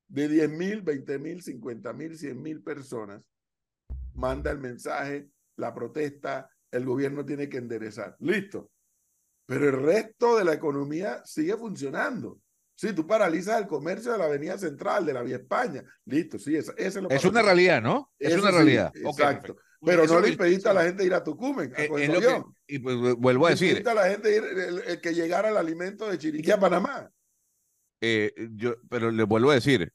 de 0.07 0.27
10 0.27 0.49
mil, 0.49 0.81
20 0.81 1.19
mil, 1.19 1.41
50 1.41 1.93
mil, 1.93 2.17
100 2.17 2.41
mil 2.41 2.61
personas, 2.61 3.29
manda 4.13 4.51
el 4.51 4.59
mensaje, 4.59 5.29
la 5.57 5.73
protesta, 5.73 6.49
el 6.71 6.85
gobierno 6.85 7.25
tiene 7.25 7.49
que 7.49 7.57
enderezar. 7.57 8.15
Listo. 8.19 8.71
Pero 9.45 9.69
el 9.69 9.81
resto 9.81 10.37
de 10.37 10.43
la 10.45 10.53
economía 10.53 11.21
sigue 11.25 11.55
funcionando. 11.55 12.39
Sí, 12.75 12.93
tú 12.93 13.07
paralizas 13.07 13.59
el 13.59 13.67
comercio 13.67 14.11
de 14.11 14.17
la 14.19 14.25
Avenida 14.25 14.57
Central, 14.57 15.05
de 15.05 15.13
la 15.13 15.23
Vía 15.23 15.37
España. 15.37 15.83
Listo, 16.05 16.37
sí, 16.37 16.55
esa, 16.55 16.73
esa 16.77 16.99
es 16.99 17.03
lo 17.03 17.09
Es 17.09 17.25
una 17.25 17.41
realidad, 17.41 17.81
¿no? 17.81 18.11
Es 18.19 18.33
Eso 18.33 18.41
una 18.41 18.51
sí, 18.51 18.55
realidad. 18.57 18.91
Exacto. 18.95 19.15
perfecto. 19.53 19.57
Pero 19.85 20.03
Eso 20.03 20.15
no 20.15 20.21
le 20.21 20.29
impediste 20.29 20.69
a 20.69 20.73
la 20.73 20.83
gente 20.83 21.05
ir 21.05 21.13
a 21.13 21.23
Tucumán, 21.23 21.71
a 21.75 21.81
Eh, 21.83 21.89
es 21.97 22.09
lo 22.09 22.19
que- 22.19 22.43
y 22.67 22.79
pues, 22.79 22.95
vuelvo 23.15 23.47
a 23.47 23.51
decir, 23.51 23.69
impediste 23.77 23.89
a 23.91 23.93
la 23.93 24.09
gente 24.09 24.35
ir, 24.35 24.43
el, 24.43 24.79
el 24.79 25.01
que 25.01 25.13
llegara 25.13 25.49
el 25.49 25.57
alimento 25.57 26.07
de 26.09 26.17
Chiriquí 26.17 26.51
a 26.51 26.59
Panamá. 26.59 27.11
eh, 28.01 28.31
yo, 28.55 28.75
pero 28.89 29.09
le 29.11 29.23
vuelvo 29.23 29.51
a 29.51 29.55
decir, 29.55 29.91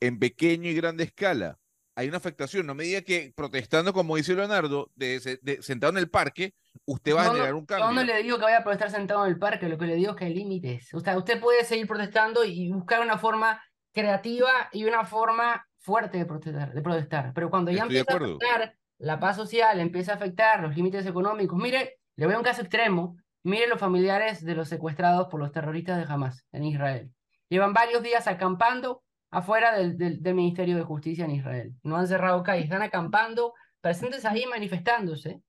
en 0.00 0.18
pequeño 0.18 0.68
y 0.68 0.74
grande 0.74 1.04
escala 1.04 1.58
hay 1.98 2.08
una 2.08 2.18
afectación. 2.18 2.66
No 2.66 2.74
me 2.74 2.84
diga 2.84 3.00
que 3.00 3.32
protestando, 3.34 3.94
como 3.94 4.16
dice 4.16 4.34
Leonardo, 4.34 4.90
de, 4.94 5.18
se- 5.20 5.38
de- 5.40 5.62
sentado 5.62 5.92
en 5.92 5.98
el 5.98 6.10
parque, 6.10 6.54
usted 6.84 7.14
va 7.14 7.22
a 7.22 7.24
Yo 7.24 7.28
no- 7.30 7.34
generar 7.36 7.54
un 7.54 7.60
Yo 7.62 7.66
cambio. 7.66 7.90
no 7.92 8.04
le 8.04 8.22
digo 8.22 8.36
que 8.36 8.42
vaya 8.44 8.62
a 8.66 8.72
estar 8.72 8.90
sentado 8.90 9.24
en 9.24 9.32
el 9.32 9.38
parque, 9.38 9.66
lo 9.68 9.78
que 9.78 9.86
le 9.86 9.94
digo 9.94 10.10
es 10.10 10.16
que 10.18 10.26
hay 10.26 10.34
límites. 10.34 10.92
O 10.92 11.00
sea, 11.00 11.16
usted 11.16 11.40
puede 11.40 11.64
seguir 11.64 11.86
protestando 11.86 12.44
y 12.44 12.70
buscar 12.70 13.00
una 13.00 13.16
forma 13.16 13.62
creativa 13.94 14.68
y 14.72 14.84
una 14.84 15.04
forma 15.06 15.66
fuerte 15.78 16.18
de 16.18 16.26
protestar, 16.26 16.74
de 16.74 16.82
protestar. 16.82 17.32
Pero 17.34 17.48
cuando 17.48 17.70
ya 17.70 17.84
Estoy 17.84 17.96
empieza 17.98 18.12
a 18.12 18.24
afectar 18.26 18.74
la 18.98 19.18
paz 19.20 19.36
social, 19.36 19.80
empieza 19.80 20.12
a 20.12 20.16
afectar 20.16 20.60
los 20.62 20.76
límites 20.76 21.06
económicos. 21.06 21.58
Mire, 21.58 21.98
le 22.16 22.26
voy 22.26 22.34
a 22.34 22.38
un 22.38 22.44
caso 22.44 22.60
extremo. 22.60 23.16
Mire 23.42 23.68
los 23.68 23.78
familiares 23.80 24.44
de 24.44 24.54
los 24.54 24.68
secuestrados 24.68 25.28
por 25.28 25.40
los 25.40 25.52
terroristas 25.52 25.96
de 25.96 26.12
Hamas 26.12 26.44
en 26.52 26.64
Israel. 26.64 27.10
Llevan 27.48 27.72
varios 27.72 28.02
días 28.02 28.26
acampando 28.26 29.02
afuera 29.30 29.76
del, 29.76 29.96
del, 29.96 30.22
del 30.22 30.34
Ministerio 30.34 30.76
de 30.76 30.82
Justicia 30.82 31.24
en 31.24 31.32
Israel. 31.32 31.74
No 31.82 31.96
han 31.96 32.06
cerrado 32.06 32.42
calles, 32.42 32.64
están 32.64 32.82
acampando, 32.82 33.54
presentes 33.80 34.24
ahí 34.24 34.44
manifestándose. 34.46 35.40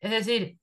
Es 0.00 0.10
decir, 0.10 0.58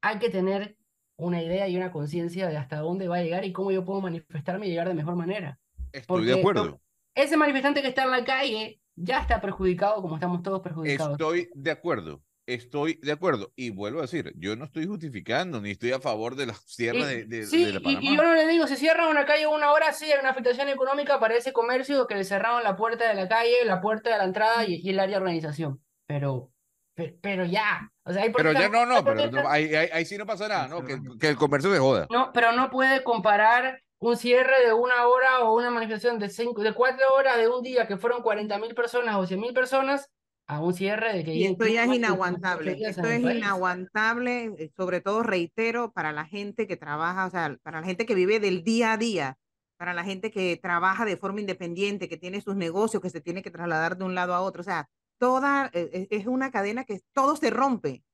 hay 0.00 0.18
que 0.18 0.30
tener 0.30 0.76
una 1.16 1.42
idea 1.42 1.68
y 1.68 1.76
una 1.76 1.90
conciencia 1.90 2.48
de 2.48 2.56
hasta 2.56 2.78
dónde 2.78 3.08
va 3.08 3.16
a 3.16 3.22
llegar 3.22 3.44
y 3.44 3.52
cómo 3.52 3.70
yo 3.70 3.84
puedo 3.84 4.00
manifestarme 4.00 4.66
y 4.66 4.70
llegar 4.70 4.88
de 4.88 4.94
mejor 4.94 5.16
manera. 5.16 5.58
Estoy 5.92 6.26
de 6.26 6.38
acuerdo. 6.38 6.80
Ese 7.14 7.36
manifestante 7.36 7.80
que 7.80 7.88
está 7.88 8.04
en 8.04 8.10
la 8.10 8.24
calle 8.24 8.80
ya 8.94 9.20
está 9.20 9.40
perjudicado 9.40 10.02
como 10.02 10.16
estamos 10.16 10.42
todos 10.42 10.60
perjudicados. 10.60 11.12
Estoy 11.12 11.48
de 11.54 11.70
acuerdo. 11.70 12.22
Estoy 12.46 12.94
de 13.02 13.12
acuerdo. 13.12 13.52
Y 13.56 13.70
vuelvo 13.70 13.98
a 13.98 14.02
decir, 14.02 14.32
yo 14.36 14.54
no 14.56 14.64
estoy 14.66 14.86
justificando 14.86 15.60
ni 15.60 15.72
estoy 15.72 15.92
a 15.92 16.00
favor 16.00 16.36
de 16.36 16.46
las 16.46 16.58
Y- 16.58 16.74
sierras 16.74 17.08
de, 17.08 17.24
de- 17.24 17.44
sí, 17.46 17.64
de 17.64 17.72
la 17.72 17.80
y- 17.80 17.82
Panamá. 17.82 18.00
y, 18.02 18.16
yo 18.16 18.22
no 18.22 18.34
le 18.34 18.46
digo, 18.46 18.66
si 18.66 18.76
cierran 18.76 19.08
una 19.08 19.24
calle 19.26 19.46
una 19.46 19.72
hora, 19.72 19.92
sí 19.92 20.04
hay 20.10 20.18
una 20.20 20.30
afectación 20.30 20.68
económica 20.68 21.18
para 21.18 21.34
ese 21.34 21.52
comercio 21.52 22.06
que 22.06 22.14
le 22.14 22.24
cerraron 22.24 22.62
la 22.62 22.76
puerta 22.76 23.08
de 23.08 23.14
la 23.14 23.28
calle, 23.28 23.64
la 23.64 23.80
puerta 23.80 24.10
de 24.10 24.18
la 24.18 24.24
entrada 24.24 24.64
y, 24.64 24.76
y 24.82 24.90
el 24.90 25.00
área 25.00 25.16
de 25.16 25.22
organización. 25.22 25.82
Pero, 26.06 26.52
pe- 26.94 27.18
pero, 27.20 27.44
ya. 27.44 27.90
O 28.04 28.12
sea, 28.12 28.22
hay 28.22 28.30
Pero 28.30 28.52
ya 28.52 28.68
no, 28.68 28.86
no, 28.86 29.02
pero 29.04 29.28
no, 29.30 29.48
ahí, 29.48 29.74
ahí- 29.74 29.88
ahí 29.92 30.04
sí 30.04 30.16
no 30.16 30.24
pasa 30.26 30.46
nada, 30.46 30.68
¿no? 30.68 30.84
Que, 30.84 30.98
que 31.20 31.28
el 31.28 31.36
comercio 31.36 31.72
se 31.72 31.80
joda. 31.80 32.06
No, 32.10 32.30
pero 32.32 32.52
no 32.52 32.70
puede 32.70 33.02
comparar 33.02 33.82
un 33.98 34.16
cierre 34.16 34.64
de 34.64 34.72
una 34.72 35.06
hora 35.08 35.40
o 35.40 35.56
una 35.56 35.70
manifestación 35.70 36.20
de 36.20 36.28
cinco, 36.28 36.62
de 36.62 36.72
cuatro 36.74 37.04
horas 37.14 37.38
de 37.38 37.48
un 37.48 37.62
día 37.62 37.88
que 37.88 37.96
fueron 37.96 38.22
40 38.22 38.56
mil 38.58 38.74
personas 38.74 39.16
o 39.16 39.26
100 39.26 39.40
mil 39.40 39.52
personas 39.54 40.08
a 40.46 40.60
un 40.60 40.74
cierre 40.74 41.12
de 41.12 41.24
que 41.24 41.34
Y 41.34 41.44
esto 41.44 41.66
ya 41.66 41.82
15 41.82 41.90
es 41.92 41.96
inaguantable. 41.96 42.74
18 42.74 42.78
días 42.78 42.96
Esto 42.96 43.08
es 43.08 43.22
país. 43.22 43.38
inaguantable, 43.38 44.44
eh, 44.58 44.70
sobre 44.76 45.00
todo 45.00 45.22
reitero, 45.22 45.92
para 45.92 46.12
la 46.12 46.24
gente 46.24 46.66
que 46.66 46.76
trabaja, 46.76 47.26
o 47.26 47.30
sea, 47.30 47.56
para 47.62 47.80
la 47.80 47.86
gente 47.86 48.06
que 48.06 48.14
vive 48.14 48.38
del 48.40 48.62
día 48.62 48.92
a 48.92 48.96
día, 48.96 49.38
para 49.76 49.92
la 49.92 50.04
gente 50.04 50.30
que 50.30 50.56
trabaja 50.56 51.04
de 51.04 51.16
forma 51.16 51.40
independiente, 51.40 52.08
que 52.08 52.16
tiene 52.16 52.40
sus 52.40 52.56
negocios, 52.56 53.02
que 53.02 53.10
se 53.10 53.20
tiene 53.20 53.42
que 53.42 53.50
trasladar 53.50 53.96
de 53.96 54.04
un 54.04 54.14
lado 54.14 54.34
a 54.34 54.40
otro. 54.40 54.60
O 54.60 54.64
sea, 54.64 54.88
toda, 55.18 55.70
eh, 55.72 55.90
eh, 55.92 56.06
es 56.10 56.26
una 56.26 56.50
cadena 56.50 56.84
que 56.84 57.00
todo 57.12 57.36
se 57.36 57.50
rompe. 57.50 58.04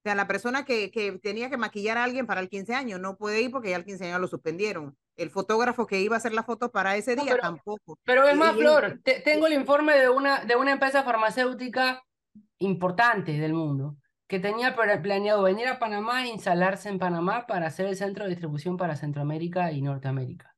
O 0.00 0.08
sea, 0.08 0.14
la 0.14 0.28
persona 0.28 0.64
que, 0.64 0.90
que 0.90 1.18
tenía 1.18 1.50
que 1.50 1.56
maquillar 1.56 1.98
a 1.98 2.04
alguien 2.04 2.26
para 2.26 2.40
el 2.40 2.48
15 2.48 2.74
años 2.74 3.00
no 3.00 3.16
puede 3.16 3.42
ir 3.42 3.50
porque 3.50 3.70
ya 3.70 3.76
el 3.76 3.84
15 3.84 4.06
años 4.06 4.20
lo 4.20 4.28
suspendieron. 4.28 4.96
El 5.16 5.30
fotógrafo 5.30 5.86
que 5.86 6.00
iba 6.00 6.14
a 6.14 6.18
hacer 6.18 6.32
la 6.32 6.42
foto 6.42 6.70
para 6.70 6.96
ese 6.96 7.16
No, 7.16 7.22
día 7.24 7.32
pero- 7.32 7.42
tampoco. 7.42 7.98
Pero 8.04 8.28
es 8.28 8.36
más, 8.36 8.54
y- 8.54 8.58
Flor, 8.60 9.00
te- 9.02 9.20
tengo 9.20 9.46
el 9.46 9.54
informe 9.54 9.96
de 9.96 10.08
una, 10.10 10.44
de 10.44 10.56
una 10.56 10.72
empresa 10.72 11.02
farmacéutica 11.04 12.02
importante 12.58 13.32
del 13.32 13.54
mundo 13.54 13.96
que 14.28 14.40
tenía 14.40 14.74
pla- 14.74 15.00
planeado 15.00 15.42
venir 15.42 15.68
a 15.68 15.78
Panamá 15.78 16.24
e 16.24 16.28
instalarse 16.28 16.88
en 16.88 16.98
Panamá 16.98 17.46
para 17.46 17.68
hacer 17.68 17.86
el 17.86 17.96
centro 17.96 18.24
de 18.24 18.30
distribución 18.30 18.76
para 18.76 18.96
Centroamérica 18.96 19.70
y 19.72 19.80
Norteamérica. 19.82 20.54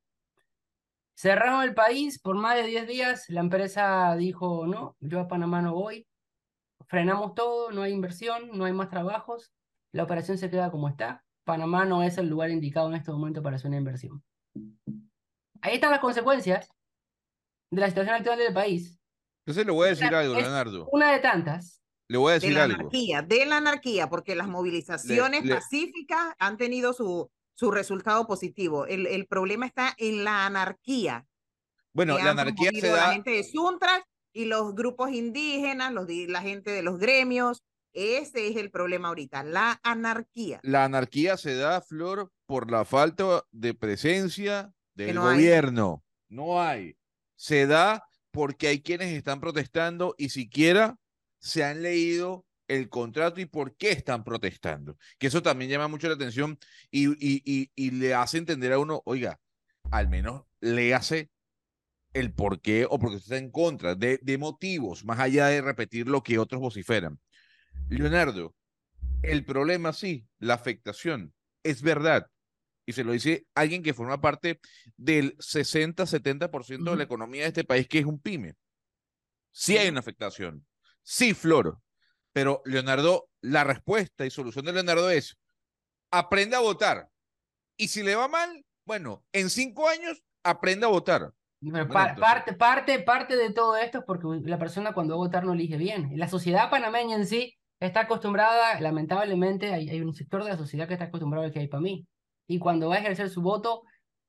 Cerraron 1.15 1.63
el 1.63 1.75
país 1.75 2.19
por 2.21 2.37
más 2.37 2.55
de 2.57 2.63
10 2.65 2.87
días, 2.87 3.29
la 3.29 3.41
empresa 3.41 4.15
dijo, 4.17 4.67
no, 4.67 4.97
yo 5.01 5.21
a 5.21 5.29
Panamá 5.29 5.61
no 5.63 5.75
voy, 5.75 6.07
frenamos 6.87 7.35
todo, 7.35 7.73
no 7.73 7.83
hay 7.83 7.93
inversión, 7.93 8.51
no 8.57 8.65
hay 8.65 8.73
más 8.73 8.89
trabajos, 8.89 9.53
la 9.93 10.05
operación 10.05 10.39
se 10.39 10.49
queda 10.49 10.71
como 10.71 10.89
está, 10.89 11.25
Panamá 11.45 11.85
no 11.85 12.03
es 12.03 12.19
el 12.19 12.29
lugar 12.29 12.51
indicado 12.51 12.89
en 12.89 12.95
este 12.95 13.11
momento 13.11 13.43
para 13.43 13.57
hacer 13.57 13.69
una 13.69 13.79
inversión. 13.79 14.23
Ahí 15.61 15.75
están 15.75 15.91
las 15.91 16.01
consecuencias 16.01 16.69
de 17.71 17.81
la 17.81 17.89
situación 17.89 18.15
actual 18.17 18.39
del 18.39 18.55
país. 18.55 18.99
Entonces 19.45 19.67
le 19.67 19.73
voy 19.73 19.87
a 19.87 19.91
decir 19.91 20.05
Esta 20.05 20.21
algo, 20.21 20.35
Leonardo. 20.35 20.89
Una 20.93 21.13
de 21.13 21.19
tantas. 21.21 21.83
Le 22.09 22.17
voy 22.19 22.31
a 22.31 22.35
de 22.35 22.41
decir 22.41 22.55
la 22.57 22.65
algo. 22.65 22.75
anarquía, 22.81 23.23
de 23.23 23.47
la 23.47 23.57
anarquía, 23.59 24.09
porque 24.09 24.35
las 24.37 24.49
movilizaciones 24.49 25.45
le- 25.45 25.55
pacíficas 25.55 26.35
han 26.39 26.57
tenido 26.57 26.93
su, 26.93 27.31
su 27.55 27.71
resultado 27.71 28.27
positivo. 28.27 28.87
El, 28.87 29.07
el 29.07 29.27
problema 29.27 29.67
está 29.67 29.95
en 29.99 30.25
la 30.25 30.47
anarquía. 30.47 31.27
Bueno, 31.93 32.17
la 32.19 32.31
anarquía 32.31 32.71
se 32.71 32.81
promovido 32.81 32.97
la 32.97 33.03
da. 33.09 33.13
gente 33.13 33.31
de 33.33 33.45
Suntra 33.45 34.07
y 34.33 34.45
los 34.45 34.75
grupos 34.75 35.11
indígenas, 35.11 35.93
los, 35.93 36.07
la 36.09 36.41
gente 36.41 36.71
de 36.71 36.83
los 36.83 36.99
gremios. 36.99 37.63
Ese 37.93 38.49
es 38.49 38.57
el 38.57 38.71
problema 38.71 39.09
ahorita, 39.09 39.43
la 39.43 39.81
anarquía. 39.83 40.61
La 40.63 40.85
anarquía 40.85 41.37
se 41.37 41.55
da, 41.55 41.81
Flor, 41.81 42.31
por 42.47 42.71
la 42.71 42.85
falta 42.85 43.45
de 43.51 43.75
presencia 43.75 44.73
del 44.95 45.15
no 45.15 45.27
hay. 45.29 45.37
gobierno. 45.37 46.05
No 46.29 46.61
hay. 46.63 46.97
Se 47.37 47.67
da 47.67 48.05
porque 48.31 48.69
hay 48.69 48.83
quienes 48.83 49.13
están 49.13 49.41
protestando 49.41 50.15
y 50.19 50.29
siquiera 50.29 50.97
se 51.39 51.65
han 51.65 51.83
leído 51.83 52.45
el 52.69 52.89
contrato 52.91 53.41
y 53.41 53.47
por 53.47 53.77
qué 53.77 53.91
están 53.93 54.25
protestando. 54.25 54.97
Que 55.19 55.29
eso 55.29 55.43
también 55.43 55.71
llama 55.71 55.89
mucho 55.89 56.09
la 56.09 56.15
atención 56.15 56.59
y, 56.91 57.09
y, 57.09 57.43
y, 57.45 57.71
y 57.75 57.91
le 57.93 58.15
hace 58.15 58.39
entender 58.39 58.73
a 58.73 58.79
uno, 58.79 59.03
oiga, 59.07 59.41
al 59.91 60.09
menos 60.09 60.43
le 60.61 60.95
hace 60.95 61.31
el 62.13 62.33
por 62.33 62.61
qué 62.61 62.87
o 62.89 62.99
porque 62.99 63.17
usted 63.17 63.33
está 63.35 63.45
en 63.45 63.51
contra 63.51 63.95
de, 63.95 64.19
de 64.23 64.39
motivos, 64.39 65.05
más 65.05 65.19
allá 65.19 65.47
de 65.47 65.61
repetir 65.63 66.09
lo 66.09 66.23
que 66.23 66.39
otros 66.39 66.61
vociferan. 66.61 67.19
Leonardo, 67.89 68.55
el 69.23 69.45
problema 69.45 69.93
sí, 69.93 70.27
la 70.39 70.55
afectación, 70.55 71.35
es 71.63 71.83
verdad. 71.83 72.27
Y 72.87 72.93
se 72.93 73.05
lo 73.05 73.13
dice 73.13 73.47
alguien 73.55 73.83
que 73.83 73.93
forma 73.93 74.21
parte 74.21 74.61
del 74.97 75.37
60-70% 75.39 76.85
de 76.85 76.91
Ujú. 76.91 76.97
la 76.97 77.05
economía 77.05 77.43
de 77.43 77.49
este 77.49 77.65
país, 77.65 77.87
que 77.87 77.99
es 77.99 78.07
un 78.07 78.19
pyme. 78.21 78.55
Sí 79.51 79.77
hay 79.77 79.89
una 79.89 80.01
afectación. 80.01 80.67
Sí, 81.03 81.35
Flor. 81.35 81.79
Pero, 82.33 82.63
Leonardo, 82.65 83.29
la 83.41 83.65
respuesta 83.65 84.25
y 84.25 84.31
solución 84.31 84.65
de 84.65 84.73
Leonardo 84.73 85.11
es, 85.11 85.37
aprende 86.11 86.57
a 86.57 86.61
votar. 86.61 87.09
Y 87.77 87.89
si 87.89 88.03
le 88.03 88.15
va 88.15 88.29
mal, 88.29 88.65
bueno, 88.85 89.25
en 89.33 89.51
cinco 89.51 89.89
años, 89.89 90.23
aprende 90.43 90.87
a 90.87 90.91
votar. 90.91 91.33
Pero 91.61 91.89
parte, 91.89 92.53
parte, 92.53 92.99
parte 93.01 93.37
de 93.37 93.53
todo 93.53 93.77
esto 93.77 93.99
es 93.99 94.05
porque 94.05 94.27
la 94.49 94.59
persona 94.59 94.95
cuando 94.95 95.15
va 95.15 95.25
a 95.25 95.27
votar 95.27 95.45
no 95.45 95.55
elige 95.55 95.77
bien. 95.77 96.13
La 96.17 96.29
sociedad 96.29 96.71
panameña 96.71 97.17
en 97.17 97.27
sí 97.27 97.58
está 97.81 98.01
acostumbrada, 98.01 98.81
lamentablemente, 98.81 99.73
hay, 99.73 99.89
hay 99.91 100.01
un 100.01 100.15
sector 100.15 100.45
de 100.45 100.51
la 100.51 100.57
sociedad 100.57 100.87
que 100.89 100.95
está 100.95 101.07
acostumbrado 101.07 101.47
al 101.47 101.53
que 101.53 101.61
hay 101.61 101.69
para 101.69 101.81
mí. 101.81 102.07
Y 102.47 102.59
cuando 102.59 102.89
va 102.89 102.97
a 102.97 102.99
ejercer 102.99 103.29
su 103.31 103.43
voto, 103.43 103.83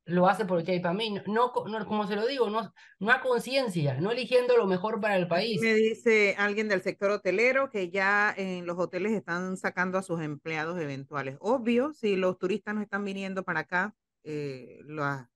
lo 0.05 0.27
hace 0.27 0.45
por 0.45 0.59
el 0.59 0.65
que 0.65 0.71
hay 0.73 0.79
para 0.79 0.93
mí. 0.95 1.11
No, 1.11 1.21
no, 1.27 1.51
co- 1.51 1.67
no, 1.67 1.85
como 1.85 2.07
se 2.07 2.15
lo 2.15 2.25
digo, 2.25 2.49
no, 2.49 2.73
no 2.99 3.11
a 3.11 3.21
conciencia, 3.21 3.99
no 4.01 4.11
eligiendo 4.11 4.57
lo 4.57 4.65
mejor 4.65 4.99
para 4.99 5.15
el 5.17 5.27
país. 5.27 5.61
me 5.61 5.73
dice 5.73 6.35
alguien 6.37 6.67
del 6.67 6.81
sector 6.81 7.11
hotelero 7.11 7.69
que 7.69 7.89
ya 7.89 8.33
en 8.35 8.65
los 8.65 8.77
hoteles 8.79 9.11
están 9.11 9.55
sacando 9.57 9.97
a 9.97 10.03
sus 10.03 10.21
empleados 10.21 10.79
eventuales. 10.79 11.37
Obvio, 11.39 11.93
si 11.93 12.15
los 12.15 12.37
turistas 12.37 12.75
no 12.75 12.81
están 12.81 13.05
viniendo 13.05 13.43
para 13.43 13.61
acá, 13.61 13.95
eh, 14.23 14.79
la- 14.85 15.29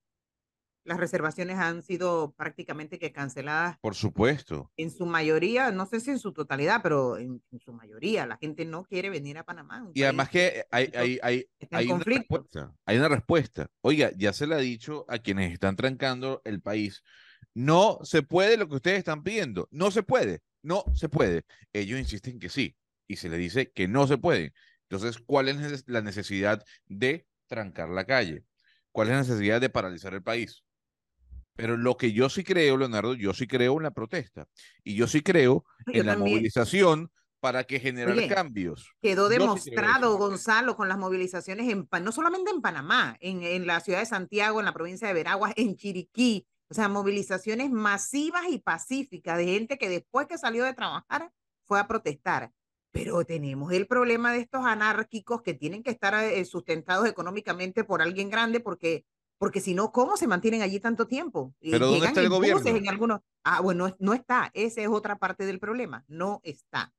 las 0.85 0.97
reservaciones 0.99 1.57
han 1.57 1.81
sido 1.83 2.33
prácticamente 2.37 2.99
que 2.99 3.11
canceladas 3.11 3.77
Por 3.79 3.95
supuesto. 3.95 4.71
en 4.77 4.91
su 4.91 5.05
mayoría, 5.05 5.71
no 5.71 5.85
sé 5.85 5.99
si 5.99 6.11
en 6.11 6.19
su 6.19 6.33
totalidad, 6.33 6.81
pero 6.83 7.17
en, 7.17 7.41
en 7.51 7.59
su 7.59 7.71
mayoría. 7.73 8.25
La 8.25 8.37
gente 8.37 8.65
no 8.65 8.83
quiere 8.83 9.09
venir 9.09 9.37
a 9.37 9.45
Panamá. 9.45 9.89
Y 9.93 10.03
además 10.03 10.29
que 10.29 10.65
hay, 10.71 10.85
poquito- 10.87 10.99
hay, 10.99 11.19
hay, 11.23 11.45
en 11.59 11.67
hay 11.71 11.87
una 11.87 12.03
respuesta. 12.03 12.75
Hay 12.85 12.97
una 12.97 13.07
respuesta. 13.09 13.67
Oiga, 13.81 14.11
ya 14.17 14.33
se 14.33 14.45
le 14.47 14.55
ha 14.55 14.59
dicho 14.59 15.05
a 15.07 15.19
quienes 15.19 15.53
están 15.53 15.75
trancando 15.75 16.41
el 16.43 16.61
país. 16.61 17.01
No 17.53 17.99
se 18.03 18.23
puede 18.23 18.57
lo 18.57 18.67
que 18.67 18.75
ustedes 18.75 18.97
están 18.99 19.23
pidiendo. 19.23 19.67
No 19.71 19.91
se 19.91 20.03
puede. 20.03 20.41
No 20.61 20.83
se 20.95 21.09
puede. 21.09 21.43
Ellos 21.71 21.99
insisten 21.99 22.39
que 22.39 22.49
sí. 22.49 22.75
Y 23.07 23.17
se 23.17 23.29
le 23.29 23.37
dice 23.37 23.71
que 23.71 23.87
no 23.87 24.07
se 24.07 24.17
puede. 24.17 24.53
Entonces, 24.89 25.21
¿cuál 25.25 25.49
es 25.49 25.83
la 25.87 26.01
necesidad 26.01 26.63
de 26.87 27.25
trancar 27.47 27.89
la 27.89 28.05
calle? 28.05 28.43
¿Cuál 28.91 29.07
es 29.07 29.13
la 29.13 29.19
necesidad 29.21 29.59
de 29.61 29.69
paralizar 29.69 30.13
el 30.13 30.23
país? 30.23 30.63
Pero 31.55 31.77
lo 31.77 31.97
que 31.97 32.11
yo 32.13 32.29
sí 32.29 32.43
creo, 32.43 32.77
Leonardo, 32.77 33.13
yo 33.13 33.33
sí 33.33 33.47
creo 33.47 33.77
en 33.77 33.83
la 33.83 33.91
protesta. 33.91 34.47
Y 34.83 34.95
yo 34.95 35.07
sí 35.07 35.21
creo 35.21 35.65
Yo 35.87 36.01
en 36.01 36.07
la 36.07 36.17
movilización 36.17 37.11
para 37.39 37.65
que 37.65 37.79
generar 37.79 38.15
Oye, 38.17 38.27
cambios. 38.27 38.89
Quedó 39.01 39.27
sí 39.27 39.37
demostrado. 39.37 40.17
Gonzalo, 40.17 40.75
con 40.75 40.87
las 40.87 40.97
movilizaciones, 40.97 41.69
en, 41.69 41.87
no 42.01 42.11
solamente 42.11 42.51
en 42.51 42.61
Panamá, 42.61 43.17
en, 43.19 43.43
en 43.43 43.67
la 43.67 43.81
ciudad 43.81 43.99
de 43.99 44.05
Santiago, 44.05 44.59
en 44.59 44.65
la 44.65 44.73
provincia 44.73 45.07
de 45.07 45.13
Veraguas, 45.13 45.53
en 45.57 45.75
Chiriquí, 45.75 46.47
o 46.69 46.73
sea, 46.73 46.89
movilizaciones 46.89 47.69
masivas 47.69 48.45
y 48.49 48.59
pacíficas 48.59 49.37
de 49.37 49.45
gente 49.45 49.77
que 49.77 49.89
después 49.89 50.25
que 50.25 50.37
salió 50.37 50.63
de 50.63 50.73
trabajar 50.73 51.31
fue 51.65 51.79
a 51.79 51.87
protestar. 51.87 52.51
Pero 52.91 53.25
tenemos 53.25 53.73
el 53.73 53.87
problema 53.87 54.31
de 54.31 54.39
estos 54.39 54.65
anárquicos 54.65 55.41
que 55.41 55.53
tienen 55.53 55.83
que 55.83 55.91
estar 55.91 56.13
eh, 56.23 56.45
sustentados 56.45 57.07
económicamente 57.07 57.83
por 57.83 58.01
alguien 58.01 58.29
grande 58.29 58.59
porque, 58.59 59.05
porque 59.43 59.59
si 59.59 59.73
no, 59.73 59.91
¿cómo 59.91 60.15
se 60.15 60.25
mantienen 60.25 60.61
allí 60.61 60.79
tanto 60.79 61.05
tiempo? 61.05 61.53
Y 61.59 61.71
¿Pero 61.71 61.87
dónde 61.87 61.99
llegan 61.99 62.11
está 62.11 62.21
el 62.21 62.27
en 62.27 62.31
buses 62.31 62.53
gobierno? 62.53 62.79
en 62.79 62.87
algunos. 62.87 63.19
Ah, 63.43 63.59
bueno, 63.59 63.93
no 63.99 64.13
está. 64.13 64.49
Esa 64.53 64.79
es 64.79 64.87
otra 64.87 65.17
parte 65.17 65.45
del 65.45 65.59
problema. 65.59 66.05
No 66.07 66.39
está. 66.43 66.93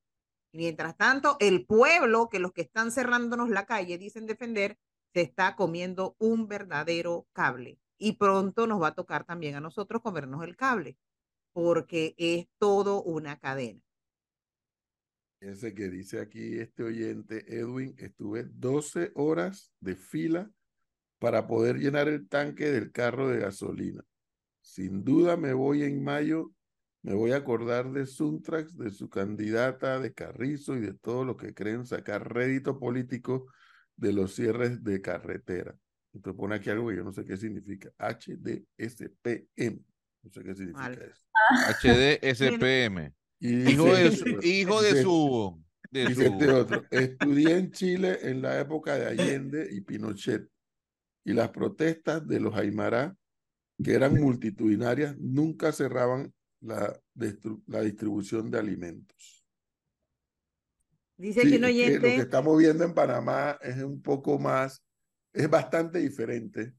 Mientras 0.53 0.95
tanto, 0.95 1.37
el 1.39 1.65
pueblo, 1.65 2.29
que 2.29 2.37
los 2.37 2.53
que 2.53 2.61
están 2.61 2.91
cerrándonos 2.91 3.49
la 3.49 3.65
calle 3.65 3.97
dicen 3.97 4.27
defender, 4.27 4.77
se 5.11 5.21
está 5.21 5.55
comiendo 5.55 6.15
un 6.19 6.47
verdadero 6.47 7.25
cable. 7.33 7.79
Y 7.97 8.17
pronto 8.17 8.67
nos 8.67 8.79
va 8.79 8.89
a 8.89 8.93
tocar 8.93 9.23
también 9.23 9.55
a 9.55 9.59
nosotros 9.59 10.03
comernos 10.03 10.43
el 10.43 10.55
cable, 10.55 10.99
porque 11.51 12.13
es 12.19 12.45
todo 12.59 13.01
una 13.01 13.39
cadena. 13.39 13.81
Ese 15.39 15.73
que 15.73 15.89
dice 15.89 16.19
aquí 16.19 16.59
este 16.59 16.83
oyente, 16.83 17.43
Edwin, 17.57 17.95
estuve 17.97 18.43
12 18.43 19.13
horas 19.15 19.73
de 19.79 19.95
fila 19.95 20.51
para 21.25 21.47
poder 21.47 21.79
llenar 21.79 22.07
el 22.07 22.29
tanque 22.29 22.71
del 22.71 22.91
carro 22.91 23.27
de 23.29 23.39
gasolina. 23.39 24.03
Sin 24.61 25.03
duda 25.03 25.35
me 25.37 25.53
voy 25.53 25.81
en 25.81 26.03
mayo, 26.03 26.51
me 27.01 27.15
voy 27.15 27.31
a 27.31 27.37
acordar 27.37 27.91
de 27.91 28.05
Suntrax, 28.05 28.77
de 28.77 28.91
su 28.91 29.09
candidata, 29.09 29.99
de 29.99 30.13
Carrizo 30.13 30.75
y 30.75 30.81
de 30.81 30.93
todo 30.93 31.25
lo 31.25 31.35
que 31.35 31.55
creen 31.55 31.83
sacar 31.83 32.31
rédito 32.31 32.77
político 32.77 33.47
de 33.95 34.13
los 34.13 34.35
cierres 34.35 34.83
de 34.83 35.01
carretera. 35.01 35.75
Entonces 36.13 36.37
pone 36.37 36.57
aquí 36.57 36.69
algo 36.69 36.89
que 36.89 36.97
yo 36.97 37.03
no 37.03 37.11
sé 37.11 37.25
qué 37.25 37.37
significa. 37.37 37.89
HDSPM. 37.97 39.83
No 40.21 40.29
sé 40.29 40.43
qué 40.43 40.53
significa 40.53 40.89
Vale. 40.89 41.07
eso. 41.07 41.25
HDSPM. 41.81 43.15
Y 43.39 43.71
Hijo 43.71 43.95
de 43.95 44.11
su, 44.11 44.27
hijo 44.43 44.79
de 44.83 45.01
su, 45.01 45.63
de 45.89 46.05
Dice 46.05 46.27
este 46.27 46.51
otro, 46.51 46.85
estudié 46.91 47.57
en 47.57 47.71
Chile 47.71 48.19
en 48.21 48.43
la 48.43 48.59
época 48.59 48.93
de 48.93 49.07
Allende 49.07 49.67
y 49.71 49.81
Pinochet 49.81 50.47
y 51.25 51.33
las 51.33 51.49
protestas 51.49 52.25
de 52.25 52.39
los 52.39 52.55
Aymará, 52.55 53.17
que 53.83 53.93
eran 53.93 54.13
multitudinarias, 54.13 55.17
nunca 55.17 55.71
cerraban 55.71 56.33
la, 56.61 56.97
distribución 57.15 58.49
de 58.49 58.59
alimentos. 58.59 59.45
Dice 61.17 61.41
Sí, 61.41 61.47
aquí 61.47 61.55
un 61.55 61.55
es 61.55 61.59
que 61.59 61.59
lo 61.59 61.67
que 61.67 61.73
oyente, 61.73 62.15
estamos 62.17 62.57
viendo 62.57 62.83
en 62.83 62.93
Panamá 62.93 63.57
es 63.61 63.81
un 63.83 64.01
poco 64.01 64.37
más, 64.37 64.83
es 65.33 65.49
bastante 65.49 65.99
diferente 65.99 66.73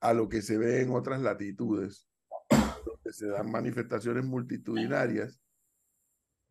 a 0.00 0.14
lo 0.14 0.28
que 0.28 0.40
se 0.40 0.56
ve 0.56 0.82
en 0.82 0.90
otras 0.92 1.20
latitudes, 1.20 2.08
donde 2.48 3.12
se 3.12 3.26
dan 3.26 3.50
manifestaciones 3.50 4.24
multitudinarias 4.24 5.40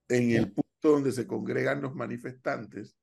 en 0.10 0.32
el 0.32 0.52
punto 0.52 0.66
donde 0.82 1.12
se 1.12 1.26
congregan 1.26 1.82
los 1.82 1.96
manifestantes, 1.96 2.98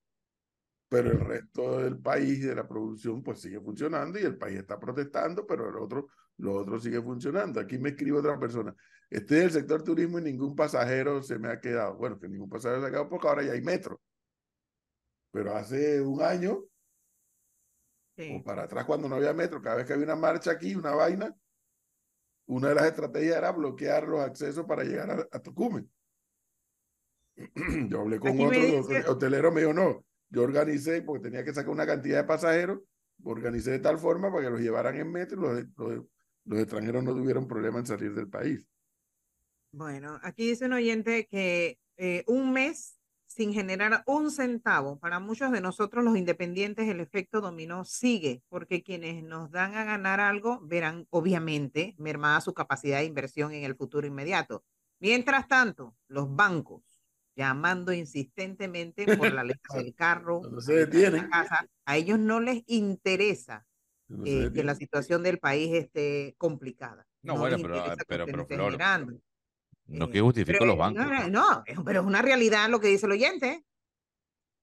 pero 0.93 1.11
el 1.11 1.20
resto 1.20 1.78
del 1.78 1.99
país 1.99 2.40
y 2.40 2.43
de 2.43 2.55
la 2.55 2.68
producción 2.68 3.22
pues 3.22 3.40
sigue 3.40 3.59
funcionando 3.62 4.18
y 4.18 4.24
el 4.24 4.36
país 4.36 4.59
está 4.59 4.78
protestando, 4.78 5.47
pero 5.47 5.70
el 5.70 5.76
otro, 5.76 6.09
lo 6.36 6.53
otro 6.53 6.78
sigue 6.78 7.01
funcionando. 7.01 7.61
Aquí 7.61 7.78
me 7.78 7.88
escribe 7.88 8.18
otra 8.18 8.38
persona, 8.38 8.76
estoy 9.09 9.38
en 9.38 9.45
el 9.45 9.51
sector 9.53 9.82
turismo 9.82 10.18
y 10.18 10.22
ningún 10.24 10.55
pasajero 10.55 11.22
se 11.22 11.38
me 11.38 11.49
ha 11.49 11.59
quedado. 11.59 11.97
Bueno, 11.97 12.18
que 12.20 12.28
ningún 12.28 12.51
pasajero 12.51 12.82
se 12.82 12.88
ha 12.88 12.90
quedado 12.90 13.09
porque 13.09 13.26
ahora 13.26 13.43
ya 13.43 13.53
hay 13.53 13.62
metro. 13.62 14.03
Pero 15.30 15.57
hace 15.57 16.03
un 16.03 16.20
año 16.20 16.62
sí, 18.18 18.36
o 18.38 18.45
para 18.45 18.64
atrás 18.64 18.84
cuando 18.84 19.09
no 19.09 19.16
había 19.16 19.32
metro, 19.32 19.62
cada 19.62 19.76
vez 19.76 19.86
que 19.86 19.95
había 19.95 20.05
una 20.05 20.16
marcha 20.16 20.51
aquí, 20.51 20.74
una 20.74 20.95
vaina, 20.95 21.34
una 22.49 22.68
de 22.68 22.74
las 22.74 22.84
estrategias 22.84 23.38
era 23.38 23.51
bloquear 23.53 24.07
los 24.07 24.20
accesos 24.20 24.66
para 24.66 24.84
llegar 24.84 25.11
a, 25.11 25.26
a 25.34 25.40
Tocumen. 25.40 25.90
Yo 27.88 28.01
hablé 28.03 28.20
con 28.20 28.28
Aquí 28.32 28.45
me 28.45 28.47
otro 28.47 28.93
dice- 28.93 29.09
hotelero, 29.09 29.51
me 29.53 29.62
dijo, 29.62 29.72
no, 29.72 30.05
yo 30.33 30.43
organicé, 30.43 31.03
porque 31.03 31.24
tenía 31.24 31.45
que 31.45 31.53
sacar 31.53 31.70
una 31.70 31.87
cantidad 31.87 32.22
de 32.22 32.24
pasajeros, 32.24 32.80
organicé 33.22 33.72
de 33.72 33.78
tal 33.78 33.99
forma 33.99 34.33
para 34.33 34.45
que 34.45 34.51
los 34.51 34.61
llevaran 34.61 34.97
en 34.97 35.12
metro 35.12 35.59
y 35.59 35.64
los, 35.76 36.07
los, 36.45 36.59
extranjeros 36.59 37.05
no 37.05 37.14
tuvieran 37.14 37.47
problema 37.47 37.78
en 37.78 37.87
salir 37.87 38.14
del 38.14 38.28
país. 38.28 38.66
Bueno, 39.70 40.18
aquí 40.22 40.49
dice 40.49 40.64
un 40.64 40.72
oyente 40.72 41.26
que 41.26 41.78
eh, 41.99 42.24
un 42.26 42.53
mes 42.53 42.99
sin 43.26 43.53
generar 43.53 44.03
un 44.07 44.30
centavo, 44.30 44.99
para 44.99 45.18
muchos 45.18 45.53
de 45.53 45.61
nosotros 45.61 46.05
los 46.05 46.16
independientes 46.16 46.89
el 46.89 47.01
efecto 47.01 47.41
dominó 47.41 47.85
sigue, 47.85 48.43
porque 48.49 48.83
quienes 48.83 49.22
nos 49.22 49.51
dan 49.51 49.74
a 49.74 49.85
ganar 49.85 50.20
algo 50.20 50.61
verán 50.62 51.07
obviamente 51.11 51.95
mermada 51.99 52.41
su 52.41 52.53
capacidad 52.53 52.99
de 52.99 53.07
inversión 53.07 53.53
en 53.53 53.64
el 53.64 53.76
futuro 53.76 54.07
inmediato. 54.07 54.64
Mientras 54.99 55.49
tanto, 55.49 55.97
los 56.09 56.35
bancos 56.35 56.83
llamando 57.35 57.93
insistentemente 57.93 59.16
por 59.16 59.33
la 59.33 59.45
letra 59.45 59.61
del 59.87 59.95
carro, 59.95 60.41
No 60.51 60.61
se 60.61 60.87
de 60.87 61.11
la 61.11 61.28
casa, 61.28 61.66
a 61.85 61.97
ellos 61.97 62.18
no 62.18 62.41
les 62.41 62.62
interesa 62.66 63.66
No 64.09 64.26
eh, 64.26 64.51
que 64.53 64.62
la 64.64 64.74
situación 64.74 65.22
del 65.22 65.39
país 65.39 65.72
esté 65.72 66.35
complicada. 66.39 67.07
No, 67.22 67.39
bueno, 67.39 67.57
les 67.57 67.64
pero, 67.66 67.74
que 68.24 68.33
pero, 68.33 68.43
usted 68.43 68.57
pero, 68.57 68.70
no 68.70 68.76
Flor. 68.76 69.20
No 69.87 70.05
Eh, 70.07 70.11
que 70.11 70.20
justifico 70.20 70.59
pero, 70.61 70.66
los 70.66 70.74
eh, 70.76 70.78
bancos. 70.78 71.07
No, 71.07 71.28
no, 71.30 71.64
no, 71.74 71.85
pero 71.85 72.01
es 72.01 72.07
una 72.07 72.22
realidad 72.22 72.68
lo 72.68 72.80
que 72.80 72.89
dice 72.89 73.07
el 73.07 73.12
oyente. 73.12 73.64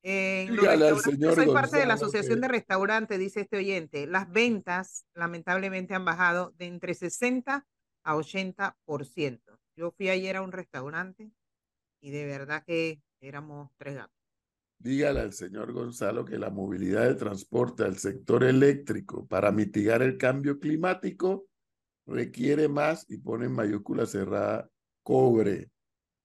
Restaurantes, 0.01 0.47
señor 1.01 1.35
soy 1.35 1.47
parte 1.47 1.77
de 1.77 1.85
la 1.85 1.95
Asociación 1.95 2.35
que- 2.35 2.41
de 2.41 2.47
Restaurantes, 2.47 3.19
dice 3.19 3.41
este 3.41 3.57
oyente. 3.57 4.07
Las 4.07 4.31
ventas 4.31 5.05
lamentablemente 5.13 5.93
han 5.93 6.05
bajado 6.05 6.53
de 6.57 6.67
entre 6.67 6.93
60 6.93 7.65
a 8.03 8.15
80%. 8.15 9.59
Yo 9.75 9.91
fui 9.91 10.09
ayer 10.09 10.37
a 10.37 10.41
un 10.41 10.51
restaurante 10.51 11.31
y 12.01 12.11
de 12.11 12.25
verdad 12.25 12.63
que 12.65 13.01
éramos 13.21 13.71
tres 13.77 13.95
gatos. 13.95 14.15
Dígale 14.81 15.19
al 15.19 15.33
señor 15.33 15.73
Gonzalo 15.73 16.23
que 16.23 16.39
la 16.39 16.49
movilidad 16.49 17.05
de 17.05 17.15
transporte 17.15 17.83
al 17.83 17.97
sector 17.97 18.45
eléctrico 18.45 19.27
para 19.27 19.51
mitigar 19.51 20.01
el 20.01 20.17
cambio 20.17 20.57
climático 20.57 21.47
requiere 22.07 22.67
más, 22.69 23.05
y 23.09 23.17
pone 23.17 23.45
en 23.45 23.51
mayúscula 23.51 24.05
cerrada, 24.05 24.69
cobre. 25.03 25.69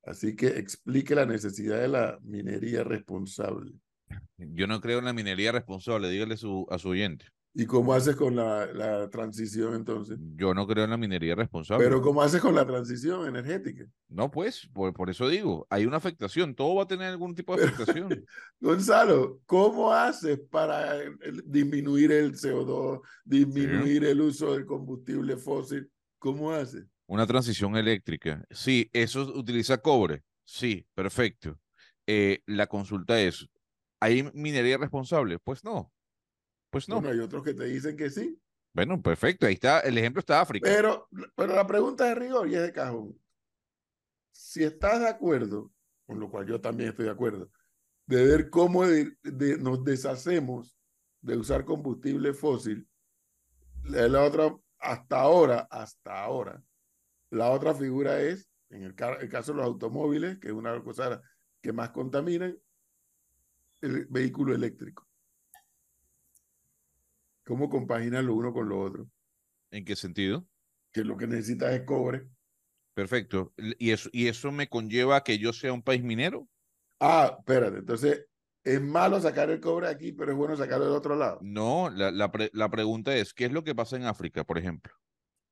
Así 0.05 0.37
que 0.37 0.47
explique 0.47 1.14
la 1.14 1.27
necesidad 1.27 1.81
de 1.81 1.89
la 1.89 2.18
minería 2.22 2.85
responsable. 2.85 3.72
Yo 4.37 4.66
no 4.66 4.81
creo 4.81 4.99
en 4.99 5.07
la 5.07 5.12
minería 5.12 5.53
responsable, 5.53 6.09
dígale 6.09 6.37
su, 6.37 6.66
a 6.70 6.79
su 6.79 6.91
oyente. 6.91 7.27
¿Y 7.57 7.66
cómo 7.66 7.94
haces 7.94 8.16
con 8.16 8.34
la, 8.34 8.66
la 8.66 9.09
transición 9.09 9.76
entonces? 9.76 10.18
Yo 10.34 10.52
no 10.55 10.66
creo 10.66 10.84
en 10.84 10.90
la 10.90 10.96
minería 10.96 11.36
responsable. 11.36 11.84
Pero 11.84 12.02
¿cómo 12.02 12.20
haces 12.20 12.40
con 12.40 12.52
la 12.52 12.66
transición 12.66 13.28
energética? 13.28 13.86
No, 14.09 14.28
pues, 14.28 14.68
por, 14.72 14.92
por 14.92 15.09
eso 15.09 15.28
digo, 15.28 15.64
hay 15.70 15.86
una 15.86 15.98
afectación, 15.98 16.57
todo 16.57 16.74
va 16.74 16.82
a 16.82 16.86
tener 16.88 17.07
algún 17.07 17.32
tipo 17.32 17.57
de 17.57 17.64
afectación. 17.64 18.24
Gonzalo, 18.61 19.40
¿cómo 19.46 19.92
haces 19.92 20.40
para 20.50 21.00
eh, 21.00 21.12
disminuir 21.44 22.11
el 22.11 22.34
CO2, 22.34 23.00
disminuir 23.24 24.05
el 24.05 24.20
uso 24.20 24.52
del 24.52 24.66
combustible 24.66 25.36
fósil? 25.36 25.88
¿Cómo 26.18 26.50
haces? 26.50 26.84
Una 27.07 27.24
transición 27.24 27.76
eléctrica. 27.76 28.44
Sí, 28.50 28.90
eso 28.92 29.22
utiliza 29.32 29.78
cobre. 29.78 30.24
Sí, 30.44 30.84
perfecto. 30.92 31.57
Eh, 32.05 32.42
la 32.46 32.66
consulta 32.66 33.20
es, 33.20 33.48
¿hay 34.00 34.28
minería 34.34 34.76
responsable? 34.76 35.38
Pues 35.38 35.62
no. 35.62 35.93
Pues 36.75 36.89
no. 36.89 36.97
Bueno, 36.97 37.11
hay 37.11 37.20
otros 37.20 37.45
que 37.45 37.55
te 37.55 37.64
dicen 37.66 37.97
que 37.97 38.11
sí, 38.11 38.37
Bueno, 38.72 39.01
perfecto. 39.01 39.47
Ahí 39.47 39.55
está, 39.55 39.79
el 39.81 39.97
ejemplo 39.97 40.18
está 40.18 40.41
África. 40.41 40.68
pero, 40.68 41.09
pero 41.37 41.55
la 41.55 41.64
pregunta 41.64 42.09
es 42.09 42.14
de 42.16 42.20
rigor 42.20 42.49
y 42.49 42.57
es 42.57 42.62
de 42.62 42.72
cajón. 42.72 43.16
Si 44.33 44.64
estás 44.64 44.99
de 44.99 45.09
acuerdo, 45.09 45.70
con 46.05 46.18
lo 46.18 46.29
cual 46.29 46.47
yo 46.47 46.61
también 46.61 46.91
estoy 46.91 47.05
de 47.05 47.12
acuerdo, 47.12 47.49
de 48.07 48.25
ver 48.27 48.51
cómo 48.51 48.85
de- 48.85 49.16
de- 49.22 49.57
nos 49.59 49.85
deshacemos 49.85 50.77
de 51.20 51.37
usar 51.37 51.64
combustible 51.64 52.35
fósil, 52.35 52.89
la, 53.85 54.09
la 54.09 54.25
otra, 54.25 54.53
hasta 54.81 55.20
ahora, 55.20 55.68
hasta 55.70 56.25
ahora, 56.25 56.61
la 57.31 57.51
otra 57.53 57.72
figura 57.72 58.20
es, 58.20 58.51
en 58.70 58.83
el, 58.83 58.97
ca- 58.97 59.18
el 59.20 59.29
caso 59.29 59.53
de 59.53 59.59
los 59.59 59.66
automóviles, 59.66 60.39
que 60.41 60.49
es 60.49 60.53
una 60.55 60.70
de 60.70 60.77
las 60.79 60.85
cosas 60.85 61.20
que 61.62 61.72
más 61.72 61.91
contaminan, 61.91 62.59
el 63.81 64.07
vehículo 64.07 64.53
eléctrico. 64.55 65.07
¿Cómo 67.45 67.68
compaginan 67.68 68.26
lo 68.26 68.34
uno 68.34 68.53
con 68.53 68.68
lo 68.68 68.80
otro? 68.80 69.09
¿En 69.70 69.84
qué 69.84 69.97
sentido? 69.97 70.47
Que 70.92 71.05
lo 71.05 71.16
que 71.16 71.26
necesitas 71.26 71.72
es 71.74 71.82
cobre. 71.82 72.28
Perfecto. 72.95 73.53
¿Y 73.78 73.90
eso, 73.90 74.09
y 74.12 74.28
eso 74.28 74.53
me 74.53 74.68
conlleva 74.68 75.16
a 75.16 75.24
que 75.24 75.38
yo 75.38 75.53
sea 75.53 75.72
un 75.72 75.82
país 75.82 76.03
minero? 76.03 76.49
Ah, 77.01 77.36
espérate, 77.38 77.78
entonces 77.78 78.26
es 78.62 78.80
malo 78.80 79.20
sacar 79.20 79.51
el 79.51 79.61
cobre 79.61 79.88
aquí, 79.88 80.12
pero 80.12 80.30
es 80.32 80.38
bueno 80.38 80.57
sacarlo 80.57 80.86
del 80.86 80.95
otro 80.95 81.16
lado. 81.16 81.40
No, 81.42 81.90
la, 81.90 82.11
la, 82.11 82.30
pre- 82.30 82.51
la 82.55 82.70
pregunta 82.70 83.14
es, 83.16 83.34
¿qué 83.34 83.47
es 83.47 83.53
lo 83.53 83.64
que 83.64 83.74
pasa 83.74 83.97
en 83.97 84.05
África, 84.05 84.45
por 84.45 84.59
ejemplo? 84.59 84.92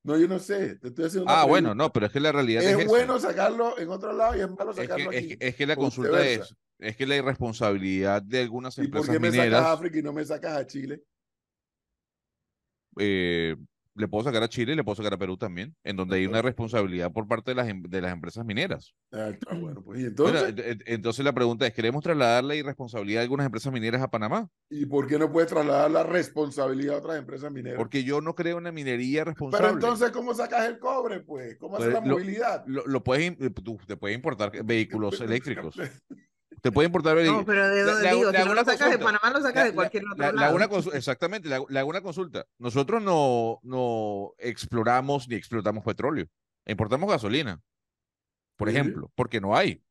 No, 0.03 0.17
yo 0.17 0.27
no 0.27 0.39
sé, 0.39 0.75
te 0.77 0.87
estoy 0.89 1.05
haciendo 1.05 1.25
una 1.31 1.41
Ah, 1.41 1.45
bueno, 1.45 1.75
no, 1.75 1.91
pero 1.93 2.07
es 2.07 2.11
que 2.11 2.19
la 2.19 2.31
realidad 2.31 2.63
es, 2.63 2.77
Es 2.79 2.87
bueno 2.87 3.19
sacarlo 3.19 3.77
en 3.77 3.89
otro 3.89 4.11
lado 4.13 4.35
y 4.37 4.41
es 4.41 4.49
malo 4.49 4.71
Es 4.71 4.77
que, 4.77 4.83
sacarlo 4.83 5.09
es 5.11 5.15
aquí. 5.15 5.35
que- 5.37 5.47
es 5.47 5.55
que 5.55 5.65
la 5.67 5.75
consulta 5.75 6.25
es, 6.25 6.55
es 6.79 6.97
que 6.97 7.05
la 7.05 7.15
irresponsabilidad 7.17 8.21
de 8.21 8.41
algunas 8.41 8.77
¿Y 8.77 8.81
por 8.81 8.85
empresas 8.85 9.09
qué 9.09 9.19
me 9.19 9.29
sacas 9.31 9.43
mineras, 9.43 9.61
a 9.61 9.71
África 9.73 9.99
y 9.99 10.01
no 10.01 10.13
me 10.13 10.25
sacas 10.25 10.57
a 10.57 10.67
Chile? 10.67 11.03
Eh, 12.97 13.55
le 13.95 14.07
puedo 14.07 14.23
sacar 14.23 14.41
a 14.41 14.49
Chile 14.49 14.73
y 14.73 14.75
le 14.75 14.83
puedo 14.83 14.95
sacar 14.95 15.13
a 15.13 15.17
Perú 15.17 15.37
también, 15.37 15.75
en 15.83 15.95
donde 15.95 16.17
hay 16.17 16.25
una 16.25 16.41
responsabilidad 16.41 17.11
por 17.11 17.27
parte 17.27 17.51
de 17.51 17.55
las, 17.55 17.67
em- 17.67 17.83
de 17.83 18.01
las 18.01 18.11
empresas 18.11 18.43
mineras. 18.45 18.93
Ah, 19.11 19.31
bueno, 19.59 19.83
pues 19.83 20.01
y 20.01 20.05
entonces, 20.05 20.55
ent- 20.55 20.65
ent- 20.65 20.83
entonces 20.87 21.23
la 21.23 21.33
pregunta 21.33 21.67
es, 21.67 21.73
¿queremos 21.73 22.03
trasladar 22.03 22.43
la 22.43 22.55
irresponsabilidad 22.55 23.19
de 23.19 23.23
algunas 23.23 23.45
empresas 23.45 23.71
mineras 23.71 24.01
a 24.01 24.09
Panamá? 24.09 24.49
¿y 24.69 24.87
por 24.87 25.05
qué 25.05 25.19
no 25.19 25.31
puedes 25.31 25.49
trasladar 25.49 25.91
la 25.91 26.03
responsabilidad 26.03 26.95
a 26.95 26.99
otras 26.99 27.17
empresas 27.19 27.51
mineras? 27.51 27.77
Porque 27.77 28.03
yo 28.03 28.21
no 28.21 28.33
creo 28.33 28.57
en 28.57 28.63
la 28.63 28.71
minería 28.71 29.23
responsable. 29.23 29.67
Pero 29.67 29.73
entonces, 29.75 30.09
¿cómo 30.11 30.33
sacas 30.33 30.67
el 30.67 30.79
cobre, 30.79 31.19
pues? 31.19 31.57
¿Cómo 31.57 31.77
haces 31.77 31.91
Pues, 31.91 32.03
la 32.03 32.09
movilidad? 32.09 32.63
Lo, 32.65 32.85
lo 32.87 33.03
puedes, 33.03 33.37
tú 33.63 33.77
te 33.85 33.97
puede 33.97 34.15
importar 34.15 34.51
vehículos 34.65 35.21
eléctricos. 35.21 35.77
Te 36.61 36.71
puede 36.71 36.85
importar 36.87 37.15
vehículos. 37.15 37.41
No, 37.41 37.45
pero 37.45 37.67
de 37.69 37.81
hago- 37.81 38.17
digo, 38.19 38.31
le 38.31 38.37
si 38.41 38.45
no 38.45 38.53
lo 38.53 38.65
sacas 38.65 38.89
de. 38.91 38.97
Panamá, 38.99 39.29
lo 39.31 39.41
sacas 39.41 39.65
de 39.65 39.73
cualquier 39.73 40.03
otro 40.11 40.31
lado. 40.31 40.55
una 40.55 40.69
exactamente, 40.97 41.49
le 41.49 41.55
hago, 41.55 41.89
una 41.89 42.01
consulta. 42.01 42.45
Nosotros 42.57 43.01
no, 43.01 43.59
no 43.63 44.33
exploramos 44.37 45.27
ni 45.27 45.35
explotamos 45.35 45.83
petróleo. 45.83 46.27
Importamos 46.65 47.09
gasolina, 47.09 47.61
por 48.55 48.69
Sí. 48.69 48.75
ejemplo, 48.75 49.11
porque 49.15 49.41
no 49.41 49.55
hay. 49.55 49.83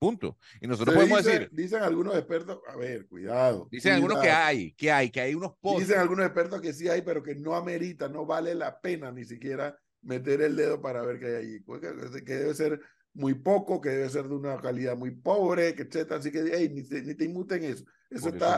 Punto. 0.00 0.38
Y 0.60 0.68
nosotros 0.68 0.94
Se 0.94 0.98
podemos 1.00 1.18
dice- 1.24 1.30
decir, 1.32 1.48
Dicen 1.52 1.82
algunos 1.82 2.14
expertos, 2.16 2.60
a 2.68 2.76
ver, 2.76 3.06
cuidado. 3.08 3.66
dicen 3.70 3.94
algunos 3.94 4.20
que 4.20 4.30
hay, 4.30 4.72
que 4.74 4.92
hay, 4.92 5.10
que 5.10 5.20
hay 5.20 5.34
unos 5.34 5.54
pozos. 5.60 5.80
Dicen 5.80 5.98
algunos 5.98 6.24
expertos 6.24 6.60
que 6.60 6.72
sí 6.72 6.88
hay, 6.88 7.02
pero 7.02 7.20
que 7.22 7.34
no 7.34 7.56
amerita, 7.56 8.08
no 8.08 8.24
vale 8.24 8.54
la 8.54 8.80
pena 8.80 9.10
ni 9.10 9.24
siquiera 9.24 9.76
meter 10.02 10.40
el 10.42 10.54
dedo 10.54 10.80
para 10.80 11.02
ver 11.02 11.18
qué 11.18 11.26
hay 11.26 11.34
allí. 11.34 11.64
Que, 11.64 12.24
que 12.24 12.34
debe 12.34 12.54
ser 12.54 12.80
muy 13.18 13.34
poco, 13.34 13.80
que 13.80 13.90
debe 13.90 14.08
ser 14.08 14.28
de 14.28 14.34
una 14.34 14.60
calidad 14.60 14.96
muy 14.96 15.10
pobre, 15.10 15.74
que 15.74 15.82
etcétera. 15.82 16.16
Así 16.20 16.30
que, 16.30 16.44
hey, 16.52 16.70
ni, 16.72 16.82
te- 16.82 17.02
ni 17.02 17.14
te 17.14 17.24
inmuten 17.24 17.62
eso. 17.64 17.84
Eso 18.10 18.28
está 18.28 18.56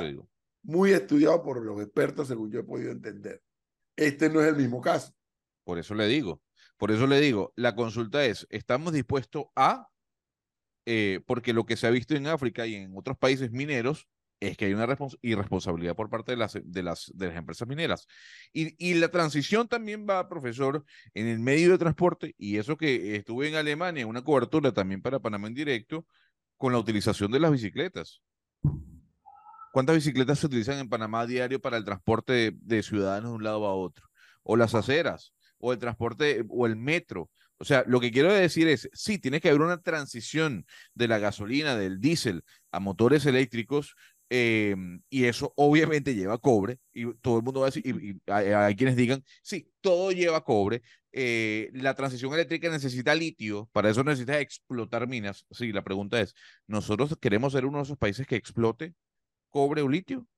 muy 0.63 0.93
estudiado 0.93 1.43
por 1.43 1.65
los 1.65 1.81
expertos, 1.81 2.29
según 2.29 2.51
yo 2.51 2.61
he 2.61 2.65
podido 2.65 2.93
entender. 2.93 3.43
Este 3.97 4.29
no 4.31 4.41
es 4.41 4.49
el 4.49 4.57
mismo 4.57 4.81
caso. 4.81 5.13
Por 5.65 5.79
eso 5.79 5.95
le 5.95 6.07
digo. 6.07 6.43
Por 6.77 6.91
eso 6.91 7.07
le 7.07 7.21
digo, 7.21 7.53
la 7.57 7.75
consulta 7.75 8.25
es, 8.25 8.47
¿estamos 8.51 8.93
dispuestos 8.93 9.45
a? 9.57 9.89
eh, 10.87 11.21
porque 11.27 11.53
lo 11.53 11.65
que 11.67 11.77
se 11.77 11.87
ha 11.87 11.91
visto 11.91 12.15
en 12.15 12.27
África 12.27 12.67
y 12.67 12.75
en 12.75 12.93
otros 12.97 13.17
países 13.19 13.51
mineros 13.53 14.09
es 14.41 14.57
que 14.57 14.65
hay 14.65 14.73
una 14.73 14.87
respons- 14.87 15.19
irresponsabilidad 15.21 15.95
por 15.95 16.09
parte 16.09 16.33
de 16.33 16.39
las, 16.39 16.59
de 16.63 16.83
las, 16.83 17.13
de 17.15 17.29
las 17.29 17.37
empresas 17.37 17.69
mineras. 17.69 18.07
Y, 18.53 18.75
y 18.79 18.95
la 18.95 19.09
transición 19.09 19.69
también 19.69 20.07
va, 20.09 20.29
profesor, 20.29 20.85
en 21.15 21.27
el 21.27 21.39
medio 21.39 21.71
de 21.71 21.79
transporte, 21.79 22.35
y 22.39 22.57
eso 22.57 22.77
que 22.77 23.17
estuve 23.17 23.49
en 23.49 23.57
Alemania, 23.57 24.07
una 24.07 24.25
cobertura 24.25 24.73
también 24.73 25.03
para 25.03 25.21
Panamá 25.21 25.49
en 25.49 25.55
directo, 25.55 26.07
con 26.57 26.73
la 26.73 26.79
utilización 26.79 27.31
de 27.31 27.41
las 27.41 27.53
bicicletas. 27.53 28.23
¿Cuántas 29.73 29.97
bicicletas 29.97 30.39
se 30.39 30.47
utilizan 30.47 30.79
en 30.79 30.89
Panamá 30.89 31.21
a 31.21 31.27
diario 31.27 31.61
para 31.61 31.77
el 31.77 31.85
transporte 31.85 32.33
de, 32.33 32.53
de 32.61 32.83
ciudadanos 32.83 33.31
de 33.31 33.37
un 33.37 33.45
lado 33.45 33.67
a 33.67 33.75
otro? 33.75 34.09
O 34.43 34.57
las 34.57 34.75
aceras, 34.75 35.33
o 35.59 35.73
el 35.73 35.79
transporte, 35.79 36.45
o 36.49 36.67
el 36.67 36.77
metro. 36.77 37.31
O 37.59 37.65
sea, 37.65 37.85
lo 37.87 38.01
que 38.01 38.11
quiero 38.11 38.33
decir 38.33 38.69
es, 38.69 38.89
sí, 38.95 39.19
tiene 39.19 39.41
que 39.41 39.51
haber 39.51 39.61
una 39.61 39.83
transición 39.83 40.65
de 40.95 41.09
la 41.09 41.19
gasolina, 41.19 41.77
del 41.77 42.01
diésel, 42.01 42.43
a 42.73 42.81
motores 42.81 43.27
eléctricos, 43.27 43.95
eh, 44.31 44.77
y 45.11 45.25
eso 45.27 45.53
obviamente 45.57 46.15
lleva 46.15 46.39
cobre, 46.39 46.79
y 46.93 47.13
todo 47.17 47.39
el 47.39 47.45
mundo 47.45 47.61
va 47.61 47.67
a 47.67 47.71
decir, 47.71 47.87
y, 47.87 48.11
y 48.13 48.23
hay, 48.27 48.49
hay 48.49 48.77
quienes 48.77 48.97
digan, 48.97 49.25
sí, 49.43 49.73
todo 49.81 50.13
lleva 50.13 50.45
cobre, 50.45 50.83
eh, 51.13 51.71
la 51.75 51.95
transición 51.95 52.33
eléctrica 52.35 52.71
necesita 52.71 53.15
litio, 53.15 53.69
para 53.73 53.91
eso 53.91 54.05
necesita 54.05 54.41
explotar 54.41 55.09
minas. 55.09 55.47
Sí, 55.51 55.73
la 55.73 55.83
pregunta 55.85 56.21
es, 56.21 56.35
¿nosotros 56.69 57.17
queremos 57.21 57.53
ser 57.53 57.67
uno 57.67 57.79
de 57.79 57.85
esos 57.85 57.99
países 57.99 58.27
que 58.27 58.37
explote 58.37 58.95
cobre 59.51 59.83
o 59.83 59.89
litio? 59.89 60.29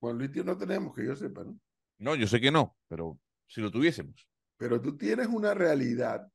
Con 0.00 0.18
litio 0.18 0.42
no 0.44 0.56
tenemos, 0.56 0.94
que 0.94 1.04
yo 1.04 1.14
sepa, 1.14 1.44
¿no? 1.44 1.58
No, 1.98 2.14
yo 2.14 2.26
sé 2.26 2.40
que 2.40 2.50
no, 2.50 2.76
pero 2.88 3.18
si 3.46 3.60
lo 3.60 3.70
tuviésemos. 3.70 4.26
Pero 4.58 4.80
tú 4.80 4.96
tienes 4.96 5.28
una 5.28 5.54
realidad. 5.54 6.30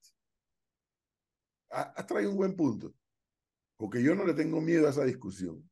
Ha- 1.71 1.93
Has 1.97 2.05
traído 2.07 2.31
un 2.31 2.37
buen 2.37 2.55
punto, 2.55 2.93
porque 3.81 4.03
yo 4.03 4.13
no 4.13 4.27
le 4.27 4.35
tengo 4.35 4.61
miedo 4.61 4.85
a 4.85 4.91
esa 4.91 5.03
discusión. 5.03 5.67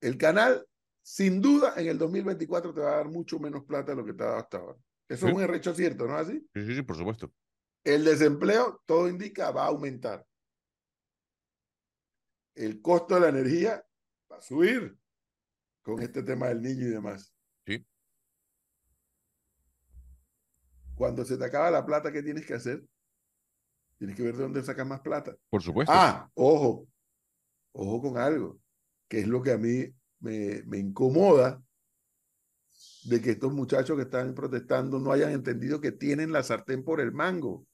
El 0.00 0.16
canal, 0.16 0.64
sin 1.02 1.42
duda, 1.42 1.74
en 1.76 1.88
el 1.88 1.98
2024 1.98 2.72
te 2.72 2.80
va 2.82 2.92
a 2.92 2.96
dar 2.98 3.08
mucho 3.08 3.40
menos 3.40 3.64
plata 3.64 3.90
de 3.90 3.96
lo 3.96 4.04
que 4.04 4.12
te 4.12 4.22
ha 4.22 4.26
dado 4.26 4.38
hasta 4.38 4.58
ahora. 4.58 4.78
Eso 5.08 5.26
Sí. 5.26 5.32
es 5.32 5.36
un 5.48 5.54
hecho 5.56 5.74
cierto, 5.74 6.06
¿no 6.06 6.14
es 6.20 6.28
así? 6.28 6.38
Sí, 6.54 6.66
sí, 6.66 6.74
sí, 6.76 6.82
por 6.82 6.96
supuesto. 6.96 7.34
El 7.82 8.04
desempleo, 8.04 8.80
todo 8.86 9.08
indica, 9.08 9.50
va 9.50 9.64
a 9.64 9.68
aumentar. 9.70 10.24
El 12.54 12.80
costo 12.80 13.16
de 13.16 13.20
la 13.22 13.28
energía 13.30 13.84
va 14.30 14.36
a 14.36 14.40
subir 14.40 14.96
con 15.82 16.00
este 16.00 16.22
tema 16.22 16.46
del 16.46 16.62
niño 16.62 16.86
y 16.86 16.90
demás. 16.90 17.34
Sí. 17.66 17.84
Cuando 20.94 21.24
se 21.24 21.36
te 21.36 21.44
acaba 21.44 21.72
la 21.72 21.84
plata, 21.84 22.12
¿qué 22.12 22.22
tienes 22.22 22.46
que 22.46 22.54
hacer? 22.54 22.86
Tienes 23.98 24.16
que 24.16 24.22
ver 24.22 24.36
de 24.36 24.44
dónde 24.44 24.62
sacas 24.62 24.86
más 24.86 25.00
plata. 25.00 25.36
Por 25.50 25.62
supuesto. 25.62 25.92
Ah, 25.94 26.30
ojo, 26.34 26.86
ojo 27.72 28.00
con 28.00 28.16
algo, 28.16 28.60
que 29.08 29.20
es 29.20 29.26
lo 29.26 29.42
que 29.42 29.52
a 29.52 29.58
mí 29.58 29.92
me, 30.20 30.62
me 30.66 30.78
incomoda 30.78 31.60
de 33.04 33.20
que 33.20 33.30
estos 33.30 33.52
muchachos 33.52 33.96
que 33.96 34.02
están 34.02 34.34
protestando 34.34 34.98
no 34.98 35.12
hayan 35.12 35.32
entendido 35.32 35.80
que 35.80 35.92
tienen 35.92 36.32
la 36.32 36.42
sartén 36.42 36.84
por 36.84 37.00
el 37.00 37.12
mango 37.12 37.66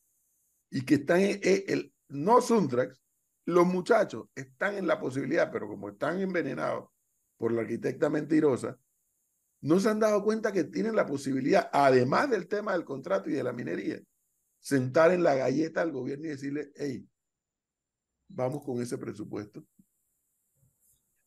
y 0.71 0.85
que 0.85 0.95
están 0.95 1.21
en, 1.21 1.41
en 1.43 1.63
el, 1.69 1.95
no 2.09 2.41
Suntrax, 2.41 3.01
los 3.47 3.67
muchachos 3.67 4.29
están 4.35 4.77
en 4.77 4.87
la 4.87 4.99
posibilidad, 4.99 5.51
pero 5.53 5.69
como 5.69 5.91
están 5.91 6.21
envenenados 6.21 6.89
por 7.37 7.53
la 7.53 7.63
arquitecta 7.63 8.09
mentirosa, 8.09 8.79
no 9.61 9.81
se 9.81 9.89
han 9.89 9.99
dado 9.99 10.23
cuenta 10.23 10.53
que 10.53 10.65
tienen 10.65 10.97
la 10.97 11.07
posibilidad, 11.07 11.69
además 11.73 12.31
del 12.31 12.49
tema 12.49 12.73
del 12.73 12.85
contrato 12.85 13.31
y 13.31 13.35
de 13.35 13.43
la 13.43 13.53
minería, 13.53 14.01
sentar 14.65 15.13
en 15.13 15.23
la 15.23 15.35
galleta 15.35 15.83
al 15.83 15.93
gobierno 15.93 16.25
y 16.25 16.31
decirle, 16.31 16.73
hey, 16.77 17.07
vamos 18.29 18.65
con 18.65 18.81
ese 18.81 18.97
presupuesto. 18.97 19.63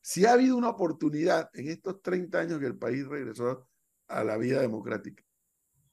Si 0.00 0.26
ha 0.26 0.32
habido 0.32 0.56
una 0.56 0.70
oportunidad 0.70 1.48
en 1.54 1.68
estos 1.68 2.02
30 2.02 2.40
años 2.40 2.58
que 2.58 2.66
el 2.66 2.76
país 2.76 3.06
regresó 3.06 3.68
a 4.08 4.24
la 4.24 4.36
vida 4.38 4.60
democrática, 4.60 5.22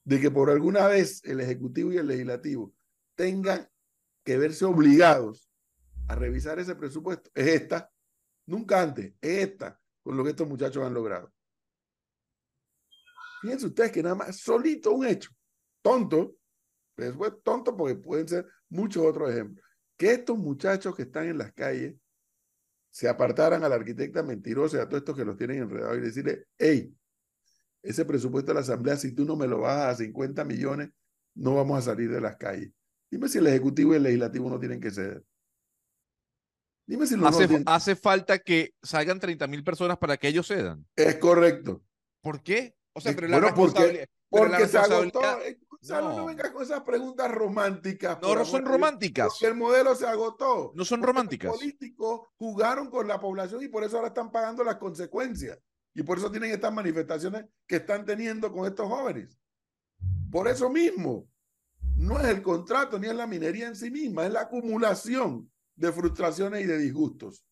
de 0.03 0.19
que 0.19 0.31
por 0.31 0.49
alguna 0.49 0.87
vez 0.87 1.23
el 1.23 1.39
Ejecutivo 1.39 1.93
y 1.93 1.97
el 1.97 2.07
Legislativo 2.07 2.73
tengan 3.13 3.69
que 4.23 4.39
verse 4.39 4.65
obligados 4.65 5.47
a 6.07 6.15
revisar 6.15 6.57
ese 6.57 6.73
presupuesto, 6.73 7.29
es 7.35 7.61
esta, 7.61 7.91
nunca 8.47 8.81
antes, 8.81 9.13
es 9.21 9.49
esta, 9.49 9.79
con 10.01 10.17
lo 10.17 10.23
que 10.23 10.31
estos 10.31 10.47
muchachos 10.47 10.83
han 10.83 10.95
logrado. 10.95 11.31
Fíjense 13.41 13.67
ustedes 13.67 13.91
que 13.91 14.01
nada 14.01 14.15
más, 14.15 14.35
solito 14.39 14.93
un 14.93 15.05
hecho, 15.05 15.29
tonto, 15.83 16.37
después 17.03 17.33
tonto 17.43 17.75
porque 17.75 17.95
pueden 17.95 18.27
ser 18.27 18.47
muchos 18.69 19.05
otros 19.05 19.31
ejemplos, 19.31 19.65
que 19.97 20.11
estos 20.11 20.37
muchachos 20.37 20.95
que 20.95 21.03
están 21.03 21.27
en 21.27 21.37
las 21.37 21.53
calles 21.53 21.95
se 22.89 23.09
apartaran 23.09 23.63
a 23.63 23.69
la 23.69 23.75
arquitecta 23.75 24.23
mentirosa 24.23 24.77
y 24.77 24.79
a 24.79 24.85
todos 24.87 25.01
estos 25.01 25.15
que 25.15 25.25
los 25.25 25.37
tienen 25.37 25.63
enredados 25.63 25.97
y 25.97 26.01
decirle, 26.01 26.45
hey, 26.57 26.95
ese 27.83 28.05
presupuesto 28.05 28.51
de 28.51 28.55
la 28.55 28.61
Asamblea, 28.61 28.95
si 28.95 29.13
tú 29.13 29.25
no 29.25 29.35
me 29.35 29.47
lo 29.47 29.59
bajas 29.59 29.95
a 29.95 30.03
50 30.03 30.43
millones, 30.45 30.89
no 31.35 31.55
vamos 31.55 31.77
a 31.77 31.81
salir 31.81 32.09
de 32.09 32.21
las 32.21 32.37
calles. 32.37 32.71
Dime 33.11 33.27
si 33.27 33.37
el 33.37 33.47
Ejecutivo 33.47 33.93
y 33.93 33.97
el 33.97 34.03
Legislativo 34.03 34.49
no 34.49 34.59
tienen 34.59 34.79
que 34.79 34.91
ceder. 34.91 35.23
Dime 36.87 37.07
si 37.07 37.15
hace, 37.23 37.63
hace 37.65 37.95
falta 37.95 38.39
que 38.39 38.73
salgan 38.81 39.19
30 39.19 39.47
mil 39.47 39.63
personas 39.63 39.97
para 39.97 40.17
que 40.17 40.27
ellos 40.27 40.47
cedan. 40.47 40.85
Es 40.95 41.15
correcto. 41.15 41.83
¿Por 42.21 42.41
qué? 42.43 42.75
O 42.93 43.01
sea, 43.01 43.13
pero 43.13 43.27
la 43.27 43.39
responsabilidad. 43.39 44.07
Porque, 44.29 44.67
se 44.67 44.77
agotó. 44.77 45.21
No. 45.89 46.15
no 46.15 46.25
venga 46.25 46.51
con 46.51 46.63
esas 46.63 46.81
preguntas 46.81 47.31
románticas. 47.31 48.17
No, 48.21 48.36
no 48.36 48.45
son 48.45 48.65
románticas. 48.65 49.27
Porque 49.29 49.47
el 49.47 49.55
modelo 49.55 49.95
se 49.95 50.07
agotó. 50.07 50.71
No 50.75 50.86
son 50.86 51.01
románticas. 51.01 51.51
Los 51.51 51.59
políticos 51.59 52.21
jugaron 52.38 52.89
con 52.89 53.07
la 53.07 53.19
población 53.19 53.63
y 53.63 53.67
por 53.67 53.83
eso 53.83 53.97
ahora 53.97 54.09
están 54.09 54.31
pagando 54.31 54.63
las 54.63 54.75
consecuencias. 54.75 55.59
Y 55.93 56.03
por 56.03 56.17
eso 56.17 56.29
tienen 56.29 56.51
estas 56.51 56.73
manifestaciones 56.73 57.45
que 57.65 57.77
están 57.77 58.05
teniendo 58.05 58.51
con 58.51 58.65
estos 58.67 58.88
jóvenes. 58.88 59.38
Por 60.29 60.47
eso 60.47 60.69
mismo, 60.69 61.29
no 61.95 62.19
es 62.19 62.25
el 62.25 62.41
contrato 62.41 62.99
ni 62.99 63.07
es 63.07 63.15
la 63.15 63.27
minería 63.27 63.67
en 63.67 63.75
sí 63.75 63.89
misma, 63.89 64.25
es 64.25 64.33
la 64.33 64.41
acumulación 64.41 65.49
de 65.75 65.91
frustraciones 65.91 66.63
y 66.63 66.65
de 66.65 66.77
disgustos. 66.77 67.45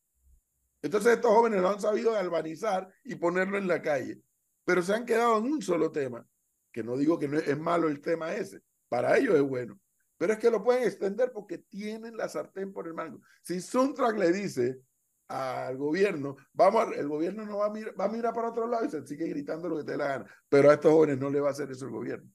Entonces 0.81 1.13
estos 1.13 1.31
jóvenes 1.31 1.61
lo 1.61 1.69
han 1.69 1.79
sabido 1.79 2.11
galvanizar 2.11 2.89
y 3.05 3.15
ponerlo 3.15 3.57
en 3.57 3.67
la 3.67 3.81
calle, 3.81 4.21
pero 4.65 4.81
se 4.81 4.93
han 4.93 5.05
quedado 5.05 5.37
en 5.37 5.45
un 5.45 5.61
solo 5.61 5.91
tema, 5.91 6.27
que 6.73 6.83
no 6.83 6.97
digo 6.97 7.17
que 7.17 7.29
no 7.29 7.37
es, 7.37 7.57
malo 7.57 7.87
el 7.87 8.01
tema 8.01 8.33
ese, 8.33 8.61
para 8.89 9.17
ellos 9.17 9.35
es 9.35 9.41
bueno, 9.41 9.79
pero 10.17 10.33
es 10.33 10.39
que 10.39 10.51
lo 10.51 10.61
pueden 10.61 10.83
extender 10.83 11.31
porque 11.31 11.59
tienen 11.59 12.17
la 12.17 12.27
sartén 12.27 12.73
por 12.73 12.87
el 12.87 12.93
mango. 12.93 13.21
Si 13.41 13.61
Suntrack 13.61 14.17
le 14.17 14.33
dice 14.33 14.81
al 15.29 15.77
gobierno, 15.77 16.35
vamos, 16.51 16.87
el 16.97 17.07
gobierno 17.07 17.45
no 17.45 17.59
va 17.59 17.67
a, 17.67 17.69
mirar, 17.69 17.97
va 17.97 18.05
a 18.05 18.09
mirar 18.09 18.33
para 18.33 18.49
otro 18.49 18.67
lado 18.67 18.83
y 18.83 18.89
se 18.89 19.07
sigue 19.07 19.27
gritando 19.27 19.69
lo 19.69 19.77
que 19.77 19.85
te 19.85 19.91
dé 19.93 19.97
la 19.97 20.07
gana, 20.07 20.25
pero 20.49 20.69
a 20.69 20.73
estos 20.73 20.91
jóvenes 20.91 21.17
no 21.17 21.29
le 21.29 21.39
va 21.39 21.47
a 21.47 21.51
hacer 21.51 21.71
eso 21.71 21.85
el 21.85 21.91
gobierno 21.91 22.29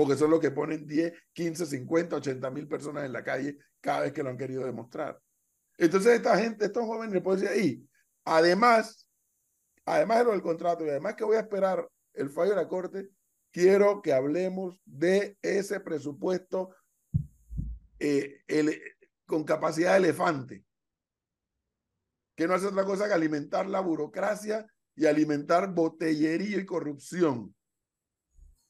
porque 0.00 0.16
son 0.16 0.30
los 0.30 0.40
que 0.40 0.50
ponen 0.50 0.86
10, 0.86 1.12
15, 1.34 1.66
50, 1.66 2.16
80 2.16 2.50
mil 2.50 2.66
personas 2.66 3.04
en 3.04 3.12
la 3.12 3.22
calle 3.22 3.58
cada 3.82 4.00
vez 4.00 4.12
que 4.12 4.22
lo 4.22 4.30
han 4.30 4.38
querido 4.38 4.64
demostrar. 4.64 5.20
Entonces 5.76 6.14
esta 6.14 6.38
gente, 6.38 6.64
estos 6.64 6.84
jóvenes 6.84 7.12
le 7.12 7.20
pueden 7.20 7.42
decir, 7.42 7.62
y 7.62 7.88
además, 8.24 9.06
además 9.84 10.18
de 10.18 10.24
lo 10.24 10.30
del 10.30 10.40
contrato 10.40 10.86
y 10.86 10.88
además 10.88 11.16
que 11.16 11.24
voy 11.24 11.36
a 11.36 11.40
esperar 11.40 11.86
el 12.14 12.30
fallo 12.30 12.50
de 12.50 12.56
la 12.56 12.66
Corte, 12.66 13.10
quiero 13.50 14.02
que 14.02 14.12
hablemos 14.12 14.80
de 14.84 15.38
ese 15.42 15.80
presupuesto 15.80 16.74
eh, 17.98 18.42
con 19.26 19.44
capacidad 19.44 19.92
de 19.92 19.98
elefante, 19.98 20.64
que 22.36 22.48
no 22.48 22.54
hace 22.54 22.66
otra 22.66 22.84
cosa 22.84 23.06
que 23.06 23.14
alimentar 23.14 23.66
la 23.66 23.80
burocracia 23.80 24.66
y 24.94 25.06
alimentar 25.06 25.72
botellería 25.72 26.58
y 26.58 26.66
corrupción. 26.66 27.54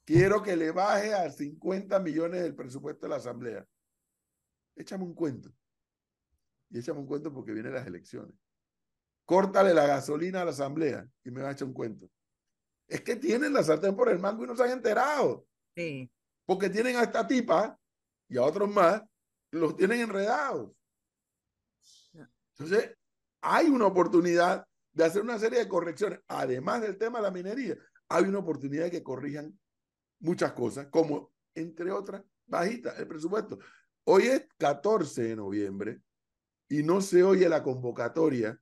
Quiero 0.04 0.42
que 0.42 0.56
le 0.56 0.72
baje 0.72 1.14
a 1.14 1.30
50 1.30 2.00
millones 2.00 2.42
del 2.42 2.54
presupuesto 2.54 3.06
de 3.06 3.10
la 3.10 3.16
Asamblea. 3.16 3.64
Échame 4.74 5.04
un 5.04 5.14
cuento. 5.14 5.52
Y 6.68 6.78
échame 6.78 7.00
un 7.00 7.06
cuento 7.06 7.32
porque 7.32 7.52
vienen 7.52 7.74
las 7.74 7.86
elecciones. 7.86 8.34
Córtale 9.24 9.72
la 9.72 9.86
gasolina 9.86 10.42
a 10.42 10.44
la 10.44 10.50
Asamblea 10.50 11.08
y 11.22 11.30
me 11.30 11.42
va 11.42 11.50
a 11.50 11.52
echar 11.52 11.68
un 11.68 11.74
cuento. 11.74 12.10
Es 12.91 13.03
que 13.03 13.14
tienen 13.14 13.53
la 13.53 13.62
sartén 13.62 13.95
por 13.95 14.09
el 14.09 14.18
mango 14.18 14.43
y 14.43 14.49
no 14.49 14.57
se 14.57 14.64
han 14.64 14.70
enterado. 14.70 15.47
Sí. 15.76 16.11
Porque 16.45 16.68
tienen 16.68 16.97
a 16.97 17.05
esta 17.05 17.24
tipa 17.24 17.78
y 18.28 18.36
a 18.36 18.43
otros 18.43 18.68
más, 18.68 19.01
los 19.53 19.76
tienen 19.76 20.01
enredados. 20.01 20.72
Entonces, 22.59 22.97
hay 23.41 23.68
una 23.68 23.86
oportunidad 23.86 24.66
de 24.93 25.05
hacer 25.05 25.22
una 25.22 25.38
serie 25.38 25.61
de 25.61 25.68
correcciones. 25.68 26.18
Además 26.26 26.82
del 26.82 26.99
tema 26.99 27.18
de 27.18 27.22
la 27.22 27.30
minería, 27.30 27.78
hay 28.09 28.24
una 28.24 28.41
oportunidad 28.41 28.84
de 28.84 28.91
que 28.91 29.03
corrijan 29.05 29.57
muchas 30.18 30.53
cosas, 30.53 30.88
como 30.88 31.32
entre 31.55 31.93
otras, 31.93 32.22
bajita 32.47 32.97
el 32.97 33.07
presupuesto. 33.07 33.59
Hoy 34.05 34.24
es 34.24 34.49
14 34.59 35.22
de 35.22 35.36
noviembre 35.36 36.03
y 36.68 36.82
no 36.82 37.01
se 37.01 37.22
oye 37.22 37.49
la 37.49 37.62
convocatoria 37.62 38.61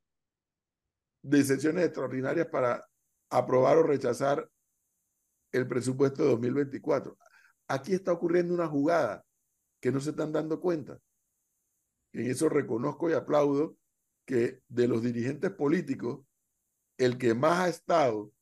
de 1.23 1.45
sesiones 1.45 1.87
extraordinarias 1.87 2.47
para 2.49 2.87
aprobar 3.31 3.79
o 3.79 3.83
rechazar 3.83 4.51
el 5.53 5.67
presupuesto 5.67 6.23
de 6.23 6.31
2024. 6.31 7.17
Aquí 7.69 7.93
está 7.93 8.13
ocurriendo 8.13 8.55
una 8.55 8.67
jugada 8.67 9.25
que 9.81 9.93
no 9.93 10.01
se 10.01 10.11
están 10.11 10.33
dando 10.33 10.61
cuenta. 10.61 10.99
En 12.13 12.31
eso 12.31 12.49
reconozco 12.49 13.11
y 13.11 13.13
aplaudo 13.13 13.77
que 14.25 14.63
de 14.69 14.89
los 14.89 15.03
dirigentes 15.03 15.51
políticos, 15.51 16.25
el 16.97 17.19
que 17.19 17.35
más 17.35 17.61
ha 17.61 17.69
estado 17.69 18.33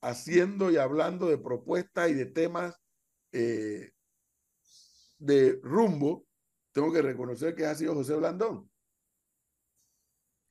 haciendo 0.00 0.70
y 0.70 0.76
hablando 0.76 1.26
de 1.26 1.38
propuestas 1.38 2.10
y 2.10 2.14
de 2.14 2.26
temas 2.26 2.76
eh, 3.32 3.92
de 5.18 5.58
rumbo, 5.62 6.26
tengo 6.72 6.92
que 6.92 7.02
reconocer 7.02 7.54
que 7.54 7.66
ha 7.66 7.74
sido 7.74 7.94
José 7.94 8.14
Blandón. 8.14 8.70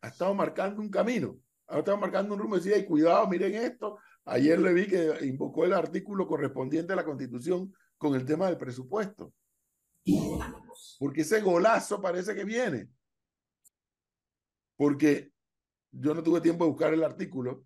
Ha 0.01 0.09
estado 0.09 0.34
marcando 0.34 0.82
un 0.82 0.89
camino, 0.89 1.39
ha 1.68 1.80
estado 1.80 1.97
marcando 1.97 2.34
un 2.34 2.39
rumbo. 2.39 2.57
Decía, 2.57 2.78
y 2.78 2.86
cuidado, 2.86 3.28
miren 3.28 3.55
esto. 3.55 3.99
Ayer 4.26 4.59
le 4.59 4.74
vi 4.74 4.88
que 4.88 5.26
invocó 5.26 5.65
el 5.65 5.74
artículo 5.74 6.28
correspondiente 6.28 6.93
a 6.93 6.95
la 6.97 7.05
Constitución 7.05 7.74
con 7.97 8.15
el 8.15 8.26
tema 8.26 8.47
del 8.47 8.57
presupuesto. 8.57 9.34
Porque 10.99 11.22
ese 11.22 11.41
golazo 11.41 12.01
parece 12.01 12.36
que 12.36 12.43
viene. 12.43 12.89
Porque 14.76 15.32
yo 15.91 16.13
no 16.13 16.24
tuve 16.24 16.41
tiempo 16.41 16.65
de 16.65 16.72
buscar 16.72 16.93
el 16.93 17.03
artículo, 17.03 17.65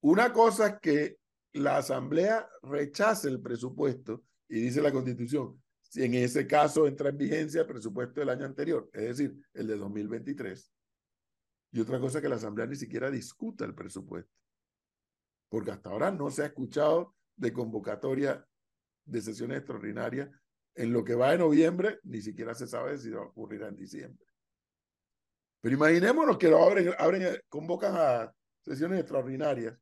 una 0.00 0.32
cosa 0.32 0.66
es 0.66 0.80
que 0.80 1.18
la 1.52 1.78
Asamblea 1.78 2.48
rechace 2.62 3.28
el 3.28 3.40
presupuesto 3.40 4.24
y 4.48 4.60
dice 4.60 4.82
la 4.82 4.92
Constitución, 4.92 5.62
si 5.80 6.04
en 6.04 6.14
ese 6.14 6.46
caso 6.46 6.86
entra 6.86 7.10
en 7.10 7.18
vigencia 7.18 7.60
el 7.62 7.66
presupuesto 7.66 8.20
del 8.20 8.30
año 8.30 8.44
anterior, 8.44 8.90
es 8.92 9.02
decir, 9.02 9.36
el 9.54 9.66
de 9.66 9.76
2023. 9.76 10.72
Y 11.72 11.80
otra 11.80 11.98
cosa 11.98 12.18
es 12.18 12.22
que 12.22 12.28
la 12.28 12.36
Asamblea 12.36 12.66
ni 12.66 12.76
siquiera 12.76 13.10
discuta 13.10 13.64
el 13.64 13.74
presupuesto, 13.74 14.30
porque 15.48 15.70
hasta 15.70 15.90
ahora 15.90 16.10
no 16.10 16.30
se 16.30 16.42
ha 16.42 16.46
escuchado 16.46 17.16
de 17.34 17.52
convocatoria 17.52 18.46
de 19.04 19.20
sesiones 19.20 19.58
extraordinarias. 19.58 20.30
En 20.74 20.92
lo 20.92 21.04
que 21.04 21.14
va 21.14 21.32
de 21.32 21.38
noviembre, 21.38 21.98
ni 22.04 22.22
siquiera 22.22 22.54
se 22.54 22.66
sabe 22.66 22.96
si 22.96 23.10
va 23.10 23.20
a 23.20 23.26
ocurrir 23.26 23.62
en 23.62 23.76
diciembre. 23.76 24.24
Pero 25.60 25.74
imaginémonos 25.74 26.38
que 26.38 26.48
lo 26.48 26.62
abren, 26.62 26.94
abren, 26.98 27.40
convocan 27.48 27.94
a 27.96 28.34
sesiones 28.62 29.00
extraordinarias 29.00 29.78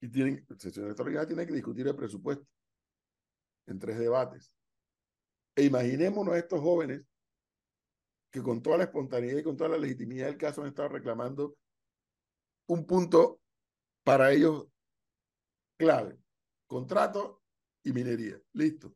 y 0.00 0.08
tienen, 0.08 0.46
sesiones 0.58 0.92
extraordinarias 0.92 1.26
tienen 1.26 1.46
que 1.46 1.54
discutir 1.54 1.86
el 1.86 1.96
presupuesto 1.96 2.46
en 3.66 3.78
tres 3.78 3.98
debates. 3.98 4.54
E 5.54 5.64
imaginémonos 5.64 6.34
a 6.34 6.38
estos 6.38 6.60
jóvenes 6.60 7.02
que 8.30 8.42
con 8.42 8.62
toda 8.62 8.78
la 8.78 8.84
espontaneidad 8.84 9.38
y 9.38 9.42
con 9.42 9.56
toda 9.56 9.70
la 9.70 9.78
legitimidad 9.78 10.26
del 10.26 10.36
caso 10.36 10.62
han 10.62 10.68
estado 10.68 10.88
reclamando 10.88 11.56
un 12.68 12.86
punto 12.86 13.40
para 14.04 14.32
ellos 14.32 14.68
clave, 15.76 16.18
contrato 16.66 17.42
y 17.82 17.92
minería. 17.92 18.40
Listo. 18.52 18.94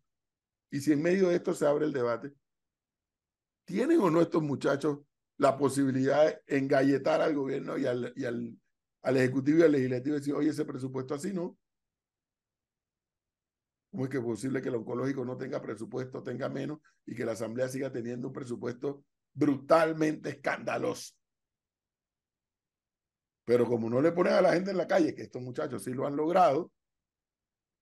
Y 0.71 0.81
si 0.81 0.93
en 0.93 1.03
medio 1.03 1.29
de 1.29 1.37
esto 1.37 1.55
se 1.55 1.67
abre 1.67 1.87
el 1.87 1.93
debate, 1.93 2.33
¿tienen 3.65 4.01
o 4.01 4.11
no 4.11 4.21
estos 4.21 4.43
muchachos 4.43 5.01
la 5.37 5.57
posibilidad 5.57 6.27
de 6.27 6.57
engalletar 6.59 7.21
al 7.21 7.35
gobierno 7.35 7.77
y 7.77 7.87
al, 7.87 8.13
y 8.17 8.25
al 8.25 8.57
al 9.05 9.19
Ejecutivo 9.19 9.59
y 9.59 9.63
al 9.63 9.73
Legislativo 9.73 10.17
decir, 10.17 10.35
oye, 10.35 10.51
ese 10.51 10.65
presupuesto 10.65 11.15
así 11.15 11.33
no. 11.33 11.59
¿Cómo 13.91 14.05
es 14.05 14.11
que 14.11 14.17
es 14.17 14.25
posible 14.25 14.63
que 14.63 14.71
el 14.71 14.77
oncológico 14.77 15.25
no 15.25 15.37
tenga 15.37 15.61
presupuesto, 15.61 16.23
tenga 16.23 16.49
menos 16.49 16.81
y 17.07 17.15
que 17.15 17.25
la 17.25 17.33
Asamblea 17.33 17.69
siga 17.69 17.93
teniendo 17.93 18.29
un 18.29 18.33
presupuesto 18.33 19.05
brutalmente 19.35 20.31
escandaloso? 20.31 21.13
Pero 23.45 23.67
como 23.67 23.91
no 23.91 24.01
le 24.01 24.13
ponen 24.13 24.33
a 24.35 24.41
la 24.41 24.53
gente 24.55 24.71
en 24.71 24.79
la 24.79 24.87
calle, 24.87 25.15
que 25.15 25.23
estos 25.23 25.43
muchachos 25.43 25.83
sí 25.85 25.93
lo 25.93 26.07
han 26.07 26.17
logrado, 26.17 26.71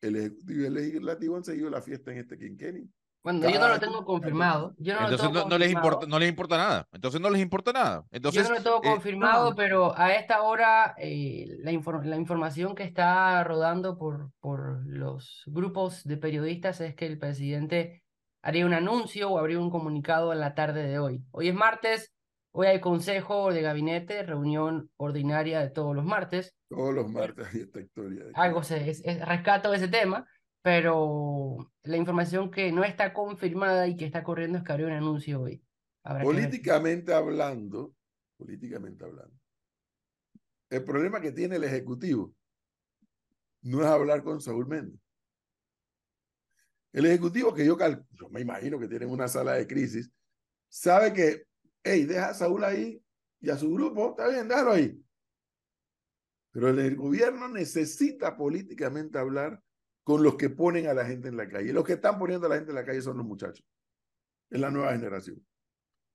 el 0.01 0.17
Ejecutivo 0.17 0.63
y 0.63 0.65
el 0.67 0.75
Legislativo 0.75 1.37
han 1.37 1.45
seguido 1.45 1.71
la 1.71 1.81
fiesta 1.81 2.11
en 2.11 2.19
este 2.19 2.37
quinquenio. 2.37 2.89
Bueno, 3.23 3.39
yo 3.43 3.51
no 3.51 3.61
Cada 3.61 3.75
lo 3.75 3.79
tengo 3.81 4.05
confirmado. 4.05 4.75
Yo 4.79 4.95
no 4.95 5.03
lo 5.03 5.07
Entonces 5.07 5.29
tengo 5.29 5.45
no, 5.45 5.49
no 5.51 5.59
les 5.59 5.71
importa, 5.71 6.07
no 6.09 6.19
les 6.19 6.29
importa 6.29 6.57
nada. 6.57 6.89
Entonces 6.91 7.21
no 7.21 7.31
les 7.31 7.41
importa 7.41 7.73
nada. 7.73 8.05
Entonces, 8.11 8.43
Yo 8.43 8.49
no 8.49 8.57
lo 8.57 8.63
tengo 8.65 8.77
eh, 8.79 8.95
confirmado, 8.95 9.51
no. 9.51 9.55
pero 9.55 9.97
a 9.97 10.13
esta 10.15 10.43
hora 10.43 10.97
eh, 10.99 11.47
la, 11.61 11.71
infor- 11.71 12.03
la 12.05 12.17
información 12.17 12.75
que 12.75 12.83
está 12.83 13.45
rodando 13.45 13.97
por, 13.97 14.33
por 14.41 14.85
los 14.89 15.45
grupos 15.47 16.03
de 16.03 16.17
periodistas 16.17 16.81
es 16.81 16.97
que 16.97 17.07
el 17.07 17.17
presidente 17.21 18.02
haría 18.43 18.67
un 18.67 18.75
anuncio 18.75 19.31
o 19.31 19.39
habría 19.39 19.59
un 19.61 19.71
comunicado 19.71 20.33
en 20.33 20.41
la 20.41 20.55
tarde 20.55 20.87
de 20.87 20.99
hoy. 20.99 21.25
Hoy 21.31 21.49
es 21.49 21.55
martes, 21.55 22.13
hoy 22.51 22.67
hay 22.67 22.81
consejo 22.81 23.53
de 23.53 23.63
gabinete, 23.63 24.23
reunión 24.25 24.91
ordinaria 24.97 25.61
de 25.61 25.71
todos 25.71 25.95
los 25.95 26.05
martes. 26.05 26.55
Todos 26.69 26.93
los 26.93 27.09
martes 27.11 27.47
hay 27.53 27.61
esta 27.63 27.81
historia. 27.81 28.25
Algo 28.35 28.63
se 28.63 28.91
es- 28.91 29.03
es- 29.05 29.27
rescato 29.27 29.73
ese 29.73 29.89
tema, 29.89 30.27
pero 30.61 31.71
la 31.85 31.97
información 31.97 32.51
que 32.51 32.73
no 32.73 32.85
está 32.85 33.13
confirmada 33.13 33.87
y 33.87 33.97
que 33.97 34.05
está 34.05 34.23
corriendo 34.25 34.59
es 34.59 34.65
que 34.65 34.73
habría 34.73 34.89
un 34.89 34.93
anuncio 34.95 35.41
hoy. 35.41 35.63
Habrá. 36.05 36.25
Políticamente 36.25 37.15
hablando, 37.15 37.95
políticamente 38.37 39.05
hablando, 39.05 39.37
el 40.69 40.83
problema 40.85 41.21
que 41.21 41.31
tiene 41.33 41.57
el 41.57 41.65
Ejecutivo 41.65 42.33
no 43.63 43.81
es 43.83 43.87
hablar 43.87 44.25
con 44.25 44.41
Saúl 44.41 44.67
Méndez. 44.67 45.02
El 46.93 47.07
Ejecutivo 47.07 47.55
que 47.55 47.65
yo, 47.65 47.77
cal- 47.77 48.05
yo 48.13 48.29
me 48.29 48.41
imagino 48.41 48.79
que 48.79 48.89
tiene 48.89 49.07
una 49.07 49.29
sala 49.29 49.55
de 49.55 49.67
crisis, 49.67 50.11
sabe 50.69 51.13
que, 51.13 51.45
hey, 51.83 52.05
deja 52.05 52.31
a 52.31 52.35
Saúl 52.35 52.65
ahí 52.65 53.03
y 53.41 53.51
a 53.51 53.57
su 53.57 53.73
grupo, 53.73 54.11
está 54.11 54.29
bien, 54.29 54.47
déjalo 54.49 54.73
ahí. 54.73 54.99
Pero 56.53 56.69
el 56.69 56.97
gobierno 56.97 57.49
necesita 57.49 58.37
políticamente 58.37 59.19
hablar 59.19 59.61
con 60.05 60.23
los 60.23 60.37
que 60.37 60.51
ponen 60.51 60.87
a 60.87 60.95
la 60.95 61.07
gente 61.07 61.29
en 61.29 61.37
la 61.37 61.49
calle. 61.49 61.73
Los 61.73 61.85
que 61.85 61.95
están 61.95 62.19
poniendo 62.19 62.47
a 62.47 62.51
la 62.51 62.57
gente 62.57 62.71
en 62.73 62.77
la 62.77 62.85
calle 62.85 63.01
son 63.01 63.17
los 63.17 63.27
muchachos. 63.27 63.65
Es 64.51 64.61
la 64.61 64.71
nueva 64.71 64.93
generación. 64.93 65.43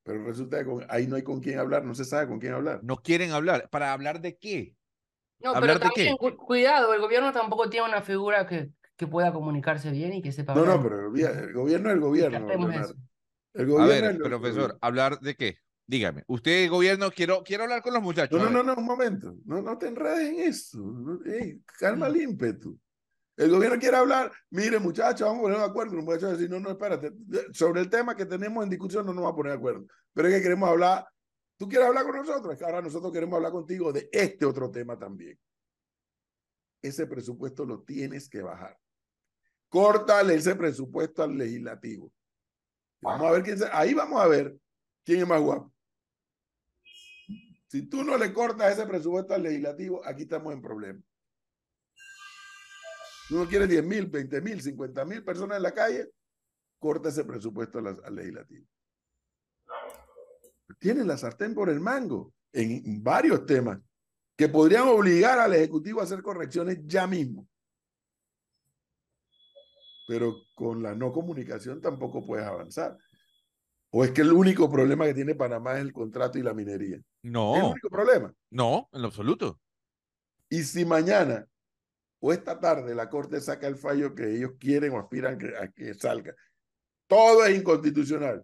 Pero 0.03 0.23
resulta 0.25 0.59
que 0.59 0.65
con- 0.65 0.85
ahí 0.89 1.07
no 1.07 1.15
hay 1.15 1.23
con 1.23 1.41
quién 1.41 1.57
hablar, 1.57 1.83
no 1.85 1.95
se 1.95 2.05
sabe 2.05 2.27
con 2.27 2.39
quién 2.39 2.53
hablar. 2.53 2.81
no 2.83 2.97
quieren 2.97 3.31
hablar. 3.31 3.67
¿Para 3.71 3.93
hablar 3.93 4.21
de 4.21 4.37
qué? 4.37 4.75
No, 5.39 5.55
¿Hablar 5.55 5.79
pero 5.79 5.89
de 5.89 5.95
qué? 5.95 6.05
también, 6.09 6.17
cu- 6.17 6.45
cuidado, 6.45 6.93
el 6.93 7.01
gobierno 7.01 7.31
tampoco 7.33 7.69
tiene 7.69 7.87
una 7.87 8.01
figura 8.01 8.45
que, 8.47 8.71
que 8.97 9.07
pueda 9.07 9.31
comunicarse 9.31 9.91
bien 9.91 10.13
y 10.13 10.21
que 10.21 10.31
sepa 10.31 10.55
No, 10.55 10.65
no, 10.65 10.81
pero 10.81 11.07
el, 11.13 11.19
el 11.19 11.53
gobierno 11.53 11.89
es 11.89 11.95
el 11.95 12.01
gobierno. 12.01 12.37
El 13.53 13.63
A 13.63 13.65
gobierno 13.65 13.87
ver, 13.87 14.03
es 14.03 14.09
el 14.11 14.17
profesor, 14.17 14.53
gobierno. 14.55 14.77
¿hablar 14.81 15.19
de 15.19 15.35
qué? 15.35 15.57
Dígame. 15.85 16.23
Usted, 16.27 16.69
gobierno, 16.69 17.09
quiero, 17.11 17.43
quiero 17.43 17.63
hablar 17.63 17.81
con 17.81 17.93
los 17.93 18.03
muchachos. 18.03 18.37
No, 18.39 18.47
a 18.47 18.49
no, 18.49 18.57
ver. 18.57 18.65
no, 18.65 18.75
no, 18.75 18.81
un 18.81 18.85
momento. 18.85 19.35
No, 19.45 19.61
no 19.61 19.77
te 19.77 19.87
enredes 19.87 20.29
en 20.29 20.39
eso. 20.39 20.79
Calma 21.79 22.07
el 22.07 22.17
ímpetu. 22.17 22.77
El 23.37 23.51
gobierno 23.51 23.79
quiere 23.79 23.95
hablar. 23.95 24.31
Mire, 24.49 24.79
muchachos, 24.79 25.21
vamos 25.21 25.39
a 25.39 25.43
poner 25.43 25.57
de 25.59 25.63
acuerdo. 25.63 25.95
Los 25.95 26.03
muchachos 26.03 26.29
a 26.29 26.33
decir, 26.33 26.49
no, 26.49 26.59
no, 26.59 26.71
espérate. 26.71 27.13
Sobre 27.53 27.81
el 27.81 27.89
tema 27.89 28.15
que 28.15 28.25
tenemos 28.25 28.63
en 28.63 28.69
discusión 28.69 29.05
no 29.05 29.13
nos 29.13 29.23
vamos 29.23 29.33
a 29.33 29.37
poner 29.37 29.51
de 29.53 29.57
acuerdo. 29.59 29.85
Pero 30.13 30.27
es 30.27 30.35
que 30.35 30.41
queremos 30.41 30.67
hablar. 30.67 31.07
Tú 31.57 31.69
quieres 31.69 31.87
hablar 31.87 32.03
con 32.03 32.15
nosotros. 32.17 32.53
Es 32.53 32.59
que 32.59 32.65
ahora 32.65 32.81
nosotros 32.81 33.13
queremos 33.13 33.37
hablar 33.37 33.51
contigo 33.51 33.93
de 33.93 34.09
este 34.11 34.45
otro 34.45 34.69
tema 34.69 34.97
también. 34.99 35.39
Ese 36.81 37.07
presupuesto 37.07 37.65
lo 37.65 37.81
tienes 37.83 38.27
que 38.29 38.41
bajar. 38.41 38.77
Córtale 39.69 40.35
ese 40.35 40.55
presupuesto 40.55 41.23
al 41.23 41.37
legislativo. 41.37 42.11
Vamos 43.01 43.27
a 43.27 43.31
ver 43.31 43.43
quién 43.43 43.57
se- 43.57 43.69
ahí 43.71 43.93
vamos 43.93 44.21
a 44.21 44.27
ver 44.27 44.57
quién 45.03 45.19
es 45.21 45.27
más 45.27 45.41
guapo. 45.41 45.71
Si 47.67 47.81
tú 47.83 48.03
no 48.03 48.17
le 48.17 48.31
cortas 48.33 48.71
ese 48.73 48.87
presupuesto 48.87 49.33
al 49.33 49.43
legislativo, 49.43 50.01
aquí 50.05 50.23
estamos 50.23 50.53
en 50.53 50.61
problemas. 50.61 51.03
Tú 53.27 53.35
no 53.37 53.47
quieres 53.47 53.67
10 53.67 53.83
mil, 53.83 54.07
20 54.07 54.39
mil, 54.39 54.61
50 54.61 55.03
mil 55.03 55.21
personas 55.23 55.57
en 55.57 55.63
la 55.63 55.73
calle, 55.73 56.09
corta 56.79 57.09
ese 57.09 57.25
presupuesto 57.25 57.79
a 57.79 57.81
las- 57.81 57.99
al 58.03 58.15
legislativo. 58.15 58.65
Tienen 60.79 61.07
la 61.07 61.17
sartén 61.17 61.53
por 61.53 61.69
el 61.69 61.79
mango 61.81 62.33
en 62.53 63.03
varios 63.03 63.45
temas 63.45 63.79
que 64.37 64.47
podrían 64.47 64.87
obligar 64.87 65.39
al 65.39 65.53
Ejecutivo 65.53 65.99
a 65.99 66.03
hacer 66.03 66.21
correcciones 66.21 66.79
ya 66.85 67.05
mismo. 67.05 67.47
Pero 70.07 70.35
con 70.55 70.81
la 70.81 70.95
no 70.95 71.11
comunicación 71.11 71.81
tampoco 71.81 72.25
puedes 72.25 72.45
avanzar. 72.45 72.97
¿O 73.89 74.03
es 74.03 74.11
que 74.11 74.21
el 74.21 74.31
único 74.31 74.69
problema 74.71 75.05
que 75.05 75.13
tiene 75.13 75.35
Panamá 75.35 75.75
es 75.75 75.81
el 75.81 75.93
contrato 75.93 76.37
y 76.39 76.43
la 76.43 76.53
minería? 76.53 76.97
Es 76.97 77.03
el 77.23 77.31
No, 77.31 77.71
único 77.71 77.89
problema. 77.89 78.33
no, 78.49 78.89
en 78.93 79.01
lo 79.01 79.07
absoluto. 79.07 79.59
Y 80.49 80.63
si 80.63 80.85
mañana 80.85 81.45
o 82.19 82.31
esta 82.33 82.59
tarde 82.59 82.95
la 82.95 83.09
Corte 83.09 83.39
saca 83.41 83.67
el 83.67 83.75
fallo 83.75 84.15
que 84.15 84.33
ellos 84.35 84.51
quieren 84.59 84.93
o 84.93 84.99
aspiran 84.99 85.37
que- 85.37 85.55
a 85.57 85.67
que 85.69 85.93
salga, 85.93 86.33
todo 87.07 87.45
es 87.45 87.57
inconstitucional. 87.57 88.43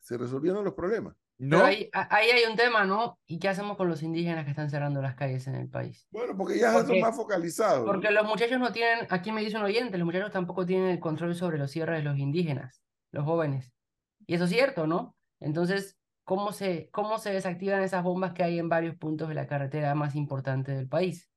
Se 0.00 0.18
resolvieron 0.18 0.64
los 0.64 0.74
problemas. 0.74 1.16
Pero 1.44 1.58
No, 1.58 1.64
ahí, 1.64 1.88
a- 1.92 2.14
ahí 2.14 2.30
hay 2.30 2.44
un 2.48 2.56
tema, 2.56 2.84
¿no? 2.84 3.18
¿Y 3.26 3.38
qué 3.40 3.48
hacemos 3.48 3.76
con 3.76 3.88
los 3.88 4.02
indígenas 4.02 4.44
que 4.44 4.50
están 4.50 4.70
cerrando 4.70 5.02
las 5.02 5.16
calles 5.16 5.46
en 5.48 5.56
el 5.56 5.68
país? 5.68 6.06
Bueno, 6.10 6.36
porque 6.36 6.56
ya 6.58 6.72
son 6.72 6.86
Porque- 6.86 7.00
más 7.00 7.16
focalizados. 7.16 7.84
Porque 7.84 8.10
los 8.12 8.24
muchachos 8.26 8.60
no 8.60 8.70
tienen, 8.72 9.06
aquí 9.10 9.32
me 9.32 9.40
dice 9.42 9.56
un 9.56 9.64
oyente, 9.64 9.98
los 9.98 10.04
muchachos 10.06 10.30
tampoco 10.30 10.64
tienen 10.64 10.88
el 10.90 11.00
control 11.00 11.34
sobre 11.34 11.58
los 11.58 11.70
cierres 11.72 11.98
de 11.98 12.04
los 12.04 12.16
indígenas, 12.18 12.80
los 13.10 13.24
jóvenes. 13.24 13.72
Y 14.26 14.34
eso 14.34 14.44
es 14.44 14.50
cierto, 14.50 14.86
¿no? 14.86 15.16
Entonces, 15.40 15.98
¿cómo 16.24 16.52
se, 16.52 16.88
cómo 16.92 17.18
se 17.18 17.32
desactivan 17.32 17.82
esas 17.82 18.04
bombas 18.04 18.34
que 18.34 18.44
hay 18.44 18.60
en 18.60 18.68
varios 18.68 18.94
puntos 18.96 19.28
de 19.28 19.34
la 19.34 19.48
carretera 19.48 19.94
más 19.96 20.14
importante 20.14 20.70
del 20.72 20.86
país? 20.88 21.28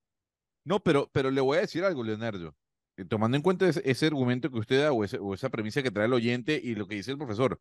no, 0.67 0.79
pero, 0.81 1.09
pero 1.11 1.29
le 1.31 1.41
voy 1.41 1.57
a 1.57 1.61
decir 1.61 1.83
algo, 1.83 2.03
Leonardo. 2.03 2.55
Eh, 2.97 3.05
Tomando 3.05 3.37
en 3.37 3.43
cuenta 3.43 3.67
ese, 3.67 3.81
ese 3.89 4.05
argumento 4.07 4.49
que 4.51 4.59
usted 4.59 4.81
da 4.83 4.91
o, 4.91 5.03
ese- 5.03 5.19
o 5.19 5.33
esa 5.33 5.49
premisa 5.49 5.81
que 5.83 5.91
trae 5.91 6.05
el 6.05 6.13
oyente 6.13 6.59
y 6.63 6.75
lo 6.75 6.87
que 6.87 6.95
dice 6.95 7.11
el 7.11 7.17
profesor. 7.17 7.59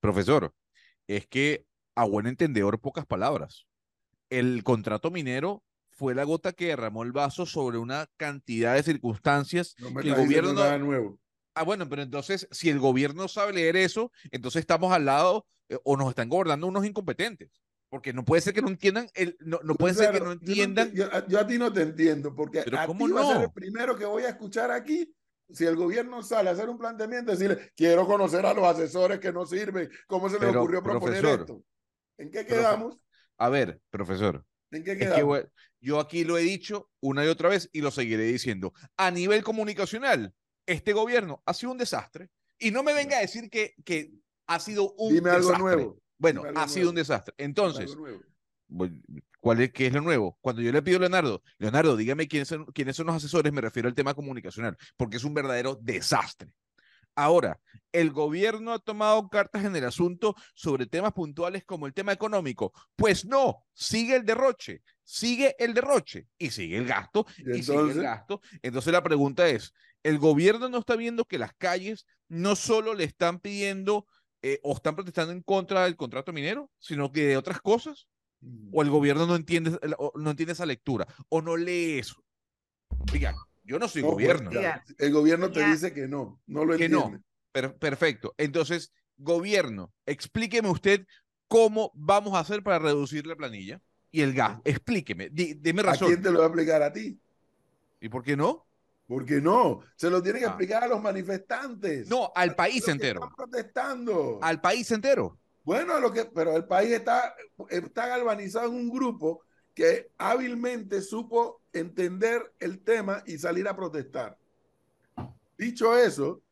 Profesor, 0.00 0.52
es 1.08 1.26
que 1.26 1.64
a 1.96 2.04
buen 2.04 2.26
entendedor, 2.26 2.78
pocas 2.78 3.06
palabras. 3.06 3.66
El 4.30 4.62
contrato 4.62 5.10
minero 5.10 5.64
fue 5.90 6.14
la 6.14 6.24
gota 6.24 6.52
que 6.52 6.66
derramó 6.66 7.02
el 7.02 7.12
vaso 7.12 7.46
sobre 7.46 7.78
una 7.78 8.06
cantidad 8.18 8.74
de 8.74 8.82
circunstancias 8.82 9.74
No 9.78 9.90
me 9.90 10.02
que 10.02 10.08
el 10.10 10.14
gobierno 10.14 10.52
nada 10.52 10.78
no- 10.78 10.84
nuevo. 10.86 11.18
Ah, 11.54 11.62
bueno, 11.64 11.88
pero 11.88 12.02
entonces, 12.02 12.46
si 12.50 12.68
el 12.68 12.78
gobierno 12.78 13.28
sabe 13.28 13.54
leer 13.54 13.76
eso, 13.76 14.12
entonces 14.30 14.60
estamos 14.60 14.92
al 14.92 15.06
lado 15.06 15.46
eh, 15.70 15.78
o 15.84 15.96
nos 15.96 16.10
están 16.10 16.28
gobernando 16.28 16.66
unos 16.66 16.84
incompetentes. 16.84 17.62
Porque 17.88 18.12
no 18.12 18.24
puede 18.24 18.42
ser 18.42 18.52
que 18.52 18.60
no 18.60 18.68
entiendan, 18.68 19.08
el, 19.14 19.36
no, 19.40 19.58
no 19.64 19.74
puede 19.74 19.94
ser 19.94 20.10
que 20.10 20.18
Claro, 20.18 20.34
no 20.34 20.40
yo 20.42 20.48
entiendan. 20.50 20.92
yo, 20.92 21.06
a- 21.10 21.26
yo 21.26 21.40
a 21.40 21.46
ti 21.46 21.56
no 21.56 21.72
te 21.72 21.80
entiendo, 21.82 22.34
porque 22.34 22.60
Pero 22.62 22.78
a 22.78 22.86
¿cómo 22.86 23.06
ti 23.06 23.12
va 23.12 23.22
a 23.22 23.24
ser 23.24 23.36
no? 23.36 23.42
el 23.44 23.52
primero 23.52 23.96
que 23.96 24.04
voy 24.04 24.24
a 24.24 24.28
escuchar 24.28 24.70
aquí. 24.70 25.10
Si 25.48 25.64
el 25.64 25.76
gobierno 25.76 26.22
sale 26.24 26.50
a 26.50 26.52
hacer 26.52 26.68
un 26.68 26.76
planteamiento, 26.76 27.30
decirle, 27.30 27.70
quiero 27.76 28.04
conocer 28.04 28.44
a 28.44 28.52
los 28.52 28.64
asesores 28.66 29.18
que 29.20 29.32
no 29.32 29.46
sirven, 29.46 29.88
¿cómo 30.08 30.28
se 30.28 30.34
les 30.40 30.48
Pero, 30.48 30.60
ocurrió 30.60 30.82
proponer 30.82 31.20
profesor, 31.22 31.40
esto? 31.40 31.62
¿En 32.18 32.30
qué 32.30 32.46
quedamos? 32.46 32.96
A 33.38 33.48
ver, 33.48 33.80
profesor, 33.90 34.44
¿En 34.70 34.82
qué 34.82 34.92
es 34.92 34.98
que 34.98 35.04
quedamos? 35.04 35.44
yo 35.80 36.00
aquí 36.00 36.24
lo 36.24 36.38
he 36.38 36.42
dicho 36.42 36.90
una 37.00 37.24
y 37.24 37.28
otra 37.28 37.48
vez 37.48 37.68
y 37.72 37.80
lo 37.80 37.90
seguiré 37.90 38.24
diciendo. 38.24 38.72
A 38.96 39.10
nivel 39.10 39.42
comunicacional, 39.44 40.32
este 40.66 40.92
gobierno 40.92 41.42
ha 41.46 41.54
sido 41.54 41.72
un 41.72 41.78
desastre. 41.78 42.30
Y 42.58 42.70
no 42.70 42.82
me 42.82 42.94
venga 42.94 43.18
a 43.18 43.20
decir 43.20 43.50
que, 43.50 43.74
que 43.84 44.12
ha 44.46 44.58
sido 44.58 44.92
un 44.94 45.12
Dime 45.12 45.30
algo 45.30 45.48
desastre. 45.50 45.62
nuevo. 45.62 46.02
Bueno, 46.18 46.40
Dime 46.40 46.48
algo 46.50 46.60
ha 46.60 46.68
sido 46.68 46.88
un 46.90 46.96
desastre. 46.96 47.34
Entonces, 47.38 47.90
algo 47.90 48.06
¿Cuál 49.40 49.60
es, 49.60 49.72
¿Qué 49.72 49.86
es 49.86 49.92
lo 49.92 50.00
nuevo? 50.00 50.38
Cuando 50.40 50.60
yo 50.60 50.72
le 50.72 50.82
pido 50.82 50.96
a 50.96 51.00
Leonardo, 51.00 51.42
Leonardo, 51.58 51.96
dígame 51.96 52.26
quiénes 52.26 52.48
son, 52.48 52.64
quiénes 52.66 52.96
son 52.96 53.06
los 53.06 53.14
asesores, 53.14 53.52
me 53.52 53.60
refiero 53.60 53.88
al 53.88 53.94
tema 53.94 54.14
comunicacional, 54.14 54.76
porque 54.96 55.18
es 55.18 55.24
un 55.24 55.34
verdadero 55.34 55.78
desastre. 55.80 56.52
Ahora, 57.16 57.58
el 57.92 58.12
gobierno 58.12 58.72
ha 58.72 58.78
tomado 58.78 59.28
cartas 59.28 59.64
en 59.64 59.74
el 59.74 59.84
asunto 59.84 60.36
sobre 60.54 60.86
temas 60.86 61.12
puntuales 61.12 61.64
como 61.64 61.86
el 61.86 61.94
tema 61.94 62.12
económico. 62.12 62.72
Pues 62.94 63.24
no, 63.24 63.64
sigue 63.72 64.16
el 64.16 64.24
derroche, 64.24 64.82
sigue 65.02 65.56
el 65.58 65.72
derroche 65.72 66.28
y 66.38 66.50
sigue 66.50 66.76
el 66.76 66.86
gasto 66.86 67.26
Y 67.38 67.58
y 67.58 67.62
sigue 67.62 67.78
el 67.78 67.80
entonces, 67.80 68.02
gasto. 68.02 68.40
Entonces 68.62 68.92
la 68.92 69.02
pregunta 69.02 69.48
es, 69.48 69.72
¿el 70.02 70.18
gobierno 70.18 70.68
no 70.68 70.78
está 70.78 70.94
viendo 70.94 71.24
que 71.24 71.38
las 71.38 71.54
calles 71.54 72.06
no 72.28 72.54
solo 72.54 72.94
le 72.94 73.04
están 73.04 73.40
pidiendo 73.40 74.06
eh, 74.42 74.60
o 74.62 74.74
están 74.74 74.94
protestando 74.94 75.32
en 75.32 75.42
contra 75.42 75.84
del 75.84 75.96
contrato 75.96 76.32
minero, 76.32 76.70
sino 76.78 77.10
que 77.10 77.26
de 77.26 77.36
otras 77.36 77.60
cosas? 77.60 78.06
o 78.72 78.82
el 78.82 78.90
gobierno 78.90 79.26
no 79.26 79.36
entiende, 79.36 79.78
no 80.14 80.30
entiende 80.30 80.52
esa 80.52 80.66
lectura, 80.66 81.06
o 81.28 81.42
no 81.42 81.56
lee 81.56 81.98
eso. 81.98 82.22
Yo 83.66 83.78
no 83.78 83.88
soy 83.88 84.02
no, 84.02 84.08
pues, 84.12 84.26
gobierno. 84.28 84.50
el 84.98 85.12
gobierno 85.12 85.50
te 85.50 85.60
Ya. 85.60 85.70
dice 85.70 85.92
que 85.92 86.06
no, 86.08 86.40
no 86.46 86.64
lo 86.64 86.76
Que 86.76 86.88
no. 86.88 87.20
Per- 87.52 87.74
perfecto. 87.76 88.34
Entonces, 88.38 88.92
gobierno, 89.16 89.92
explíqueme 90.06 90.68
usted 90.70 91.06
cómo 91.48 91.90
vamos 91.94 92.34
a 92.34 92.40
hacer 92.40 92.62
para 92.62 92.78
reducir 92.78 93.26
la 93.26 93.36
planilla 93.36 93.80
y 94.10 94.20
el 94.22 94.32
gas. 94.34 94.58
Explíqueme, 94.64 95.30
di- 95.30 95.54
deme 95.54 95.80
¿A 95.82 95.84
razón. 95.86 96.08
quién 96.08 96.22
te 96.22 96.30
lo 96.30 96.38
va 96.38 96.44
a 96.44 96.48
explicar 96.48 96.82
a 96.82 96.92
ti? 96.92 97.18
¿Y 98.00 98.08
por 98.08 98.22
qué 98.22 98.36
no? 98.36 98.66
¿Por 99.06 99.24
qué 99.24 99.40
no? 99.40 99.80
Se 99.96 100.10
lo 100.10 100.20
tienen 100.22 100.40
que 100.42 100.46
Ah. 100.46 100.50
explicar 100.50 100.82
a 100.84 100.88
los 100.88 101.00
manifestantes. 101.00 102.08
No, 102.08 102.30
al 102.34 102.50
a 102.50 102.56
país 102.56 102.76
los 102.78 102.84
que 102.86 102.90
entero. 102.92 103.20
Están 103.22 103.36
protestando. 103.36 104.38
Al 104.42 104.60
país 104.60 104.90
entero. 104.90 105.38
Bueno, 105.64 105.94
a 105.94 106.00
lo 106.00 106.12
que, 106.12 106.24
pero 106.26 106.56
el 106.56 106.64
país 106.66 106.90
está, 106.92 107.34
está 107.70 108.06
galvanizado 108.08 108.68
en 108.68 108.74
un 108.74 108.90
grupo 108.90 109.42
que 109.74 110.10
hábilmente 110.18 111.00
supo 111.02 111.62
entender 111.78 112.52
el 112.58 112.80
tema 112.82 113.22
y 113.26 113.38
salir 113.38 113.68
a 113.68 113.76
protestar. 113.76 114.38
Dicho 115.58 115.96
eso, 115.96 116.42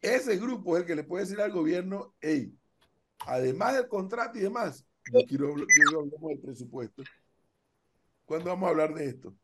ese 0.00 0.36
grupo 0.36 0.76
es 0.76 0.82
el 0.82 0.86
que 0.86 0.96
le 0.96 1.04
puede 1.04 1.24
decir 1.24 1.40
al 1.40 1.52
gobierno, 1.52 2.14
hey, 2.20 2.54
además 3.26 3.74
del 3.74 3.88
contrato 3.88 4.38
y 4.38 4.42
demás, 4.42 4.86
yo 5.12 5.20
quiero, 5.26 5.54
quiero 5.54 6.00
hablar 6.00 6.20
del 6.20 6.40
presupuesto. 6.40 7.02
¿Cuándo 8.24 8.50
vamos 8.50 8.68
a 8.68 8.70
hablar 8.70 8.94
de 8.94 9.06
esto? 9.06 9.34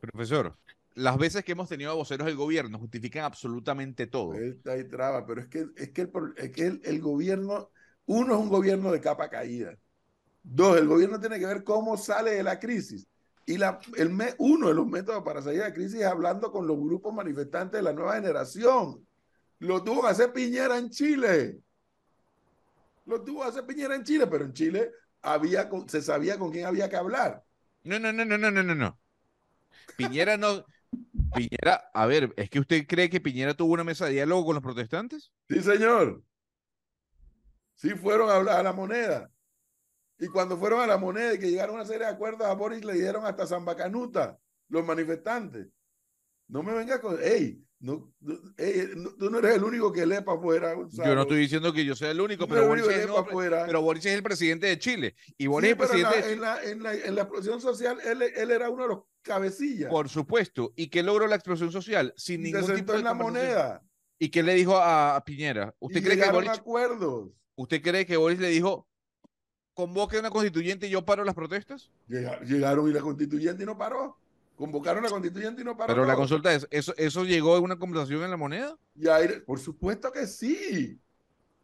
Profesor, 0.00 0.56
las 0.94 1.18
veces 1.18 1.44
que 1.44 1.52
hemos 1.52 1.68
tenido 1.68 1.90
a 1.90 1.94
voceros 1.94 2.26
del 2.26 2.36
gobierno 2.36 2.78
justifican 2.78 3.24
absolutamente 3.24 4.06
todo. 4.06 4.34
Está 4.34 4.72
ahí 4.72 4.84
traba, 4.84 5.26
pero 5.26 5.40
es 5.40 5.48
que, 5.48 5.66
es 5.76 5.90
que, 5.90 6.02
el, 6.02 6.12
es 6.36 6.50
que 6.50 6.66
el, 6.66 6.80
el 6.84 7.00
gobierno, 7.00 7.70
uno 8.06 8.34
es 8.34 8.40
un 8.40 8.48
gobierno 8.48 8.92
de 8.92 9.00
capa 9.00 9.28
caída. 9.28 9.76
Dos, 10.42 10.78
el 10.78 10.86
gobierno 10.86 11.18
tiene 11.18 11.38
que 11.38 11.46
ver 11.46 11.64
cómo 11.64 11.96
sale 11.96 12.32
de 12.32 12.42
la 12.42 12.60
crisis. 12.60 13.08
Y 13.46 13.58
la, 13.58 13.78
el, 13.96 14.10
me- 14.10 14.34
uno 14.38 14.68
de 14.68 14.74
los 14.74 14.86
métodos 14.86 15.22
para 15.22 15.42
salir 15.42 15.60
de 15.60 15.68
la 15.68 15.74
crisis 15.74 16.00
es 16.00 16.06
hablando 16.06 16.50
con 16.50 16.66
los 16.66 16.78
grupos 16.78 17.12
manifestantes 17.14 17.78
de 17.78 17.82
la 17.82 17.92
nueva 17.92 18.14
generación. 18.14 19.06
Lo 19.58 19.82
tuvo 19.82 20.02
que 20.02 20.08
hacer 20.08 20.32
Piñera 20.32 20.78
en 20.78 20.90
Chile. 20.90 21.58
Lo 23.06 23.22
tuvo 23.22 23.42
que 23.42 23.48
hacer 23.48 23.66
Piñera 23.66 23.94
en 23.94 24.04
Chile, 24.04 24.26
pero 24.26 24.44
en 24.46 24.52
Chile 24.52 24.90
había, 25.22 25.68
se 25.88 26.00
sabía 26.00 26.38
con 26.38 26.50
quién 26.50 26.66
había 26.66 26.88
que 26.88 26.96
hablar. 26.96 27.42
No, 27.82 27.98
no, 27.98 28.12
no, 28.12 28.24
no, 28.24 28.38
no, 28.38 28.50
no, 28.50 28.62
no, 28.62 28.74
no. 28.74 28.98
Piñera 29.96 30.36
no. 30.36 30.64
Piñera, 31.34 31.90
a 31.92 32.06
ver, 32.06 32.32
¿es 32.36 32.48
que 32.48 32.60
usted 32.60 32.86
cree 32.86 33.10
que 33.10 33.20
Piñera 33.20 33.54
tuvo 33.54 33.74
una 33.74 33.84
mesa 33.84 34.06
de 34.06 34.12
diálogo 34.12 34.46
con 34.46 34.54
los 34.54 34.62
protestantes? 34.62 35.32
Sí, 35.48 35.60
señor. 35.60 36.22
Sí 37.74 37.90
fueron 37.90 38.30
a 38.30 38.36
hablar 38.36 38.60
a 38.60 38.62
la 38.62 38.72
moneda. 38.72 39.30
Y 40.18 40.28
cuando 40.28 40.56
fueron 40.56 40.80
a 40.80 40.86
la 40.86 40.96
moneda 40.98 41.34
y 41.34 41.38
que 41.38 41.50
llegaron 41.50 41.74
a 41.76 41.78
una 41.80 41.86
serie 41.86 42.06
de 42.06 42.12
acuerdos 42.12 42.46
a 42.46 42.54
Boris 42.54 42.84
le 42.84 42.94
dieron 42.94 43.26
hasta 43.26 43.46
Zambacanuta, 43.46 44.38
los 44.68 44.84
manifestantes. 44.84 45.68
No 46.48 46.62
me 46.62 46.72
venga 46.74 47.00
con, 47.00 47.18
hey, 47.22 47.60
no, 47.80 48.12
no, 48.20 48.34
ey, 48.56 48.90
no- 48.96 49.14
tú 49.16 49.28
no 49.30 49.38
eres 49.40 49.56
el 49.56 49.64
único 49.64 49.92
que 49.92 50.06
lee 50.06 50.20
para 50.24 50.38
afuera. 50.38 50.74
Yo 50.90 51.14
no 51.14 51.22
estoy 51.22 51.38
diciendo 51.38 51.72
que 51.72 51.84
yo 51.84 51.94
sea 51.96 52.10
el 52.10 52.20
único, 52.20 52.46
pero 52.46 52.66
Boris, 52.68 52.86
es 52.86 53.06
pero 53.66 53.82
Boris 53.82 54.06
es 54.06 54.14
el 54.14 54.22
presidente 54.22 54.66
de 54.68 54.78
Chile. 54.78 55.14
Y 55.36 55.46
Boris 55.48 55.70
Sí, 55.70 55.72
es 55.72 55.80
en 55.80 55.88
presidente 55.88 56.20
la, 56.20 56.32
en, 56.32 56.40
la, 56.40 56.62
en, 56.64 56.82
la, 56.82 56.94
en 56.94 57.14
la 57.14 57.22
explosión 57.22 57.60
social, 57.60 57.98
él, 58.04 58.22
él 58.22 58.50
era 58.50 58.70
uno 58.70 58.84
de 58.84 58.88
los 58.90 59.00
cabecillas. 59.22 59.90
Por 59.90 60.08
supuesto. 60.08 60.72
¿Y 60.76 60.88
qué 60.88 61.02
logró 61.02 61.26
la 61.26 61.34
explosión 61.36 61.72
social? 61.72 62.14
Sin 62.16 62.42
se 62.42 62.52
ningún 62.52 62.74
tipo 62.74 62.92
de 62.92 62.98
en 62.98 63.04
la 63.04 63.10
conversación. 63.10 63.48
moneda. 63.54 63.82
¿Y 64.18 64.28
qué 64.30 64.42
le 64.42 64.54
dijo 64.54 64.76
a, 64.76 65.16
a 65.16 65.24
Piñera? 65.24 65.74
Y 65.80 65.86
¿Usted 65.86 66.02
cree, 66.04 66.18
que 66.18 66.30
Boris, 66.30 66.50
acuerdos. 66.50 67.30
¿Usted 67.56 67.82
cree 67.82 68.06
que 68.06 68.16
Boris 68.16 68.38
le 68.38 68.48
dijo, 68.48 68.86
convoque 69.74 70.18
una 70.18 70.30
constituyente 70.30 70.86
y 70.86 70.90
yo 70.90 71.04
paro 71.04 71.24
las 71.24 71.34
protestas? 71.34 71.90
Llega- 72.08 72.40
Llegaron 72.40 72.88
y 72.88 72.92
la 72.92 73.00
constituyente 73.00 73.62
y 73.62 73.66
no 73.66 73.76
paró. 73.76 74.16
Convocaron 74.56 75.00
a 75.00 75.08
la 75.08 75.10
constituyente 75.10 75.62
y 75.62 75.64
no 75.64 75.76
paró. 75.76 75.92
Pero 75.92 76.06
la 76.06 76.14
consulta 76.14 76.52
es, 76.54 76.66
¿eso, 76.70 76.94
¿eso 76.96 77.24
llegó 77.24 77.56
a 77.56 77.60
una 77.60 77.76
conversación 77.76 78.22
en 78.22 78.30
la 78.30 78.36
moneda? 78.36 78.76
Y 78.94 79.08
ahí, 79.08 79.28
por 79.44 79.58
supuesto 79.58 80.12
que 80.12 80.26
sí. 80.26 80.98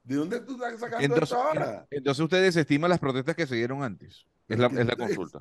¿De 0.02 0.16
dónde 0.16 0.40
tú 0.40 0.54
estás 0.54 0.80
sacando 0.80 1.04
Entonces, 1.04 1.30
esto 1.30 1.40
ahora? 1.42 1.86
entonces 1.90 2.24
usted 2.24 2.42
desestima 2.42 2.88
las 2.88 2.98
protestas 2.98 3.36
que 3.36 3.46
se 3.46 3.54
dieron 3.54 3.82
antes. 3.82 4.26
Es 4.48 4.58
la, 4.58 4.66
es 4.66 4.86
la 4.86 4.96
consulta. 4.96 5.38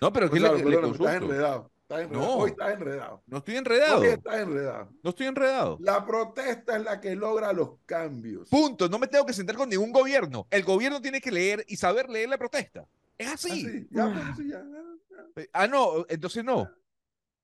No, 0.00 0.12
pero 0.12 0.26
aquí 0.26 0.40
le, 0.40 0.48
Gonzalo, 0.48 0.70
le 0.70 0.76
estás 0.76 0.98
consulto. 0.98 1.70
Enredado. 1.98 2.00
Estás 2.00 2.00
enredado. 2.02 2.36
No. 2.36 2.42
Hoy 2.42 2.50
estás 2.50 2.72
enredado. 2.72 3.22
No 3.26 3.38
estoy 3.38 3.56
enredado. 3.56 4.00
Hoy 4.00 4.06
estás 4.08 4.34
enredado. 4.40 4.88
No 5.02 5.10
estoy 5.10 5.26
enredado. 5.26 5.78
La 5.80 6.06
protesta 6.06 6.76
es 6.76 6.82
la 6.84 7.00
que 7.00 7.16
logra 7.16 7.52
los 7.52 7.70
cambios. 7.86 8.48
Punto. 8.48 8.88
No 8.88 8.98
me 8.98 9.06
tengo 9.08 9.26
que 9.26 9.32
sentar 9.32 9.56
con 9.56 9.68
ningún 9.68 9.90
gobierno. 9.92 10.46
El 10.50 10.62
gobierno 10.64 11.00
tiene 11.00 11.20
que 11.20 11.30
leer 11.32 11.64
y 11.68 11.76
saber 11.76 12.08
leer 12.08 12.28
la 12.28 12.38
protesta. 12.38 12.86
Es 13.18 13.28
así. 13.28 13.50
Así, 13.66 13.88
ya, 13.90 14.32
pues, 14.36 14.48
ya, 14.48 14.62
ya. 14.62 15.48
Ah, 15.52 15.66
no, 15.66 16.06
entonces 16.08 16.44
no. 16.44 16.70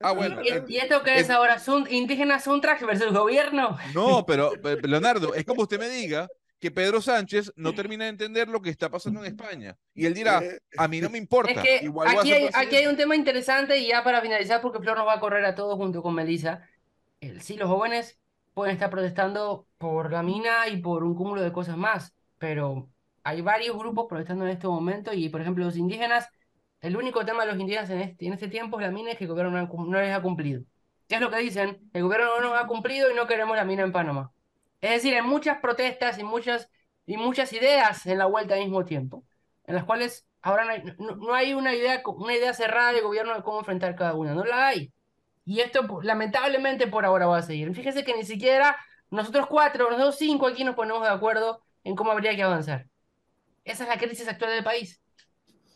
Ah, 0.01 0.13
bueno. 0.13 0.43
¿Y, 0.43 0.75
y 0.75 0.77
esto 0.79 1.03
qué 1.03 1.15
es 1.17 1.23
es- 1.23 1.31
ahora? 1.31 1.59
¿Sun- 1.59 1.87
¿Indígenas 1.91 2.45
Suntrax 2.45 2.85
versus 2.87 3.13
gobierno? 3.13 3.77
No, 3.95 4.25
pero 4.27 4.53
pe- 4.63 4.77
Leonardo, 4.87 5.35
es 5.35 5.45
como 5.45 5.63
usted 5.63 5.79
me 5.79 5.89
diga 5.89 6.29
que 6.59 6.71
Pedro 6.71 7.01
Sánchez 7.01 7.53
no 7.57 7.75
termina 7.75 8.05
de 8.05 8.11
entender 8.11 8.49
lo 8.49 8.63
que 8.63 8.71
está 8.71 8.91
pasando 8.91 9.21
en 9.21 9.27
España. 9.27 9.77
Y 9.95 10.07
él 10.07 10.15
dirá, 10.15 10.43
Eh, 10.43 10.61
a 10.77 10.89
mí 10.89 11.01
no 11.01 11.11
me 11.11 11.19
importa. 11.19 11.53
Es 11.53 11.61
que 11.61 11.85
igual 11.85 12.09
aquí 12.09 12.33
hay, 12.33 12.45
aquí 12.47 12.57
hay 12.57 12.67
presidente". 12.67 12.89
un 12.89 12.97
tema 12.97 13.17
interesante 13.17 13.79
y 13.79 13.89
ya 13.89 14.03
para 14.03 14.21
finalizar, 14.23 14.61
porque 14.61 14.81
Flor 14.81 14.97
nos 14.97 15.07
va 15.07 15.15
a 15.15 15.21
correr 15.21 15.45
a 15.45 15.55
todos 15.55 15.77
junto 15.77 16.03
con 16.03 16.15
Melissa. 16.15 16.67
El, 17.21 17.43
sí, 17.43 17.57
los 17.57 17.69
jóvenes 17.69 18.19
pueden 18.55 18.73
estar 18.73 18.89
protestando 18.89 19.67
por 19.77 20.11
la 20.11 20.23
mina 20.23 20.69
y 20.69 20.79
por 20.79 21.05
un 21.05 21.15
cúmulo 21.15 21.43
de 21.43 21.53
cosas 21.53 21.77
más, 21.77 22.15
pero 22.39 22.89
hay 23.23 23.43
varios 23.43 23.77
grupos 23.77 24.07
protestando 24.09 24.47
en 24.47 24.53
este 24.53 24.67
momento 24.67 25.13
y, 25.13 25.29
por 25.29 25.41
ejemplo, 25.43 25.65
los 25.65 25.77
indígenas, 25.77 26.29
el 26.81 26.97
único 26.97 27.25
tema 27.27 27.45
de 27.45 27.53
los 27.53 27.61
indígenas 27.61 27.91
en 27.91 28.01
este, 28.01 28.27
en 28.27 28.33
este 28.33 28.49
tiempo 28.49 28.79
es 28.81 28.87
la 28.87 28.93
mina 28.93 29.13
y 29.13 29.17
que 29.17 29.25
el 29.25 29.31
gobierno 29.31 29.51
no, 29.51 30.01
les 30.01 30.15
ha 30.15 30.23
cumplido. 30.23 30.63
¿Qué 31.09 31.17
es 31.17 31.21
lo 31.21 31.31
que 31.31 31.39
dicen? 31.39 31.91
El 31.93 32.03
gobierno 32.05 32.29
no 32.41 32.51
nos 32.51 32.59
ha 32.63 32.67
cumplido 32.67 33.11
y 33.11 33.15
no 33.15 33.27
queremos 33.27 33.57
la 33.57 33.65
mina 33.65 33.83
en 33.83 33.93
Panamá. 33.93 34.33
Es 34.87 35.03
decir, 35.03 35.15
hay 35.15 35.23
muchas 35.23 35.59
protestas 35.59 36.17
y 36.19 36.23
muchas, 36.23 36.69
y 37.07 37.17
muchas 37.17 37.53
ideas 37.53 38.07
en 38.07 38.19
la 38.19 38.27
vuelta 38.27 38.55
al 38.55 38.61
mismo 38.61 38.85
tiempo, 38.85 39.25
en 39.65 39.75
las 39.75 39.85
cuales 39.85 40.29
ahora 40.43 40.65
no 40.99 41.35
hay, 41.35 41.55
una 41.55 41.75
idea, 41.75 42.03
una 42.07 42.35
idea 42.35 42.55
cerrada 42.55 42.93
del 42.93 43.03
gobierno 43.03 43.35
de 43.35 43.43
cómo 43.43 43.59
enfrentar 43.59 43.97
cada 43.97 44.15
una, 44.15 44.33
no 44.33 44.45
la 44.45 44.69
hay. 44.69 44.93
Y 45.45 45.59
esto 45.59 45.89
po- 45.89 46.03
lamentablemente 46.03 46.87
por 46.87 47.05
ahora 47.05 47.27
va 47.27 47.39
a 47.39 47.43
seguir. 47.43 47.75
Fíjese 47.75 48.05
que 48.05 48.15
ni 48.15 48.25
siquiera 48.25 48.77
nosotros 49.11 49.49
cuatro, 49.49 49.91
nosotros 49.91 50.19
cinco 50.19 50.47
aquí 50.47 50.63
nos 50.63 50.77
ponemos 50.77 51.03
de 51.03 51.09
acuerdo 51.09 51.65
en 51.83 51.97
cómo 51.97 52.13
habría 52.13 52.37
que 52.37 52.45
avanzar. 52.45 52.87
Esa 53.65 53.83
es 53.83 53.89
la 53.89 53.99
crisis 53.99 54.29
actual 54.29 54.53
del 54.53 54.63
país. 54.63 55.01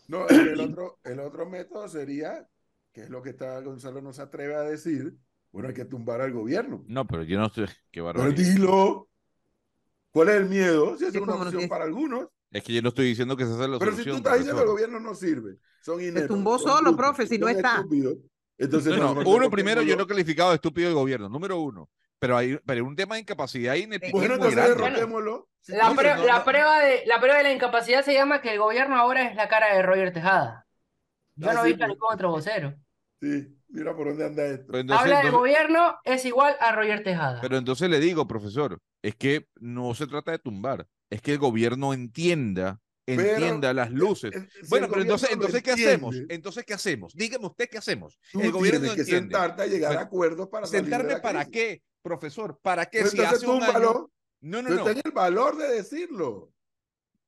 No, 0.07 0.29
el, 0.29 0.61
otro, 0.61 1.01
el 1.03 1.19
otro 1.19 1.47
método 1.47 1.89
sería, 1.89 2.47
que 2.93 3.03
es 3.03 3.11
lo 3.11 3.23
que 3.23 3.31
está 3.31 3.61
Gonzalo 3.61 4.01
no 4.01 4.13
se 4.13 4.23
atreve 4.23 4.55
a 4.55 4.63
decir, 4.63 5.15
bueno, 5.53 5.69
hay 5.69 5.75
que 5.75 5.85
tumbar 5.85 6.21
al 6.21 6.33
gobierno. 6.33 6.85
No, 6.87 7.07
pero 7.07 7.23
yo 7.25 7.39
no 7.39 7.47
estoy. 7.47 7.67
Qué 7.67 7.75
Pero 7.95 8.05
barbaridad. 8.07 8.37
dilo. 8.37 9.09
¿Cuál 10.13 10.29
es 10.31 10.35
el 10.37 10.47
miedo? 10.47 10.97
Si 10.97 11.05
es 11.05 11.13
Sí, 11.13 11.19
una 11.19 11.35
opción 11.35 11.63
que- 11.63 11.69
para 11.69 11.85
algunos. 11.85 12.27
Es 12.51 12.65
que 12.65 12.73
yo 12.73 12.83
no 12.83 12.89
estoy 12.89 13.07
diciendo 13.07 13.37
que 13.37 13.45
esa 13.45 13.57
sea 13.57 13.69
la 13.69 13.79
Pero 13.79 13.93
si 13.95 14.03
tú 14.03 14.17
estás 14.17 14.39
diciendo 14.39 14.57
que 14.57 14.63
el 14.65 14.71
gobierno 14.73 14.99
no 14.99 15.15
sirve, 15.15 15.59
son 15.83 16.01
ineptos. 16.03 16.27
tumbó 16.29 16.59
son 16.59 16.79
solo, 16.79 16.97
profe, 16.97 17.27
si 17.27 17.39
no 17.39 17.49
está. 17.49 17.77
estúpidos, 17.77 18.17
Entonces, 18.59 18.97
No, 18.99 19.13
uno 19.25 19.49
primero, 19.49 19.81
yo 19.83 19.97
no 19.97 20.03
he 20.03 20.07
calificado 20.07 20.51
de 20.51 20.57
estúpido 20.57 20.89
el 20.89 20.95
gobierno, 20.95 21.29
número 21.29 21.59
uno. 21.61 21.89
Pero 22.19 22.37
hay, 22.37 22.59
pero 22.67 22.77
hay 22.77 22.81
un 22.87 22.95
tema 22.97 23.15
de 23.15 23.23
incapacidad 23.23 23.75
y 23.77 23.87
Bueno, 24.13 24.35
entonces 24.35 24.57
derrotémoslo. 24.57 25.49
La, 25.69 25.91
prue- 25.95 26.45
prueba 26.45 26.81
de, 26.81 27.03
la 27.07 27.19
prueba 27.21 27.39
de 27.39 27.43
la 27.45 27.53
incapacidad 27.53 28.05
se 28.05 28.13
llama 28.13 28.43
que 28.43 28.53
el 28.53 28.59
gobierno 28.59 28.97
ahora 28.97 29.27
es 29.31 29.37
la 29.37 29.49
cara 29.49 29.75
de 29.75 29.83
Roger 29.83 30.13
Tejada. 30.13 30.67
Yo 31.37 31.49
Ah, 31.49 31.55
no 31.55 31.63
sí, 31.63 31.69
visto 31.69 31.79
pues. 31.87 31.89
ningún 31.89 32.09
otro 32.13 32.31
vocero. 32.31 32.75
Sí, 33.21 33.55
mira 33.69 33.95
por 33.95 34.09
dónde 34.09 34.25
anda 34.25 34.47
esto. 34.47 34.65
Pero 34.69 34.79
entonces, 34.79 35.03
Habla 35.05 35.19
del 35.19 35.27
entonces- 35.27 35.39
gobierno 35.57 35.95
es 36.05 36.25
igual 36.25 36.57
a 36.61 36.73
Roger 36.75 37.03
Tejada. 37.05 37.41
pero 37.41 37.59
entonces 37.59 37.91
le 37.91 38.01
digo, 38.01 38.27
profesor, 38.27 38.79
es 39.03 39.15
que 39.17 39.47
no 39.61 39.95
se 39.95 40.07
trata 40.07 40.33
de 40.33 40.39
tumbar, 40.39 40.87
es 41.11 41.21
que 41.21 41.33
el 41.33 41.39
gobierno 41.39 41.93
entienda, 41.93 42.81
Pero, 43.05 43.21
entienda 43.23 43.75
las 43.75 43.91
luces. 43.91 44.35
eh, 44.35 44.49
bueno, 44.69 44.87
pero 44.89 45.03
entonces, 45.03 45.31
entonces 45.33 45.63
¿qué 45.63 45.73
hacemos? 45.73 46.17
Entonces, 46.29 46.65
¿qué 46.65 46.75
hacemos? 46.75 47.13
Dígame 47.15 47.47
usted 47.47 47.69
qué 47.71 47.79
hacemos. 47.79 48.19
Tú 48.33 48.41
el 48.41 48.53
gobierno 48.53 48.81
tienes 48.81 48.95
que 48.95 49.01
entiende. 49.03 49.35
sentarte 49.35 49.63
a 49.63 49.67
llegar 49.67 49.89
Bueno, 49.91 50.01
a 50.01 50.05
acuerdos 50.05 50.49
para 50.49 50.67
salir 50.67 50.85
de 50.85 50.91
¿Sentarme 50.91 51.13
la 51.15 51.23
para 51.23 51.45
crisis. 51.45 51.53
qué, 51.53 51.83
profesor? 52.03 52.59
¿Para 52.63 52.87
qué? 52.87 53.01
Pues 53.01 53.11
si 53.13 53.19
entonces 53.19 53.43
hace 53.43 53.51
un 53.51 53.63
año, 53.63 54.11
no, 54.43 54.63
no, 54.63 54.69
Pero 54.69 54.77
no. 54.77 54.85
ten 54.85 55.01
el 55.05 55.13
valor 55.13 55.57
de 55.59 55.69
decirlo. 55.69 56.53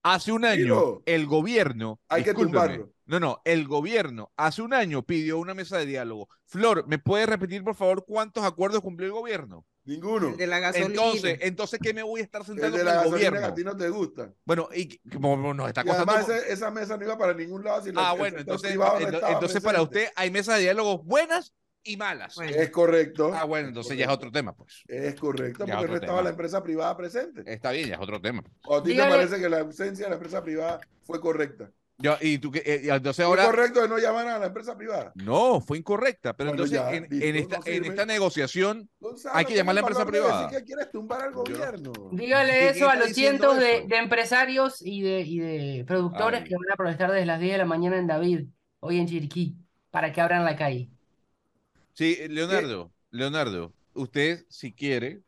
Hace 0.02 0.32
un 0.32 0.44
año, 0.44 1.02
el 1.06 1.26
gobierno. 1.26 2.00
Hay 2.08 2.24
que 2.24 2.34
tumbarlo. 2.34 2.92
No, 3.06 3.20
no, 3.20 3.42
el 3.44 3.66
gobierno 3.68 4.32
hace 4.36 4.62
un 4.62 4.72
año 4.72 5.02
pidió 5.02 5.38
una 5.38 5.54
mesa 5.54 5.76
de 5.78 5.86
diálogo. 5.86 6.28
Flor, 6.46 6.86
¿me 6.88 6.98
puede 6.98 7.26
repetir, 7.26 7.62
por 7.62 7.74
favor, 7.74 8.04
cuántos 8.06 8.42
acuerdos 8.44 8.80
cumplió 8.80 9.06
el 9.08 9.12
gobierno? 9.12 9.66
Ninguno. 9.84 10.28
El 10.28 10.36
de 10.36 10.46
la 10.46 10.60
gasolina. 10.60 10.88
Entonces, 10.88 11.38
entonces, 11.42 11.80
¿qué 11.82 11.92
me 11.92 12.02
voy 12.04 12.20
a 12.20 12.24
estar 12.24 12.40
El 12.42 12.46
sentando 12.46 12.78
de 12.78 12.84
con 12.84 12.92
el 12.92 12.94
gasolina 12.96 13.18
que 13.18 13.26
gobierno? 13.28 13.46
a 13.48 13.54
ti 13.54 13.64
no 13.64 13.76
te 13.76 13.88
gusta. 13.90 14.32
Bueno, 14.44 14.68
y 14.74 14.98
como 15.10 15.36
nos 15.54 15.68
está 15.68 15.82
Y 15.82 15.84
costando. 15.86 16.12
además 16.12 16.28
ese- 16.28 16.52
esa 16.52 16.70
mesa 16.70 16.96
no 16.96 17.04
iba 17.04 17.18
para 17.18 17.34
ningún 17.34 17.64
lado. 17.64 17.82
Si 17.82 17.90
Ah, 17.96 18.12
el 18.12 18.18
bueno, 18.18 18.38
entonces, 18.38 18.70
privado 18.70 19.00
no 19.00 19.06
ento- 19.06 19.14
estaba 19.14 19.32
entonces 19.32 19.62
para 19.62 19.82
usted 19.82 20.08
hay 20.14 20.30
mesas 20.30 20.56
de 20.56 20.62
diálogo 20.62 20.98
buenas 21.02 21.52
y 21.84 21.96
malas. 21.96 22.34
Bueno. 22.36 22.52
Es 22.56 22.70
correcto. 22.70 23.32
Ah, 23.34 23.44
bueno, 23.44 23.68
entonces 23.68 23.96
ya 23.96 24.04
es 24.06 24.10
otro 24.10 24.30
tema, 24.30 24.54
pues. 24.54 24.82
Es 24.88 25.14
correcto, 25.16 25.64
Ya 25.66 25.76
porque 25.76 25.88
no 25.90 25.94
estaba 25.96 26.12
tema. 26.18 26.22
la 26.22 26.30
empresa 26.30 26.62
privada 26.62 26.96
presente. 26.96 27.42
Está 27.46 27.70
bien, 27.72 27.88
ya 27.88 27.94
es 27.96 28.00
otro 28.00 28.20
tema. 28.20 28.42
¿O 28.66 28.76
a 28.76 28.82
ti 28.82 28.90
Dígale- 28.92 29.10
te 29.10 29.16
parece 29.16 29.40
que 29.40 29.48
la 29.48 29.60
ausencia 29.60 30.04
de 30.06 30.10
la 30.10 30.16
empresa 30.16 30.42
privada 30.42 30.80
fue 31.04 31.20
correcta? 31.20 31.70
Yo, 31.98 32.16
y 32.20 32.38
tú 32.38 32.50
que, 32.50 32.58
eh, 32.64 32.80
entonces 32.88 33.16
¿Fue 33.16 33.24
ahora. 33.26 33.44
correcto 33.44 33.80
de 33.82 33.88
no 33.88 33.96
llamar 33.98 34.26
a 34.26 34.38
la 34.38 34.46
empresa 34.46 34.76
privada? 34.76 35.12
No, 35.14 35.60
fue 35.60 35.78
incorrecta, 35.78 36.32
pero 36.36 36.50
Bueno, 36.50 36.64
entonces 36.64 36.80
ya, 36.84 36.92
en, 36.96 37.06
en 37.10 37.36
esta, 37.36 37.58
no 37.58 37.62
en 37.66 37.84
esta 37.84 38.06
negociación 38.06 38.88
Gonzalo, 38.98 39.36
Hay 39.36 39.44
que 39.44 39.54
llamar 39.54 39.72
a 39.72 39.74
la 39.74 39.80
empresa 39.80 40.04
privada. 40.06 40.48
que 40.48 40.64
quieres 40.64 40.90
tumbar 40.90 41.20
al 41.22 41.30
Yo- 41.32 41.42
gobierno. 41.44 41.92
Dígale 42.10 42.52
¿Quién 42.58 42.68
eso 42.74 42.88
a 42.90 42.96
los 42.96 43.10
cientos 43.10 43.56
de, 43.58 43.84
de 43.86 43.96
empresarios 43.98 44.82
y 44.84 45.02
de, 45.02 45.20
y 45.20 45.38
de 45.38 45.84
productores 45.86 46.40
Ay. 46.42 46.48
que 46.48 46.54
van 46.56 46.72
a 46.72 46.76
protestar 46.76 47.12
desde 47.12 47.26
las 47.26 47.38
10 47.38 47.52
de 47.52 47.58
la 47.58 47.66
mañana 47.66 47.98
en 47.98 48.06
David, 48.08 48.46
hoy 48.80 48.98
en 48.98 49.06
Chiriquí, 49.06 49.56
para 49.90 50.12
que 50.12 50.20
abran 50.20 50.44
la 50.44 50.56
calle. 50.56 50.88
Sí, 51.92 52.16
Leonardo, 52.28 52.92
Leonardo, 53.10 53.74
usted 53.94 54.44
si 54.48 54.72
quiere, 54.72 55.22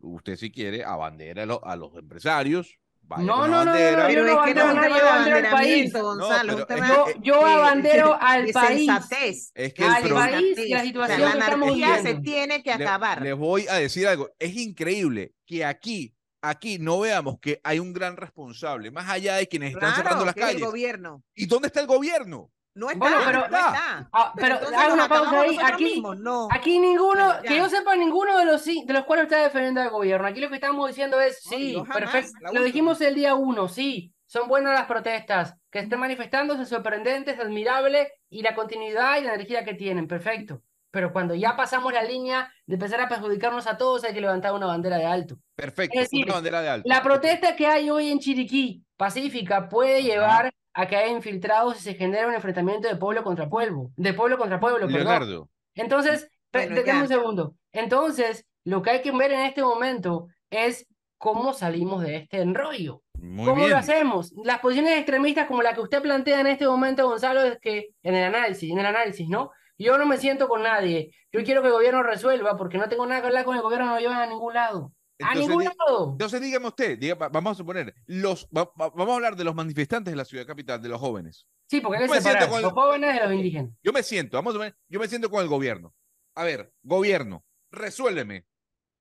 usted 0.00 0.36
si 0.36 0.50
quiere, 0.50 0.84
abandera 0.84 1.44
a, 1.44 1.46
lo- 1.46 1.64
a 1.66 1.76
los 1.76 1.94
empresarios. 1.96 2.76
vaya 3.02 3.24
No, 3.24 3.48
no, 3.48 3.64
no, 3.64 3.64
no, 3.64 3.64
no, 3.64 3.72
Pero 3.72 4.10
yo 4.10 4.26
es 4.26 4.38
que 4.46 4.54
no 4.54 6.02
Gonzalo, 6.02 6.66
tema 6.66 6.88
Yo, 6.88 7.04
de- 7.06 7.14
yo 7.22 7.38
de- 7.44 7.52
abandero 7.52 8.18
al 8.20 8.46
país. 8.52 8.86
sensatez. 8.86 9.50
Es 9.54 9.74
que 9.74 9.84
el 9.84 9.90
al 9.90 10.08
país 10.10 10.58
y 10.58 10.68
la 10.68 10.82
situación 10.82 11.20
O 11.20 11.24
sea, 11.24 11.32
que 11.32 11.38
la 11.38 11.44
estamos 11.46 11.68
anarquía 11.70 12.02
se 12.02 12.14
tiene 12.20 12.62
que 12.62 12.76
le- 12.76 12.84
acabar. 12.84 13.22
les 13.22 13.36
voy 13.36 13.66
a 13.68 13.74
decir 13.76 14.06
algo. 14.06 14.30
Es 14.38 14.54
increíble 14.56 15.32
que 15.46 15.64
aquí, 15.64 16.14
aquí 16.42 16.78
no 16.78 17.00
veamos 17.00 17.38
que 17.40 17.60
hay 17.64 17.78
un 17.78 17.92
gran 17.92 18.16
responsable, 18.16 18.90
más 18.90 19.08
allá 19.08 19.36
de 19.36 19.48
quienes 19.48 19.72
están 19.72 19.94
cerrando 19.96 20.22
Claro, 20.22 20.26
las 20.26 20.34
que 20.34 20.40
es 20.42 20.46
el 20.48 20.52
calles. 20.54 20.66
gobierno. 20.68 21.24
¿Y 21.34 21.46
dónde 21.46 21.68
está 21.68 21.80
el 21.80 21.86
gobierno? 21.86 22.50
No 22.74 22.88
está, 22.88 22.98
Bueno, 23.00 23.16
pero- 23.26 23.38
no 23.40 23.44
está. 23.58 24.08
Ah, 24.12 24.32
Pero 24.36 24.54
hago 24.78 24.94
una 24.94 25.08
pausa 25.08 25.40
ahí. 25.40 25.58
Aquí. 25.62 26.02
No. 26.18 26.48
aquí 26.50 26.78
ninguno, 26.78 27.34
que 27.42 27.56
yo 27.56 27.68
sepa, 27.68 27.96
ninguno 27.96 28.38
de 28.38 28.44
los, 28.44 28.64
de 28.64 28.84
los 28.92 29.04
cuales 29.04 29.24
está 29.24 29.42
defendiendo 29.42 29.80
al 29.80 29.90
gobierno. 29.90 30.26
Aquí 30.28 30.40
lo 30.40 30.48
que 30.48 30.54
estamos 30.54 30.86
diciendo 30.88 31.20
es, 31.20 31.40
sí, 31.42 31.82
perfecto. 31.92 32.30
Lo 32.52 32.62
dijimos 32.62 33.00
el 33.00 33.14
día 33.16 33.34
uno, 33.34 33.68
sí, 33.68 34.12
son 34.26 34.46
buenas 34.48 34.74
las 34.74 34.86
protestas, 34.86 35.54
que 35.70 35.80
estén 35.80 35.98
manifestándose, 35.98 36.62
es 36.62 36.68
sorprendente, 36.68 37.32
es 37.32 37.40
admirable, 37.40 38.12
y 38.28 38.42
la 38.42 38.54
continuidad 38.54 39.18
y 39.18 39.24
la 39.24 39.34
energía 39.34 39.64
que 39.64 39.74
tienen, 39.74 40.06
perfecto. 40.06 40.62
Pero 40.92 41.12
cuando 41.12 41.34
ya 41.34 41.56
pasamos 41.56 41.92
la 41.92 42.02
línea 42.02 42.52
de 42.66 42.74
empezar 42.74 43.00
a 43.00 43.08
perjudicarnos 43.08 43.66
a 43.66 43.76
todos, 43.76 44.02
hay 44.04 44.14
que 44.14 44.20
levantar 44.20 44.52
una 44.54 44.66
bandera 44.66 44.96
de 44.96 45.06
alto. 45.06 45.36
Perfecto, 45.56 45.98
Es 45.98 46.04
decir, 46.10 46.24
una 46.24 46.34
bandera 46.34 46.62
de 46.62 46.68
alto. 46.68 46.88
La 46.88 47.02
protesta 47.02 47.54
que 47.56 47.66
hay 47.66 47.90
hoy 47.90 48.10
en 48.10 48.18
Chiriquí, 48.20 48.84
pacífica, 48.96 49.68
puede 49.68 49.98
Ajá. 49.98 50.06
llevar 50.08 50.52
a 50.74 50.86
que 50.86 50.96
haya 50.96 51.08
infiltrados 51.12 51.76
y 51.78 51.80
se 51.80 51.94
genere 51.94 52.26
un 52.26 52.34
enfrentamiento 52.34 52.88
de 52.88 52.96
pueblo 52.96 53.24
contra 53.24 53.48
pueblo, 53.48 53.90
de 53.96 54.14
pueblo 54.14 54.38
contra 54.38 54.60
pueblo, 54.60 54.86
perdón. 54.86 54.94
Leonardo, 55.04 55.48
Entonces, 55.74 56.28
pe- 56.50 56.66
Bueno, 56.68 56.82
ya. 56.86 57.00
un 57.02 57.08
segundo. 57.08 57.54
Entonces, 57.72 58.46
lo 58.64 58.82
que 58.82 58.90
hay 58.90 59.02
que 59.02 59.10
ver 59.12 59.32
en 59.32 59.40
este 59.40 59.62
momento 59.62 60.26
es 60.50 60.86
cómo 61.18 61.52
salimos 61.52 62.02
de 62.02 62.16
este 62.16 62.40
enrollo. 62.40 63.02
muy 63.18 63.44
¿Cómo 63.44 63.56
bien. 63.56 63.70
lo 63.70 63.76
hacemos? 63.76 64.32
Las 64.44 64.60
posiciones 64.60 64.96
extremistas 64.96 65.46
como 65.46 65.62
la 65.62 65.74
que 65.74 65.80
usted 65.82 66.00
plantea 66.00 66.40
en 66.40 66.46
este 66.46 66.66
momento, 66.66 67.06
Gonzalo, 67.08 67.42
es 67.42 67.58
que 67.60 67.88
en 68.02 68.14
el 68.14 68.24
análisis, 68.24 68.70
en 68.70 68.78
el 68.78 68.86
análisis, 68.86 69.28
¿no? 69.28 69.50
Yo 69.78 69.98
no 69.98 70.06
me 70.06 70.16
siento 70.18 70.48
con 70.48 70.62
nadie. 70.62 71.10
Yo 71.32 71.42
quiero 71.44 71.60
que 71.62 71.68
el 71.68 71.74
gobierno 71.74 72.02
resuelva 72.02 72.56
porque 72.56 72.78
no 72.78 72.88
tengo 72.88 73.06
nada 73.06 73.20
que 73.20 73.26
hablar 73.28 73.44
con 73.44 73.56
el 73.56 73.62
gobierno, 73.62 73.86
no 73.86 73.98
llevan 73.98 74.18
a 74.20 74.26
ningún 74.26 74.54
lado. 74.54 74.92
A 75.22 75.32
Entonces, 75.32 75.48
ningún 75.48 75.62
di- 75.64 75.68
lado. 75.78 76.12
Entonces 76.12 76.40
dígame 76.40 76.66
usted, 76.68 76.98
vamos 77.32 77.52
a 77.52 77.54
suponer, 77.54 77.94
los, 78.06 78.46
va- 78.56 78.64
va- 78.80 78.90
vamos 78.90 79.10
a 79.10 79.14
hablar 79.14 79.36
de 79.36 79.44
los 79.44 79.54
manifestantes 79.54 80.12
de 80.12 80.16
la 80.16 80.24
ciudad 80.24 80.46
capital, 80.46 80.80
de 80.82 80.88
los 80.88 81.00
jóvenes. 81.00 81.46
Sí, 81.68 81.80
porque 81.80 81.98
hay 82.02 82.08
que 82.08 82.16
separar 82.20 82.48
con 82.48 82.56
el- 82.58 82.62
los 82.64 82.72
jóvenes 82.72 83.14
de 83.14 83.20
los 83.24 83.32
indígenas. 83.34 83.70
Yo 83.82 83.92
me 83.92 84.02
siento, 84.02 84.36
vamos 84.36 84.52
a 84.52 84.54
suponer, 84.54 84.76
yo 84.88 84.98
me 85.00 85.08
siento 85.08 85.30
con 85.30 85.42
el 85.42 85.48
gobierno. 85.48 85.94
A 86.34 86.44
ver, 86.44 86.72
gobierno, 86.82 87.44
resuélveme. 87.70 88.46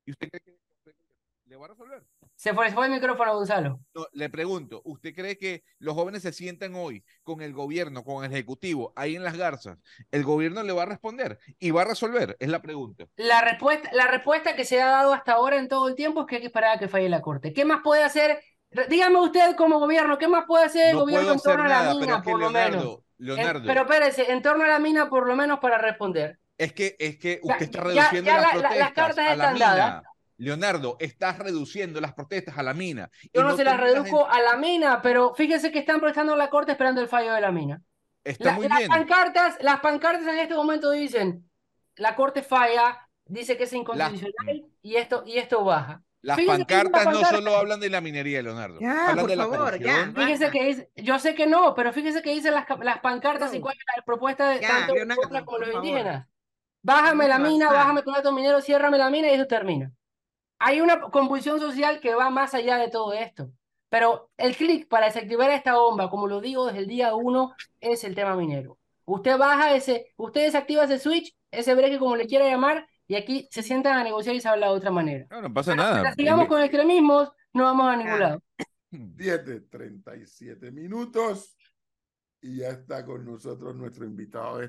¿Y 0.05 0.11
usted 0.11 0.29
cree 0.29 0.41
que 0.41 0.57
le 1.45 1.55
va 1.55 1.65
a 1.65 1.69
resolver? 1.69 2.03
Se 2.39 2.53
fue, 2.53 2.67
el 2.69 2.91
micrófono, 2.91 3.35
Gonzalo. 3.35 3.81
No, 3.93 4.07
le 4.13 4.29
pregunto, 4.29 4.81
¿usted 4.85 5.13
cree 5.13 5.37
que 5.37 5.65
los 5.77 5.93
jóvenes 5.93 6.21
se 6.21 6.31
sientan 6.31 6.73
hoy 6.73 7.03
con 7.21 7.41
el 7.41 7.51
gobierno, 7.51 8.05
con 8.05 8.23
el 8.23 8.31
ejecutivo, 8.31 8.93
ahí 8.95 9.17
en 9.17 9.25
las 9.25 9.35
garzas? 9.35 9.77
¿El 10.09 10.23
gobierno 10.23 10.63
le 10.63 10.71
va 10.71 10.83
a 10.83 10.85
responder 10.85 11.37
y 11.59 11.71
va 11.71 11.81
a 11.81 11.85
resolver? 11.85 12.37
Es 12.39 12.47
la 12.47 12.61
pregunta. 12.61 13.07
La 13.17 13.41
respuesta, 13.41 13.89
la 13.91 14.07
respuesta 14.07 14.55
que 14.55 14.63
se 14.63 14.81
ha 14.81 14.87
dado 14.87 15.11
hasta 15.11 15.33
ahora 15.33 15.57
en 15.57 15.67
todo 15.67 15.89
el 15.89 15.95
tiempo 15.95 16.21
es 16.21 16.27
que 16.27 16.35
hay 16.35 16.41
que 16.41 16.47
esperar 16.47 16.77
a 16.77 16.79
que 16.79 16.87
falle 16.87 17.09
la 17.09 17.21
Corte. 17.21 17.51
¿Qué 17.51 17.65
más 17.65 17.81
puede 17.83 18.03
hacer? 18.03 18.39
Dígame 18.87 19.19
usted 19.19 19.57
como 19.57 19.77
gobierno, 19.77 20.17
¿qué 20.17 20.29
más 20.29 20.45
puede 20.47 20.63
hacer 20.63 20.87
el 20.91 20.93
No 20.93 20.99
gobierno 21.01 21.33
en 21.33 21.39
torno 21.41 21.63
hacer 21.65 21.73
a 21.75 21.79
la 21.79 21.83
nada, 21.83 21.93
pero 21.95 21.99
mina, 22.05 22.15
es 22.19 22.23
que 22.23 22.31
por 22.31 22.39
lo 22.39 22.49
menos? 22.51 22.71
Leonardo, 22.71 23.03
En- 23.19 23.25
Leonardo, 23.25 23.63
pero 23.67 23.81
espérese, 23.81 24.31
en 24.31 24.41
torno 24.41 24.63
a 24.63 24.67
la 24.69 24.79
mina, 24.79 25.09
por 25.09 25.27
lo 25.27 25.35
menos 25.35 25.59
para 25.59 25.77
responder. 25.77 26.39
es 26.57 26.71
que, 26.73 26.95
es 26.99 27.17
que 27.17 27.41
Ya- 27.43 27.53
usted 27.53 27.65
está 27.65 27.77
ya- 27.79 27.83
reduciendo 27.83 28.31
ya 28.31 28.41
las 28.41 28.55
la- 28.55 28.61
la- 28.61 28.75
las 28.75 28.91
protestas 28.91 28.93
cartas 28.93 29.17
a 29.27 29.35
la 29.35 29.43
están 29.43 29.59
dadas. 29.59 30.03
Leonardo, 30.39 30.95
estás 30.99 31.37
reduciendo 31.37 31.99
las 32.01 32.13
protestas 32.13 32.57
a 32.57 32.63
la 32.63 32.73
mina. 32.73 33.09
y 33.21 33.29
Yo 33.33 33.43
no, 33.43 33.55
se 33.57 33.63
las 33.63 33.75
en- 33.75 33.81
reduzco 33.81 34.27
a 34.27 34.39
la 34.41 34.55
mina, 34.57 35.01
pero 35.01 35.35
fíjese 35.35 35.71
que 35.71 35.79
están 35.79 35.99
prestando 35.99 36.35
la 36.35 36.49
Corte 36.49 36.71
esperando 36.71 37.01
el 37.01 37.07
fallo 37.09 37.33
de 37.33 37.41
la 37.41 37.51
mina. 37.51 37.81
Está 38.23 38.45
La- 38.45 38.53
muy 38.53 38.67
las 38.69 38.77
bien. 38.79 38.89
pancartas, 38.89 39.57
las 39.61 39.79
pancartas 39.81 40.25
en 40.27 40.39
este 40.39 40.55
momento 40.55 40.91
dicen, 40.91 41.49
la 41.95 42.15
Corte 42.15 42.41
falla, 42.41 42.97
dice 43.25 43.57
que 43.57 43.65
es 43.65 43.73
inconstitucional 43.73 44.63
y 44.81 44.95
esto 44.95 45.23
y 45.25 45.37
esto 45.37 45.63
baja. 45.63 46.01
Las 46.21 46.37
pancartas 46.41 47.05
no 47.05 47.11
pancarta- 47.11 47.35
solo 47.37 47.55
hablan 47.55 47.79
de 47.79 47.89
la 47.89 48.01
minería, 48.01 48.41
Leonardo. 48.41 48.79
Ya, 48.81 49.09
hablan 49.09 49.19
por 49.23 49.29
de 49.29 49.35
la 49.35 49.43
favor, 49.43 49.59
corrupción. 49.71 50.13
ya. 50.15 50.21
Fíjese 50.21 50.51
que 50.51 50.63
dice, 50.65 50.89
yo 50.95 51.19
sé 51.19 51.35
que 51.35 51.47
no, 51.47 51.73
pero 51.75 51.93
fíjese 51.93 52.21
que 52.21 52.31
dicen 52.31 52.53
las, 52.53 52.65
las 52.81 52.99
pancartas 52.99 53.53
y 53.53 53.57
No. 53.59 53.63
cuál 53.63 53.77
es 53.77 53.83
la 53.97 54.03
propuesta 54.03 54.49
de 54.49 54.59
Ya, 54.61 54.67
tanto 54.69 54.87
los 54.95 55.05
Leonardo, 55.05 55.45
como 55.45 55.57
los 55.59 55.69
favor. 55.69 55.85
indígenas. 55.85 56.27
Bájame 56.81 57.27
la 57.27 57.39
mina, 57.39 57.71
bájame 57.71 58.03
con 58.03 58.13
datos 58.13 58.33
mineros, 58.33 58.63
ciérrame 58.65 58.97
la 58.97 59.09
mina 59.09 59.29
y 59.29 59.33
eso 59.35 59.47
termina. 59.47 59.91
Hay 60.59 60.81
una 60.81 60.99
convulsión 61.01 61.59
social 61.59 61.99
que 61.99 62.13
va 62.15 62.29
más 62.29 62.53
allá 62.53 62.77
de 62.77 62.89
todo 62.89 63.13
esto. 63.13 63.51
Pero 63.89 64.29
el 64.37 64.55
clic 64.55 64.87
para 64.87 65.07
desactivar 65.07 65.49
esta 65.51 65.75
bomba, 65.75 66.09
como 66.09 66.27
lo 66.27 66.41
digo 66.41 66.67
desde 66.67 66.79
el 66.79 66.87
día 66.87 67.15
uno, 67.15 67.53
es 67.79 68.03
el 68.03 68.13
tema 68.15 68.35
minero. 68.35 68.77
Usted 69.05 69.37
baja 69.37 69.73
ese, 69.73 70.13
usted 70.17 70.41
desactiva 70.43 70.83
ese 70.83 70.99
switch, 70.99 71.35
ese 71.49 71.73
break, 71.73 71.97
como 71.97 72.15
le 72.15 72.27
quiera 72.27 72.45
llamar, 72.47 72.87
y 73.07 73.15
aquí 73.15 73.47
se 73.49 73.63
sientan 73.63 73.97
a 73.97 74.03
negociar 74.03 74.35
y 74.35 74.41
se 74.41 74.47
habla 74.47 74.67
de 74.67 74.73
otra 74.73 74.91
manera. 74.91 75.25
No, 75.31 75.41
no 75.41 75.51
pasa 75.53 75.75
nada. 75.75 76.13
sigamos 76.13 76.47
con 76.47 76.61
extremismos, 76.61 77.31
no 77.53 77.63
vamos 77.63 77.87
a 77.87 77.95
ningún 77.95 78.19
Ya. 78.19 78.19
lado. 78.19 78.43
7:37 79.17 80.71
minutos 80.71 81.55
y 82.41 82.57
ya 82.57 82.69
está 82.69 83.05
con 83.05 83.25
nosotros 83.25 83.75
nuestro 83.75 84.05
invitado 84.05 84.59
de 84.59 84.65